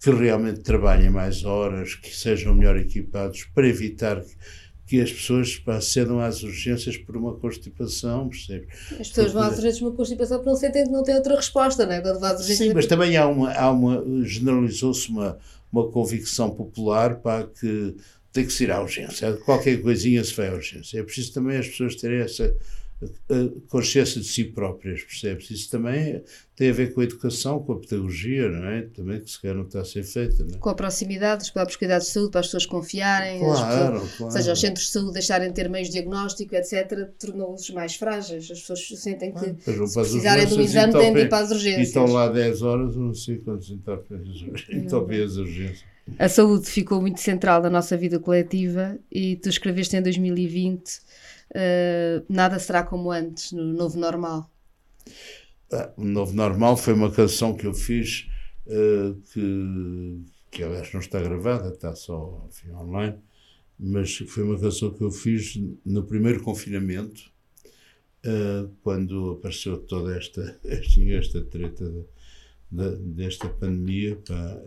que 0.00 0.10
realmente 0.10 0.60
trabalhem 0.60 1.10
mais 1.10 1.44
horas, 1.44 1.94
que 1.94 2.14
sejam 2.14 2.54
melhor 2.54 2.76
equipados 2.76 3.44
para 3.54 3.66
evitar 3.66 4.20
que 4.20 4.36
que 4.88 5.02
as 5.02 5.12
pessoas 5.12 5.62
acedam 5.66 6.18
às 6.18 6.42
urgências 6.42 6.96
por 6.96 7.14
uma 7.14 7.34
constipação, 7.34 8.26
percebe? 8.26 8.68
As 8.98 9.08
pessoas 9.08 9.32
vão 9.34 9.42
às 9.42 9.56
urgências 9.56 9.80
por 9.80 9.88
uma 9.88 9.96
constipação 9.96 10.38
porque 10.38 10.48
não 10.48 10.56
sentem 10.56 10.84
que 10.84 10.90
não 10.90 11.02
têm 11.02 11.14
outra 11.14 11.36
resposta, 11.36 11.84
não 11.84 11.92
é? 11.92 12.00
Quando 12.00 12.18
vão 12.18 12.30
às 12.30 12.40
urgências... 12.40 12.68
Sim, 12.68 12.74
mas 12.74 12.86
também 12.86 13.14
há 13.14 13.26
uma, 13.26 13.52
há 13.52 13.70
uma 13.70 14.02
generalizou-se 14.24 15.10
uma, 15.10 15.38
uma 15.70 15.90
convicção 15.90 16.48
popular 16.48 17.16
para 17.16 17.46
que 17.46 17.96
tem 18.32 18.46
que 18.46 18.52
ser 18.52 18.70
à 18.70 18.80
urgência. 18.80 19.34
Qualquer 19.44 19.82
coisinha 19.82 20.24
se 20.24 20.32
vai 20.34 20.48
à 20.48 20.54
urgência. 20.54 20.98
É 20.98 21.02
preciso 21.02 21.34
também 21.34 21.58
as 21.58 21.68
pessoas 21.68 21.94
terem 21.94 22.20
essa, 22.20 22.56
consciência 23.68 24.20
de 24.20 24.26
si 24.26 24.44
próprias, 24.44 25.02
percebes? 25.02 25.50
Isso 25.50 25.70
também 25.70 26.22
tem 26.56 26.70
a 26.70 26.72
ver 26.72 26.92
com 26.92 27.00
a 27.00 27.04
educação, 27.04 27.60
com 27.60 27.74
a 27.74 27.78
pedagogia, 27.78 28.48
não 28.48 28.68
é? 28.68 28.82
Também 28.82 29.20
que 29.20 29.30
se 29.30 29.40
calhar 29.40 29.56
não 29.56 29.64
está 29.64 29.80
a 29.80 29.84
ser 29.84 30.02
feita. 30.02 30.42
É? 30.42 30.58
Com 30.58 30.68
a 30.68 30.74
proximidade 30.74 31.42
dos 31.42 31.50
próprios 31.50 31.76
cuidados 31.76 32.08
de 32.08 32.12
saúde, 32.12 32.32
para 32.32 32.40
as 32.40 32.46
pessoas 32.46 32.66
confiarem, 32.66 33.38
claro, 33.38 33.92
pessoas, 33.92 34.16
claro. 34.16 34.24
ou 34.24 34.30
seja, 34.32 34.52
os 34.52 34.60
centros 34.60 34.86
de 34.86 34.92
saúde 34.92 35.12
deixarem 35.12 35.48
de 35.48 35.54
ter 35.54 35.68
meios 35.70 35.88
de 35.88 35.94
diagnóstico, 35.94 36.56
etc., 36.56 37.08
tornou-os 37.18 37.70
mais 37.70 37.94
frágeis. 37.94 38.50
As 38.50 38.60
pessoas 38.60 38.88
sentem 39.00 39.32
que, 39.32 39.54
claro, 39.54 39.86
se 39.86 39.94
precisarem 39.94 40.46
de 40.46 40.54
um 40.54 40.60
exame, 40.60 40.92
têm 40.92 41.12
de 41.12 41.20
ir 41.20 41.28
para 41.28 41.44
as 41.44 41.50
urgências. 41.52 41.78
E 41.78 41.82
estão 41.82 42.06
lá 42.06 42.28
10 42.28 42.62
horas, 42.62 42.96
não 42.96 43.14
sei 43.14 43.36
quantos 43.36 43.70
entopem 43.70 44.18
as 45.24 45.36
urgências. 45.36 45.84
A 46.18 46.28
saúde 46.28 46.68
ficou 46.68 47.00
muito 47.00 47.20
central 47.20 47.62
na 47.62 47.68
nossa 47.68 47.96
vida 47.96 48.18
coletiva 48.18 48.98
e 49.12 49.36
tu 49.36 49.48
escreveste 49.48 49.96
em 49.96 50.02
2020 50.02 51.00
uh, 51.50 52.24
nada 52.28 52.58
será 52.58 52.82
como 52.82 53.10
antes, 53.10 53.52
no 53.52 53.64
novo 53.64 53.98
normal. 53.98 54.50
Ah, 55.72 55.92
o 55.96 56.04
novo 56.04 56.34
normal 56.34 56.76
foi 56.76 56.94
uma 56.94 57.10
canção 57.10 57.54
que 57.54 57.66
eu 57.66 57.74
fiz 57.74 58.28
uh, 58.66 59.14
que, 59.32 60.24
que 60.50 60.62
aliás 60.62 60.92
não 60.92 61.00
está 61.00 61.20
gravada, 61.20 61.68
está 61.68 61.94
só 61.94 62.46
enfim, 62.48 62.70
online, 62.72 63.18
mas 63.78 64.16
foi 64.16 64.42
uma 64.42 64.58
canção 64.58 64.92
que 64.92 65.02
eu 65.02 65.10
fiz 65.10 65.58
no 65.84 66.04
primeiro 66.04 66.42
confinamento, 66.42 67.30
uh, 68.24 68.68
quando 68.82 69.32
apareceu 69.32 69.78
toda 69.78 70.16
esta, 70.16 70.58
esta, 70.64 71.02
esta 71.12 71.42
treta 71.42 71.84
de, 71.88 72.04
de, 72.70 72.96
desta 72.96 73.48
pandemia. 73.48 74.16
Pá, 74.26 74.62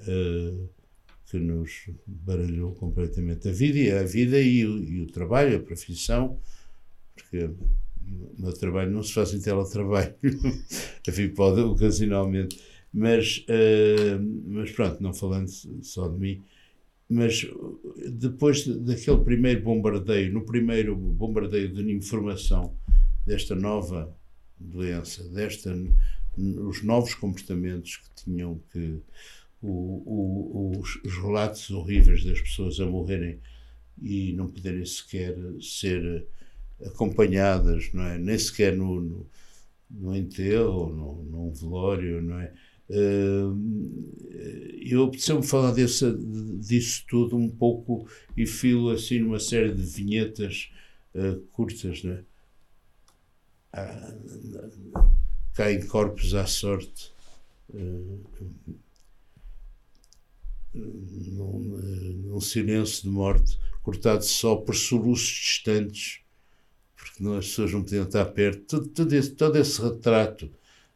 que 1.31 1.39
nos 1.39 1.89
baralhou 2.05 2.75
completamente 2.75 3.47
a 3.47 3.53
vida, 3.53 4.01
a 4.01 4.03
vida 4.03 4.37
e 4.37 4.59
e 4.59 5.01
o 5.01 5.07
trabalho, 5.07 5.55
a 5.55 5.61
profissão, 5.61 6.37
porque 7.15 7.45
o 7.45 8.41
meu 8.41 8.53
trabalho 8.53 8.91
não 8.91 9.03
se 9.03 9.13
faz 9.13 9.33
em 9.33 9.41
teletrabalho, 9.41 10.15
enfim, 11.07 11.29
pode 11.29 11.61
ocasionalmente, 11.61 12.59
mas, 12.93 13.45
uh, 13.47 14.21
mas 14.47 14.71
pronto, 14.71 15.01
não 15.01 15.13
falando 15.13 15.49
só 15.81 16.07
de 16.07 16.17
mim, 16.17 16.43
mas 17.09 17.45
depois 18.09 18.65
daquele 18.65 19.19
primeiro 19.19 19.61
bombardeio, 19.61 20.31
no 20.31 20.45
primeiro 20.45 20.95
bombardeio 20.95 21.73
de 21.73 21.91
informação 21.91 22.73
desta 23.25 23.53
nova 23.53 24.15
doença, 24.57 25.23
desta, 25.29 25.75
os 26.37 26.83
novos 26.83 27.13
comportamentos 27.13 27.97
que 27.97 28.23
tinham 28.23 28.61
que 28.71 28.99
o, 29.61 29.69
o, 29.69 30.79
os, 30.79 30.95
os, 31.03 31.17
relatos 31.17 31.69
horríveis 31.69 32.23
das 32.23 32.41
pessoas 32.41 32.79
a 32.79 32.85
morrerem 32.85 33.39
e 34.01 34.33
não 34.33 34.47
poderem 34.47 34.85
sequer 34.85 35.35
ser 35.61 36.25
acompanhadas, 36.85 37.91
não 37.93 38.03
é? 38.03 38.17
Nem 38.17 38.37
sequer 38.37 38.75
no, 38.75 39.01
no, 39.01 39.29
no 39.89 40.15
enterro, 40.15 40.89
no, 40.89 41.23
num 41.23 41.53
velório, 41.53 42.21
não 42.21 42.39
é? 42.39 42.53
Uh, 42.89 43.57
eu 44.81 45.05
apeteceu-me 45.05 45.45
falar 45.45 45.71
desse, 45.71 46.13
disso 46.59 47.05
tudo 47.07 47.37
um 47.37 47.49
pouco 47.49 48.05
e 48.35 48.45
filo 48.45 48.89
assim 48.89 49.19
numa 49.19 49.39
série 49.39 49.73
de 49.73 49.81
vinhetas 49.81 50.71
uh, 51.15 51.39
curtas, 51.53 52.03
não 52.03 52.13
é? 52.13 52.23
Ah, 53.73 54.13
caem 55.53 55.85
corpos 55.87 56.35
à 56.35 56.45
sorte. 56.45 57.13
Uh, 57.69 58.21
num, 60.73 61.59
num, 62.25 62.41
silêncio 62.41 63.03
de 63.03 63.09
morte, 63.09 63.59
cortado 63.83 64.23
só 64.23 64.55
por 64.55 64.75
soluços 64.75 65.27
distantes, 65.27 66.20
não, 67.21 67.37
as 67.37 67.47
pessoas 67.47 67.71
não 67.71 67.83
podiam 67.83 68.03
estar 68.05 68.25
perto. 68.25 68.63
Todo, 68.65 68.87
todo, 68.87 69.13
esse, 69.13 69.31
todo 69.31 69.57
esse 69.57 69.81
retrato 69.81 70.51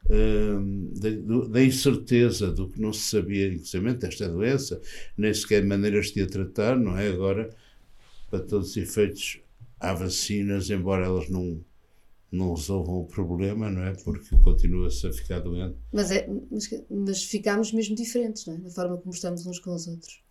hum, 0.10 0.92
da, 0.94 1.48
da, 1.50 1.64
incerteza 1.64 2.52
do 2.52 2.70
que 2.70 2.82
não 2.82 2.92
se 2.92 3.10
sabia, 3.10 3.48
inclusive 3.48 3.94
desta 3.94 4.28
doença, 4.28 4.82
nem 5.18 5.34
sequer 5.34 5.64
maneiras 5.64 6.08
de 6.08 6.22
a 6.22 6.28
tratar, 6.28 6.78
não 6.78 6.98
é? 6.98 7.10
Agora, 7.10 7.50
para 8.30 8.40
todos 8.40 8.72
os 8.72 8.78
efeitos, 8.78 9.40
há 9.80 9.94
vacinas, 9.94 10.70
embora 10.70 11.06
elas 11.06 11.30
não 11.30 11.64
não 12.32 12.54
resolvam 12.54 12.96
o 12.98 13.06
problema, 13.06 13.72
não 13.72 13.84
é? 13.84 13.94
Porque 13.94 14.36
continua-se 14.44 15.08
a 15.08 15.14
ficar 15.14 15.40
doente. 15.40 15.78
Mas, 15.94 16.12
é, 16.12 16.28
mas, 16.52 16.70
mas 16.90 17.24
ficámos 17.24 17.72
mesmo 17.72 17.96
diferentes, 17.96 18.46
não 18.46 18.56
é? 18.56 18.58
Na 18.58 18.70
forma 18.70 18.98
como 18.98 19.14
estamos 19.14 19.46
uns 19.46 19.60
com 19.60 19.74
os 19.74 19.88
outros. 19.88 20.25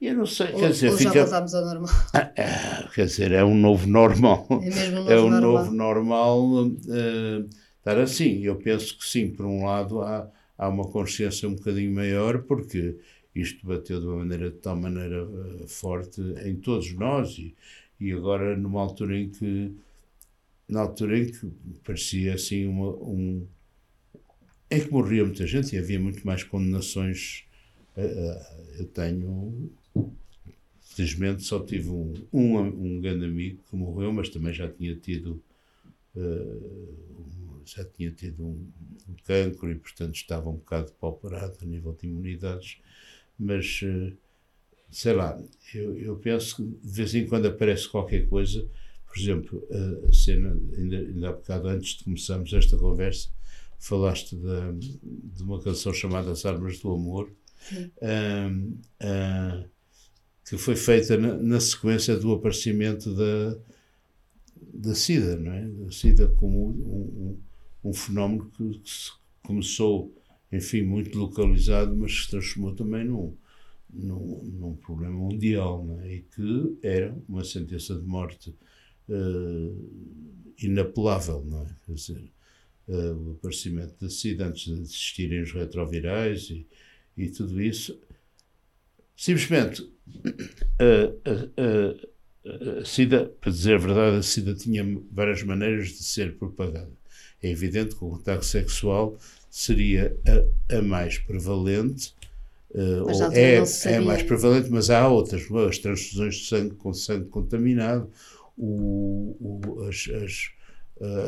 Eu 0.00 0.14
não 0.14 0.26
sei, 0.26 0.52
ou, 0.52 0.60
quer 0.60 0.70
dizer, 0.70 0.92
fica... 0.92 1.22
voltámos 1.22 1.54
ao 1.54 1.64
normal. 1.64 1.90
Ah, 2.14 2.32
ah, 2.38 2.88
quer 2.94 3.06
dizer, 3.06 3.32
é 3.32 3.44
um 3.44 3.54
novo 3.54 3.86
normal. 3.88 4.46
É 4.62 4.70
mesmo 4.70 5.00
um 5.00 5.02
novo 5.02 5.12
é 5.12 5.20
um 5.20 5.30
normal. 5.30 5.40
novo 5.40 5.74
normal 5.74 6.66
uh, 6.66 7.48
estar 7.78 7.98
assim. 7.98 8.44
Eu 8.44 8.56
penso 8.56 8.96
que 8.96 9.04
sim, 9.04 9.30
por 9.30 9.44
um 9.44 9.64
lado 9.64 10.00
há, 10.00 10.30
há 10.56 10.68
uma 10.68 10.84
consciência 10.84 11.48
um 11.48 11.56
bocadinho 11.56 11.92
maior, 11.92 12.42
porque 12.42 12.96
isto 13.34 13.66
bateu 13.66 14.00
de 14.00 14.06
uma 14.06 14.18
maneira 14.18 14.50
de 14.50 14.56
tal 14.58 14.76
maneira 14.76 15.24
uh, 15.24 15.66
forte 15.66 16.20
em 16.44 16.54
todos 16.54 16.92
nós 16.92 17.36
e, 17.36 17.56
e 17.98 18.12
agora 18.12 18.56
numa 18.56 18.80
altura 18.80 19.18
em 19.18 19.28
que 19.28 19.74
na 20.68 20.82
altura 20.82 21.18
em 21.18 21.26
que 21.26 21.52
parecia 21.82 22.34
assim 22.34 22.68
uma, 22.68 22.90
um 22.90 23.44
em 24.70 24.80
que 24.80 24.92
morria 24.92 25.24
muita 25.24 25.46
gente 25.46 25.74
e 25.74 25.78
havia 25.78 25.98
muito 25.98 26.24
mais 26.26 26.44
condenações 26.44 27.44
eu 28.78 28.86
tenho 28.86 29.70
felizmente 30.98 31.44
só 31.44 31.60
tive 31.60 31.90
um, 31.90 32.12
um, 32.32 32.58
um 32.58 33.00
grande 33.00 33.24
amigo 33.24 33.62
que 33.70 33.76
morreu 33.76 34.12
mas 34.12 34.28
também 34.28 34.52
já 34.52 34.68
tinha 34.68 34.96
tido 34.96 35.40
já 37.64 37.84
tinha 37.84 38.10
tido 38.10 38.44
um, 38.44 38.66
um 39.08 39.14
cancro 39.24 39.70
e 39.70 39.76
portanto 39.76 40.16
estava 40.16 40.48
um 40.48 40.56
bocado 40.56 40.90
pauperado 40.92 41.56
a 41.62 41.64
nível 41.64 41.92
de 41.92 42.06
imunidades. 42.06 42.78
Mas 43.38 43.80
sei 44.90 45.12
lá 45.12 45.40
eu, 45.72 45.96
eu 45.96 46.16
penso 46.16 46.56
que 46.56 46.62
de 46.62 46.92
vez 46.92 47.14
em 47.14 47.26
quando 47.26 47.46
aparece 47.46 47.88
qualquer 47.88 48.26
coisa. 48.28 48.66
Por 49.06 49.18
exemplo, 49.18 49.66
a 50.06 50.12
cena, 50.12 50.50
ainda, 50.76 50.98
ainda 50.98 51.28
há 51.30 51.32
bocado 51.32 51.68
antes 51.68 51.96
de 51.96 52.04
começarmos 52.04 52.52
esta 52.52 52.76
conversa, 52.76 53.30
falaste 53.78 54.36
de, 54.36 54.98
de 55.00 55.42
uma 55.42 55.62
canção 55.62 55.94
chamada 55.94 56.30
As 56.30 56.44
Armas 56.44 56.78
do 56.78 56.92
Amor, 56.92 57.32
um, 58.02 58.78
uh, 59.02 59.68
que 60.48 60.56
foi 60.56 60.76
feita 60.76 61.16
na, 61.16 61.36
na, 61.36 61.60
sequência 61.60 62.16
do 62.16 62.32
aparecimento 62.32 63.14
da, 63.14 63.58
da 64.72 64.94
SIDA, 64.94 65.36
não 65.36 65.52
é? 65.52 65.68
Da 65.68 65.90
SIDA 65.90 66.28
como 66.28 66.68
um, 66.68 67.38
um, 67.84 67.90
um 67.90 67.92
fenómeno 67.92 68.50
que, 68.50 68.78
que 68.78 68.90
começou, 69.42 70.14
enfim, 70.50 70.82
muito 70.82 71.18
localizado, 71.18 71.94
mas 71.94 72.24
se 72.24 72.30
transformou 72.30 72.74
também 72.74 73.04
num, 73.04 73.36
num, 73.92 74.42
num 74.44 74.76
problema 74.76 75.14
mundial, 75.14 75.86
é? 76.00 76.14
E 76.14 76.20
que 76.22 76.78
era 76.82 77.14
uma 77.28 77.44
sentença 77.44 77.94
de 77.94 78.06
morte 78.06 78.54
uh, 79.08 80.54
inapelável, 80.58 81.44
não 81.44 81.62
é? 81.62 81.66
Quer 81.84 81.92
dizer, 81.92 82.32
uh, 82.88 83.28
o 83.28 83.32
aparecimento 83.32 83.94
da 84.00 84.08
SIDA 84.08 84.46
antes 84.46 84.64
de 84.64 84.80
existirem 84.80 85.42
os 85.42 85.52
retrovirais 85.52 86.48
e, 86.48 86.66
e 87.18 87.28
tudo 87.28 87.60
isso. 87.60 88.00
Simplesmente, 89.18 89.82
a, 90.78 91.12
a 92.80 92.84
SIDA, 92.84 93.32
para 93.40 93.50
dizer 93.50 93.74
a 93.74 93.78
verdade, 93.78 94.16
a 94.18 94.22
SIDA 94.22 94.54
tinha 94.54 94.84
várias 95.10 95.42
maneiras 95.42 95.88
de 95.88 96.04
ser 96.04 96.36
propagada. 96.36 96.92
É 97.42 97.50
evidente 97.50 97.96
que 97.96 98.04
o 98.04 98.10
contacto 98.10 98.46
sexual 98.46 99.18
seria 99.50 100.16
a, 100.70 100.76
a 100.76 100.82
mais 100.82 101.18
prevalente, 101.18 102.14
uh, 102.70 103.02
ou 103.02 103.32
é, 103.32 103.60
é 103.86 104.00
mais 104.00 104.22
prevalente, 104.22 104.70
mas 104.70 104.88
há 104.88 105.08
outras, 105.08 105.50
as 105.50 105.78
transfusões 105.78 106.36
de 106.36 106.46
sangue 106.46 106.76
com 106.76 106.94
sangue 106.94 107.28
contaminado, 107.28 108.08
o, 108.56 109.36
o, 109.40 109.82
as, 109.88 110.08
as, 110.22 110.50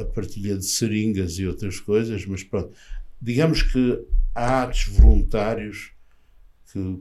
a 0.00 0.04
partilha 0.04 0.56
de 0.56 0.64
seringas 0.64 1.40
e 1.40 1.46
outras 1.46 1.80
coisas, 1.80 2.24
mas 2.24 2.44
pronto, 2.44 2.72
digamos 3.20 3.64
que 3.64 4.00
há 4.32 4.62
atos 4.62 4.84
voluntários 4.86 5.90
que, 6.72 7.00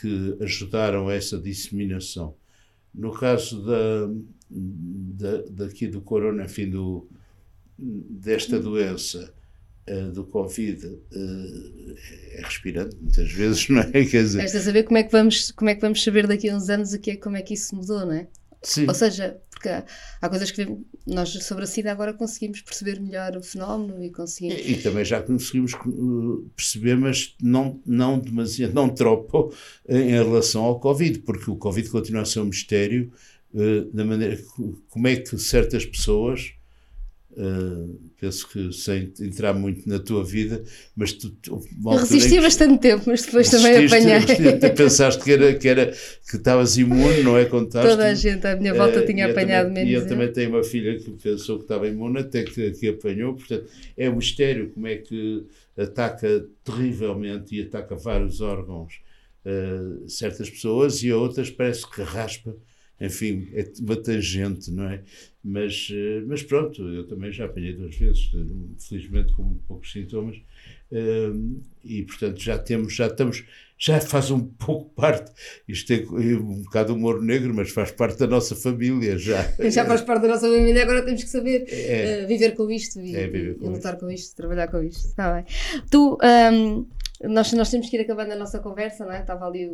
que 0.00 0.36
ajudaram 0.40 1.08
a 1.08 1.14
essa 1.14 1.38
disseminação. 1.38 2.34
No 2.94 3.12
caso 3.12 3.64
da, 3.64 4.08
da, 4.50 5.42
daqui 5.50 5.86
do 5.86 6.00
corona, 6.00 6.44
enfim, 6.44 6.68
do, 6.68 7.08
desta 7.78 8.58
doença, 8.58 9.32
uh, 9.88 10.10
do 10.12 10.24
Covid, 10.24 10.86
uh, 10.86 11.96
é 12.32 12.42
respirante 12.42 12.96
muitas 13.00 13.30
vezes, 13.32 13.68
não 13.70 13.80
é? 13.80 13.90
Quer 13.90 14.22
dizer... 14.22 14.40
Resta 14.40 14.60
saber 14.60 14.82
como 14.84 14.98
é, 14.98 15.02
que 15.02 15.12
vamos, 15.12 15.50
como 15.52 15.70
é 15.70 15.74
que 15.74 15.80
vamos 15.80 16.02
saber 16.02 16.26
daqui 16.26 16.48
a 16.48 16.56
uns 16.56 16.68
anos 16.68 16.92
o 16.92 16.98
que 16.98 17.12
é, 17.12 17.16
como 17.16 17.36
é 17.36 17.42
que 17.42 17.54
isso 17.54 17.74
mudou, 17.74 18.00
não 18.00 18.12
é? 18.12 18.26
Sim. 18.62 18.86
Ou 18.86 18.94
seja, 18.94 19.36
porque 19.62 19.84
há, 20.20 20.28
coisas 20.28 20.50
que 20.50 20.76
nós 21.06 21.30
sobre 21.44 21.62
a 21.62 21.66
SIDA 21.66 21.92
agora 21.92 22.12
conseguimos 22.12 22.60
perceber 22.62 23.00
melhor 23.00 23.36
o 23.36 23.42
fenómeno 23.42 24.02
e 24.02 24.10
conseguimos. 24.10 24.58
E, 24.58 24.72
e 24.72 24.82
também 24.82 25.04
já 25.04 25.22
conseguimos 25.22 25.72
uh, 25.74 26.50
perceber, 26.56 26.96
mas 26.96 27.36
não, 27.40 27.80
não 27.86 28.18
demasiado, 28.18 28.74
não 28.74 28.88
tropo 28.88 29.54
em 29.88 30.10
relação 30.10 30.64
ao 30.64 30.80
Covid, 30.80 31.20
porque 31.20 31.48
o 31.48 31.56
Covid 31.56 31.88
continua 31.88 32.22
a 32.22 32.24
ser 32.24 32.40
um 32.40 32.46
mistério 32.46 33.12
uh, 33.54 33.84
da 33.92 34.04
maneira 34.04 34.42
como 34.88 35.06
é 35.06 35.16
que 35.16 35.38
certas 35.38 35.86
pessoas 35.86 36.54
Uh, 37.34 37.98
penso 38.20 38.46
que 38.46 38.70
sem 38.74 39.10
entrar 39.18 39.54
muito 39.54 39.88
na 39.88 39.98
tua 39.98 40.22
vida, 40.22 40.62
mas 40.94 41.14
tu. 41.14 41.34
resisti 41.98 42.38
bastante 42.38 42.78
tempo, 42.78 43.04
mas 43.06 43.24
depois 43.24 43.48
também 43.50 43.86
apanhei. 43.86 44.48
Até 44.48 44.68
pensaste 44.68 45.24
que 45.24 45.32
era 45.32 45.54
que 45.54 45.66
era 45.66 45.94
que 46.28 46.36
estavas 46.36 46.76
imune, 46.76 47.22
não 47.22 47.38
é? 47.38 47.46
Contaste 47.46 47.88
Toda 47.88 48.04
a 48.04 48.14
gente 48.14 48.46
à 48.46 48.54
minha 48.54 48.74
volta 48.74 49.00
uh, 49.00 49.06
tinha 49.06 49.30
apanhado 49.30 49.68
também, 49.68 49.86
menos. 49.86 50.02
E 50.02 50.04
eu 50.04 50.06
também 50.06 50.30
tenho 50.30 50.50
uma 50.50 50.62
filha 50.62 50.98
que 50.98 51.10
pensou 51.12 51.56
que 51.56 51.64
estava 51.64 51.88
imune, 51.88 52.18
até 52.18 52.42
que, 52.42 52.72
que 52.72 52.88
apanhou. 52.88 53.34
Portanto, 53.34 53.64
é 53.96 54.10
um 54.10 54.16
mistério 54.16 54.70
como 54.70 54.86
é 54.86 54.96
que 54.96 55.46
ataca 55.78 56.44
terrivelmente 56.62 57.56
e 57.56 57.62
ataca 57.62 57.96
vários 57.96 58.42
órgãos 58.42 59.00
uh, 59.46 60.06
certas 60.06 60.50
pessoas 60.50 61.02
e 61.02 61.10
a 61.10 61.16
outras 61.16 61.48
parece 61.48 61.90
que 61.90 62.02
raspa 62.02 62.54
enfim, 63.00 63.48
é 63.52 63.66
uma 63.80 63.96
tangente, 63.96 64.70
não 64.70 64.84
é? 64.84 65.02
Mas, 65.42 65.88
eh, 65.90 66.22
mas 66.26 66.42
pronto, 66.42 66.82
eu 66.88 67.06
também 67.06 67.32
já 67.32 67.46
apanhei 67.46 67.72
duas 67.72 67.96
vezes, 67.96 68.30
felizmente 68.78 69.32
com 69.32 69.42
muito 69.42 69.64
poucos 69.66 69.90
sintomas, 69.90 70.36
eh, 70.92 71.32
e 71.84 72.02
portanto 72.04 72.40
já 72.40 72.56
temos, 72.56 72.94
já 72.94 73.08
estamos, 73.08 73.44
já 73.76 74.00
faz 74.00 74.30
um 74.30 74.38
pouco 74.54 74.90
parte, 74.94 75.32
isto 75.66 75.92
é 75.92 75.96
um 76.36 76.62
bocado 76.62 76.94
humor 76.94 77.20
negro, 77.20 77.52
mas 77.52 77.70
faz 77.70 77.90
parte 77.90 78.20
da 78.20 78.28
nossa 78.28 78.54
família 78.54 79.18
já. 79.18 79.42
Já 79.68 79.84
faz 79.84 80.02
parte 80.02 80.22
da 80.22 80.28
nossa 80.28 80.48
família, 80.48 80.82
agora 80.84 81.02
temos 81.02 81.24
que 81.24 81.30
saber 81.30 81.64
é, 81.68 82.24
viver 82.26 82.54
com 82.54 82.70
isto 82.70 83.00
e, 83.00 83.16
é, 83.16 83.26
viver 83.26 83.56
com 83.56 83.66
e 83.66 83.68
lutar 83.70 83.98
com 83.98 84.08
isto, 84.08 84.36
trabalhar 84.36 84.68
com 84.68 84.80
isto. 84.80 85.08
Está 85.08 85.34
bem. 85.34 85.44
Tu, 85.90 86.18
um, 86.22 86.86
nós, 87.28 87.52
nós 87.52 87.70
temos 87.70 87.88
que 87.88 87.96
ir 87.96 88.00
acabando 88.00 88.32
a 88.32 88.36
nossa 88.36 88.58
conversa, 88.58 89.04
não 89.04 89.12
é? 89.12 89.20
Estava 89.20 89.46
ali, 89.46 89.70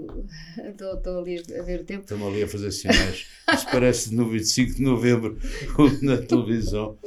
estou 0.58 1.18
ali 1.20 1.42
a 1.58 1.62
ver 1.62 1.80
o 1.80 1.84
tempo. 1.84 2.02
Estamos 2.02 2.28
ali 2.28 2.42
a 2.42 2.48
fazer 2.48 2.70
sinais. 2.70 3.26
Isso 3.52 3.66
parece 3.70 4.14
no 4.14 4.28
25 4.28 4.74
de 4.74 4.82
novembro 4.82 5.38
na 6.02 6.16
televisão. 6.18 6.98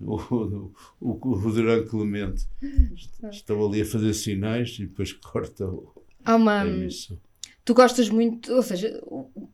O, 0.00 0.16
o, 0.16 0.72
o, 1.00 1.36
o 1.36 1.52
Durão 1.52 1.86
Clemente. 1.86 2.46
Estão 3.30 3.66
ali 3.66 3.82
a 3.82 3.86
fazer 3.86 4.14
sinais 4.14 4.76
e 4.78 4.86
depois 4.86 5.12
corta 5.12 5.66
o, 5.66 5.92
Há 6.24 6.36
uma, 6.36 6.62
a 6.62 6.66
emissão 6.66 7.18
tu 7.70 7.74
gostas 7.74 8.10
muito, 8.10 8.52
ou 8.52 8.64
seja, 8.64 9.00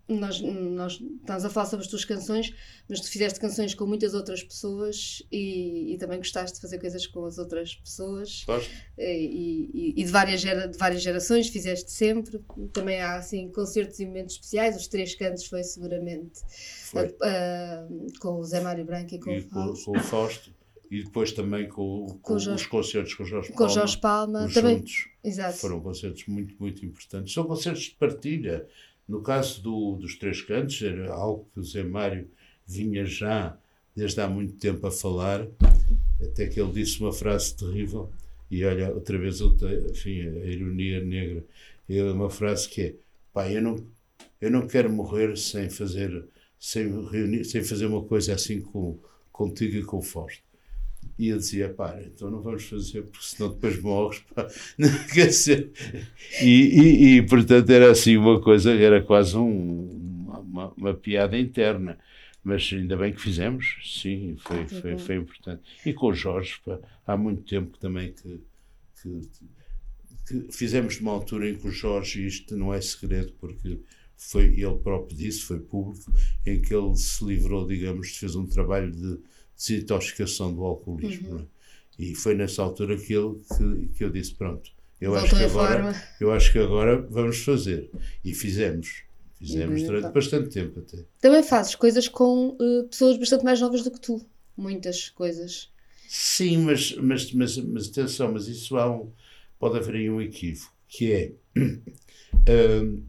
nós, 0.08 0.40
nós 0.40 0.92
estamos 0.94 1.44
a 1.44 1.50
falar 1.50 1.66
sobre 1.66 1.84
as 1.84 1.90
tuas 1.90 2.02
canções, 2.02 2.54
mas 2.88 2.98
tu 2.98 3.10
fizeste 3.10 3.38
canções 3.38 3.74
com 3.74 3.84
muitas 3.84 4.14
outras 4.14 4.42
pessoas 4.42 5.22
e, 5.30 5.92
e 5.92 5.98
também 5.98 6.16
gostaste 6.16 6.54
de 6.54 6.62
fazer 6.62 6.78
coisas 6.78 7.06
com 7.06 7.26
as 7.26 7.36
outras 7.36 7.74
pessoas. 7.74 8.42
Gosto. 8.46 8.70
E, 8.96 9.70
e, 9.74 10.00
e, 10.00 10.04
de, 10.04 10.10
várias 10.10 10.40
gera, 10.40 10.66
de 10.66 10.78
várias 10.78 11.02
gerações, 11.02 11.48
fizeste 11.48 11.92
sempre. 11.92 12.40
Também 12.72 13.02
há 13.02 13.16
assim 13.16 13.50
concertos 13.50 14.00
e 14.00 14.06
momentos 14.06 14.36
especiais. 14.36 14.76
Os 14.76 14.88
três 14.88 15.14
cantos 15.14 15.44
foi 15.44 15.62
seguramente 15.62 16.40
foi. 16.84 17.08
Uh, 17.08 18.18
com 18.18 18.38
o 18.38 18.44
Zé 18.44 18.60
Mário 18.60 18.86
Branco 18.86 19.14
e 19.14 19.20
com, 19.20 19.30
e 19.30 19.40
o 19.40 19.48
com 19.84 19.90
o 19.90 20.00
Fausto 20.00 20.55
e 20.90 21.02
depois 21.02 21.32
também 21.32 21.68
com, 21.68 22.06
com, 22.06 22.18
com 22.18 22.38
Jorge, 22.38 22.62
os 22.62 22.66
concertos 22.66 23.14
com 23.14 23.22
o 23.22 23.26
Jorge 23.26 23.52
Palma. 23.52 23.66
Com 23.66 23.74
Jorge 23.74 23.98
Palma, 23.98 24.48
também. 24.52 24.76
Juntos, 24.78 25.08
Exato. 25.22 25.58
Foram 25.58 25.80
concertos 25.80 26.26
muito, 26.26 26.54
muito 26.58 26.84
importantes. 26.84 27.32
São 27.32 27.44
concertos 27.44 27.82
de 27.82 27.90
partilha. 27.92 28.66
No 29.08 29.22
caso 29.22 29.62
do, 29.62 29.96
dos 29.96 30.16
Três 30.16 30.42
Cantos, 30.42 30.80
era 30.82 31.12
algo 31.12 31.46
que 31.52 31.60
o 31.60 31.62
Zé 31.62 31.82
Mário 31.82 32.28
vinha 32.66 33.04
já 33.04 33.56
desde 33.94 34.20
há 34.20 34.28
muito 34.28 34.54
tempo 34.54 34.86
a 34.86 34.90
falar, 34.90 35.46
até 36.20 36.46
que 36.46 36.60
ele 36.60 36.72
disse 36.72 37.00
uma 37.00 37.12
frase 37.12 37.54
terrível, 37.54 38.10
e 38.50 38.64
olha, 38.64 38.92
outra 38.92 39.18
vez 39.18 39.40
outra, 39.40 39.72
enfim, 39.90 40.20
a 40.20 40.46
ironia 40.46 41.02
negra. 41.02 41.44
É 41.88 42.02
uma 42.02 42.30
frase 42.30 42.68
que 42.68 42.82
é: 42.82 42.94
pá, 43.32 43.50
eu 43.50 43.62
não, 43.62 43.84
eu 44.40 44.50
não 44.50 44.66
quero 44.66 44.90
morrer 44.90 45.36
sem 45.36 45.70
fazer, 45.70 46.24
sem, 46.58 46.88
reunir, 47.08 47.44
sem 47.44 47.64
fazer 47.64 47.86
uma 47.86 48.02
coisa 48.02 48.34
assim 48.34 48.60
com, 48.60 48.98
contigo 49.32 49.76
e 49.76 49.82
com 49.82 49.98
o 49.98 50.02
Fausto. 50.02 50.42
E 51.18 51.28
eu 51.28 51.38
dizia, 51.38 51.72
pá, 51.72 51.98
então 52.04 52.30
não 52.30 52.42
vamos 52.42 52.64
fazer, 52.64 53.02
porque 53.02 53.24
senão 53.24 53.50
depois 53.52 53.80
morres. 53.80 54.20
Pá. 54.34 54.46
Quer 55.12 55.28
dizer, 55.28 55.72
e, 56.42 56.46
e, 56.46 57.16
e, 57.16 57.22
portanto 57.22 57.70
era 57.70 57.90
assim 57.90 58.16
uma 58.16 58.40
coisa, 58.40 58.72
era 58.72 59.02
quase 59.02 59.36
um, 59.36 60.26
uma, 60.40 60.72
uma, 60.76 60.94
piada 60.94 61.38
interna. 61.38 61.98
Mas 62.44 62.70
ainda 62.72 62.96
bem 62.96 63.12
que 63.12 63.20
fizemos, 63.20 63.76
sim, 63.82 64.36
foi, 64.38 64.68
foi, 64.68 64.98
foi 64.98 65.16
importante. 65.16 65.62
E 65.84 65.92
com 65.92 66.08
o 66.08 66.14
Jorge, 66.14 66.60
pá, 66.64 66.78
há 67.06 67.16
muito 67.16 67.42
tempo 67.42 67.76
também 67.78 68.12
que, 68.12 68.40
que, 69.02 69.20
que 70.28 70.52
fizemos 70.52 71.00
uma 71.00 71.10
altura 71.10 71.50
em 71.50 71.56
que 71.56 71.66
o 71.66 71.72
Jorge, 71.72 72.24
isto 72.24 72.56
não 72.56 72.72
é 72.72 72.80
segredo, 72.80 73.32
porque 73.40 73.80
foi 74.16 74.44
ele 74.44 74.78
próprio 74.78 75.16
disse, 75.16 75.42
foi 75.42 75.60
público, 75.60 76.12
em 76.44 76.60
que 76.60 76.74
ele 76.74 76.96
se 76.96 77.24
livrou, 77.24 77.66
digamos, 77.66 78.16
fez 78.16 78.34
um 78.34 78.46
trabalho 78.46 78.90
de 78.90 79.18
desintoxicação 79.56 80.54
do 80.54 80.64
alcoolismo. 80.64 81.30
Uhum. 81.30 81.38
É? 81.40 81.44
E 81.98 82.14
foi 82.14 82.34
nessa 82.34 82.62
altura 82.62 82.96
que, 82.96 83.12
ele, 83.12 83.36
que, 83.56 83.88
que 83.96 84.04
eu 84.04 84.10
disse: 84.10 84.34
pronto, 84.34 84.70
eu 85.00 85.14
acho, 85.14 85.36
que 85.36 85.42
agora, 85.42 86.08
eu 86.20 86.32
acho 86.32 86.52
que 86.52 86.58
agora 86.58 87.00
vamos 87.02 87.38
fazer. 87.38 87.90
E 88.24 88.34
fizemos. 88.34 89.04
Fizemos 89.38 89.82
uhum. 89.82 89.86
durante 89.86 90.12
bastante 90.12 90.48
tempo 90.48 90.80
até. 90.80 91.04
Também 91.20 91.42
fazes 91.42 91.74
coisas 91.74 92.08
com 92.08 92.56
uh, 92.58 92.84
pessoas 92.88 93.18
bastante 93.18 93.44
mais 93.44 93.60
novas 93.60 93.82
do 93.82 93.90
que 93.90 94.00
tu. 94.00 94.24
Muitas 94.56 95.10
coisas. 95.10 95.70
Sim, 96.08 96.58
mas, 96.58 96.94
mas, 96.96 97.32
mas, 97.32 97.56
mas 97.58 97.88
atenção, 97.88 98.32
mas 98.32 98.48
isso 98.48 98.76
há 98.78 98.90
um, 98.90 99.12
pode 99.58 99.76
haver 99.76 99.96
aí 99.96 100.08
um 100.08 100.20
equívoco, 100.22 100.72
que 100.88 101.12
é 101.12 101.32
uh, 101.60 103.02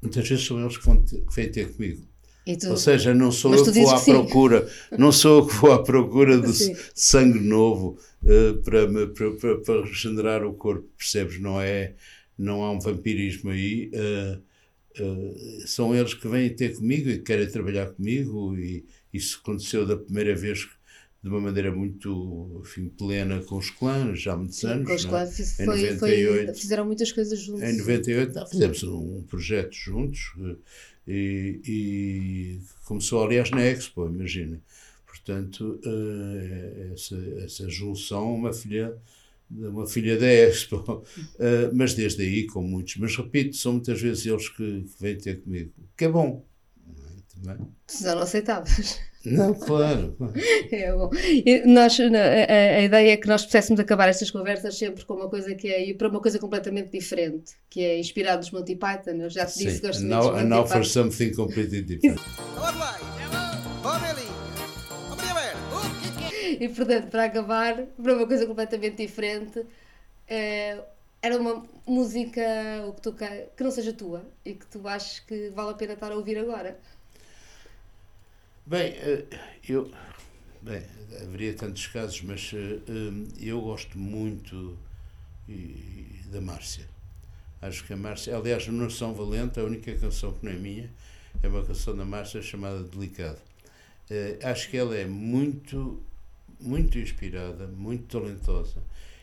muitas 0.00 0.28
vezes 0.28 0.46
são 0.46 0.60
eles 0.60 0.76
que, 0.76 0.84
vão 0.84 1.02
ter, 1.02 1.22
que 1.22 1.34
vêm 1.34 1.50
ter 1.50 1.72
comigo. 1.72 2.06
Tu... 2.44 2.68
Ou 2.68 2.76
seja, 2.76 3.14
não 3.14 3.30
sou 3.30 3.54
eu 3.54 3.64
que 3.64 3.70
vou 3.70 3.90
à 3.90 4.00
procura, 4.00 4.68
não 4.98 5.12
sou 5.12 5.38
eu 5.38 5.46
que 5.46 5.54
vou 5.54 5.72
à 5.72 5.82
procura 5.82 6.40
de 6.40 6.52
sim. 6.52 6.76
sangue 6.92 7.38
novo 7.38 7.96
uh, 8.24 8.60
para, 8.62 8.88
para, 9.08 9.30
para, 9.32 9.60
para, 9.60 9.84
regenerar 9.84 10.44
o 10.44 10.52
corpo, 10.54 10.88
percebes? 10.98 11.40
Não 11.40 11.60
é, 11.60 11.94
não 12.36 12.64
há 12.64 12.72
um 12.72 12.80
vampirismo 12.80 13.50
aí. 13.50 13.92
Uh, 13.94 15.02
uh, 15.02 15.66
são 15.68 15.94
eles 15.94 16.14
que 16.14 16.26
vêm 16.26 16.50
ter 16.50 16.74
comigo 16.74 17.08
e 17.08 17.20
querem 17.20 17.48
trabalhar 17.48 17.86
comigo 17.86 18.56
e 18.56 18.84
isso 19.12 19.40
aconteceu 19.40 19.86
da 19.86 19.96
primeira 19.96 20.34
vez 20.34 20.68
de 21.22 21.28
uma 21.28 21.40
maneira 21.40 21.70
muito 21.70 22.60
enfim, 22.64 22.88
plena 22.88 23.40
com 23.44 23.56
os 23.56 23.70
clãs, 23.70 24.20
já 24.20 24.32
há 24.32 24.36
muitos 24.36 24.58
Sim, 24.58 24.66
anos. 24.66 24.88
Com 24.88 24.94
os 24.94 25.04
é? 25.04 25.08
clãs 25.08 25.56
foi, 25.56 25.66
98, 25.66 26.46
foi, 26.46 26.54
fizeram 26.54 26.84
muitas 26.84 27.12
coisas 27.12 27.38
juntos. 27.38 27.62
Em 27.62 27.76
98 27.76 28.34
não, 28.34 28.46
fizemos 28.48 28.82
um 28.82 29.22
projeto 29.22 29.72
juntos 29.72 30.32
e, 31.06 31.60
e 31.66 32.60
começou, 32.84 33.24
aliás, 33.24 33.50
na 33.50 33.62
Expo, 33.62 34.06
imagina. 34.06 34.60
Portanto, 35.06 35.80
uh, 35.84 36.92
essa, 36.92 37.16
essa 37.44 37.68
junção, 37.68 38.34
uma 38.34 38.52
filha 38.52 38.96
uma 39.50 39.86
filha 39.86 40.18
da 40.18 40.26
Expo, 40.26 40.76
uh, 40.76 41.04
mas 41.74 41.94
desde 41.94 42.22
aí 42.22 42.46
com 42.46 42.62
muitos. 42.62 42.96
Mas 42.96 43.14
repito, 43.16 43.56
são 43.56 43.72
muitas 43.74 44.00
vezes 44.00 44.24
eles 44.26 44.48
que, 44.48 44.82
que 44.82 45.02
vêm 45.02 45.18
ter 45.18 45.40
comigo, 45.42 45.72
que 45.96 46.04
é 46.04 46.08
bom. 46.08 46.44
Também. 47.34 47.66
Já 48.00 48.14
não 48.14 48.22
aceitavas. 48.22 49.00
Não, 49.24 49.54
claro. 49.54 50.16
É 50.72 50.92
bom. 50.92 51.10
Nós, 51.66 51.98
a, 52.00 52.76
a, 52.76 52.82
ideia 52.82 53.12
é 53.12 53.16
que 53.16 53.28
nós 53.28 53.44
pudéssemos 53.44 53.78
acabar 53.78 54.08
estas 54.08 54.30
conversas 54.30 54.76
sempre 54.76 55.04
com 55.04 55.14
uma 55.14 55.28
coisa 55.28 55.54
que 55.54 55.68
é 55.68 55.84
ir 55.88 55.94
para 55.94 56.08
uma 56.08 56.20
coisa 56.20 56.38
completamente 56.38 56.90
diferente, 56.90 57.52
que 57.68 57.82
é 57.82 57.98
inspirado 57.98 58.38
nos 58.38 58.50
Monty 58.50 58.74
Python. 58.76 59.16
Eu 59.20 59.30
já 59.30 59.44
te 59.46 59.58
disse 59.58 59.80
que 59.80 59.86
gosto 59.86 60.02
now, 60.02 60.24
muito 60.24 60.38
de 60.38 60.44
now 60.44 60.66
for 60.66 60.84
something 60.84 61.32
completely 61.34 61.82
different. 61.82 62.20
e 66.60 66.68
portanto, 66.68 67.08
para 67.08 67.24
acabar, 67.24 67.86
para 68.02 68.14
uma 68.14 68.26
coisa 68.26 68.46
completamente 68.46 68.96
diferente, 68.96 69.64
é, 70.28 70.78
era 71.20 71.38
uma 71.38 71.62
música 71.86 72.42
o 72.88 72.92
que, 72.92 73.00
tu, 73.02 73.14
que 73.14 73.62
não 73.62 73.70
seja 73.70 73.92
tua 73.92 74.24
e 74.44 74.54
que 74.54 74.66
tu 74.66 74.86
achas 74.86 75.20
que 75.20 75.50
vale 75.50 75.70
a 75.70 75.74
pena 75.74 75.92
estar 75.92 76.10
a 76.10 76.16
ouvir 76.16 76.38
agora. 76.38 76.78
Bem, 78.64 78.92
eh, 78.92 79.24
eu. 79.68 79.90
Bem, 80.62 80.82
haveria 81.20 81.52
tantos 81.52 81.88
casos, 81.88 82.22
mas 82.22 82.52
eh, 82.54 82.78
eh, 82.88 83.48
eu 83.48 83.60
gosto 83.60 83.98
muito 83.98 84.78
da 86.30 86.40
Márcia. 86.40 86.88
Acho 87.60 87.84
que 87.84 87.92
a 87.92 87.96
Márcia. 87.96 88.36
Aliás, 88.36 88.68
no 88.68 88.88
São 88.88 89.14
Valente, 89.14 89.58
a 89.58 89.64
única 89.64 89.92
canção 89.96 90.32
que 90.32 90.44
não 90.46 90.52
é 90.52 90.54
minha 90.54 90.88
é 91.42 91.48
uma 91.48 91.64
canção 91.64 91.96
da 91.96 92.04
Márcia 92.04 92.40
chamada 92.40 92.84
Delicado. 92.84 93.40
Acho 94.44 94.70
que 94.70 94.76
ela 94.76 94.96
é 94.96 95.06
muito, 95.06 96.00
muito 96.60 96.98
inspirada, 96.98 97.66
muito 97.66 98.04
talentosa, 98.04 98.82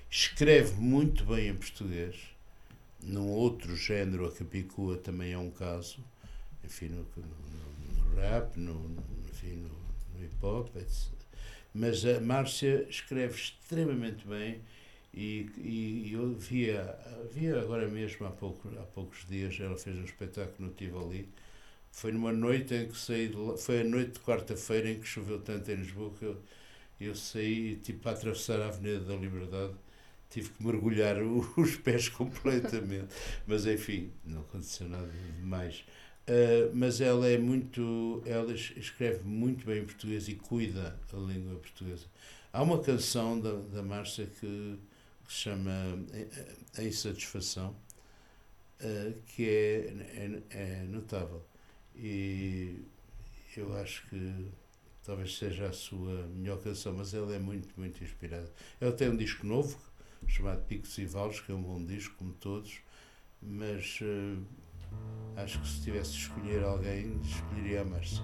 escreve 0.09 0.73
muito 0.81 1.23
bem 1.25 1.47
em 1.49 1.55
português. 1.55 2.15
Num 3.01 3.29
outro 3.29 3.75
género, 3.75 4.25
a 4.25 4.31
Capicua 4.31 4.97
também 4.97 5.31
é 5.31 5.37
um 5.37 5.51
caso, 5.51 5.99
enfim, 6.63 6.89
no, 6.89 7.05
no, 7.15 8.13
no 8.13 8.15
rap, 8.15 8.57
no, 8.57 8.73
enfim, 9.43 9.55
no, 9.55 9.69
no 10.17 10.25
hip 10.25 10.35
hop, 10.41 10.75
etc. 10.75 11.07
Mas 11.73 12.05
a 12.05 12.19
Márcia 12.19 12.85
escreve 12.89 13.35
extremamente 13.35 14.27
bem 14.27 14.61
e, 15.13 15.49
e, 15.57 16.13
eu 16.13 16.35
via, 16.35 16.97
via 17.31 17.59
agora 17.59 17.87
mesmo 17.87 18.25
há, 18.27 18.31
pouco, 18.31 18.69
há 18.77 18.83
poucos 18.83 19.25
dias, 19.27 19.59
ela 19.59 19.77
fez 19.77 19.97
um 19.97 20.03
espetáculo 20.03 20.69
no 20.69 20.73
Tivoli. 20.73 21.29
Foi 21.91 22.11
numa 22.11 22.31
noite 22.31 22.73
em 22.75 22.87
que 22.87 22.97
saí 22.97 23.27
de, 23.29 23.57
foi 23.57 23.81
a 23.81 23.83
noite 23.83 24.13
de 24.13 24.19
quarta-feira 24.19 24.89
em 24.89 24.99
que 24.99 25.07
choveu 25.07 25.39
tanto 25.39 25.71
em 25.71 25.75
Lisboa 25.75 26.11
que 26.17 26.25
eu, 26.25 26.37
eu 26.99 27.15
saí, 27.15 27.77
tipo, 27.77 27.99
para 28.01 28.11
atravessar 28.11 28.61
a 28.61 28.67
Avenida 28.67 28.99
da 28.99 29.15
Liberdade, 29.15 29.73
tive 30.29 30.49
que 30.49 30.63
mergulhar 30.63 31.17
os 31.57 31.75
pés 31.77 32.09
completamente. 32.09 33.07
Mas 33.47 33.65
enfim, 33.65 34.11
não 34.25 34.41
aconteceu 34.41 34.87
nada 34.87 35.09
demais. 35.39 35.83
Uh, 36.29 36.69
mas 36.75 37.01
ela 37.01 37.27
é 37.27 37.39
muito. 37.39 38.21
Ela 38.23 38.53
escreve 38.53 39.23
muito 39.23 39.65
bem 39.65 39.81
em 39.81 39.85
português 39.85 40.27
e 40.27 40.35
cuida 40.35 40.95
a 41.11 41.17
língua 41.17 41.55
portuguesa. 41.55 42.05
Há 42.53 42.61
uma 42.61 42.79
canção 42.83 43.39
da, 43.39 43.53
da 43.53 43.81
Márcia 43.81 44.27
que, 44.27 44.77
que, 45.25 45.33
se 45.33 45.39
chama 45.39 45.71
A 46.77 46.83
Insatisfação, 46.83 47.75
uh, 48.79 49.13
que 49.25 49.49
é, 49.49 49.93
é, 50.15 50.41
é 50.51 50.83
notável. 50.83 51.43
E 51.95 52.79
eu 53.57 53.75
acho 53.77 54.07
que 54.07 54.51
talvez 55.03 55.35
seja 55.35 55.65
a 55.65 55.73
sua 55.73 56.27
melhor 56.27 56.61
canção, 56.61 56.93
mas 56.93 57.11
ela 57.11 57.33
é 57.33 57.39
muito, 57.39 57.69
muito 57.75 58.03
inspirada. 58.03 58.51
Ela 58.79 58.91
tem 58.91 59.09
um 59.09 59.17
disco 59.17 59.47
novo, 59.47 59.79
chamado 60.27 60.61
Picos 60.67 60.95
e 60.99 61.05
Vales, 61.05 61.39
que 61.39 61.51
é 61.51 61.55
um 61.55 61.63
bom 61.63 61.83
disco, 61.83 62.13
como 62.17 62.33
todos, 62.33 62.81
mas 63.41 63.99
uh, 64.01 64.45
acho 65.35 65.59
que 65.61 65.67
se 65.67 65.81
tivesse 65.81 66.11
de 66.11 66.17
escolher 66.17 66.63
alguém, 66.63 67.19
escolheria 67.23 67.81
a 67.81 67.85
Márcia. 67.85 68.23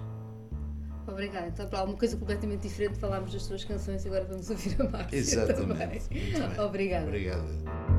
Obrigada. 1.06 1.46
Então, 1.48 1.68
para 1.68 1.80
alguma 1.80 1.98
coisa 1.98 2.16
completamente 2.16 2.62
diferente, 2.62 2.98
falámos 2.98 3.32
das 3.32 3.42
suas 3.42 3.64
canções 3.64 4.04
e 4.04 4.08
agora 4.08 4.24
vamos 4.24 4.50
ouvir 4.50 4.80
a 4.80 4.84
Márcia. 4.88 5.16
Exatamente. 5.16 6.06
Obrigada. 6.58 7.06
Obrigada. 7.06 7.95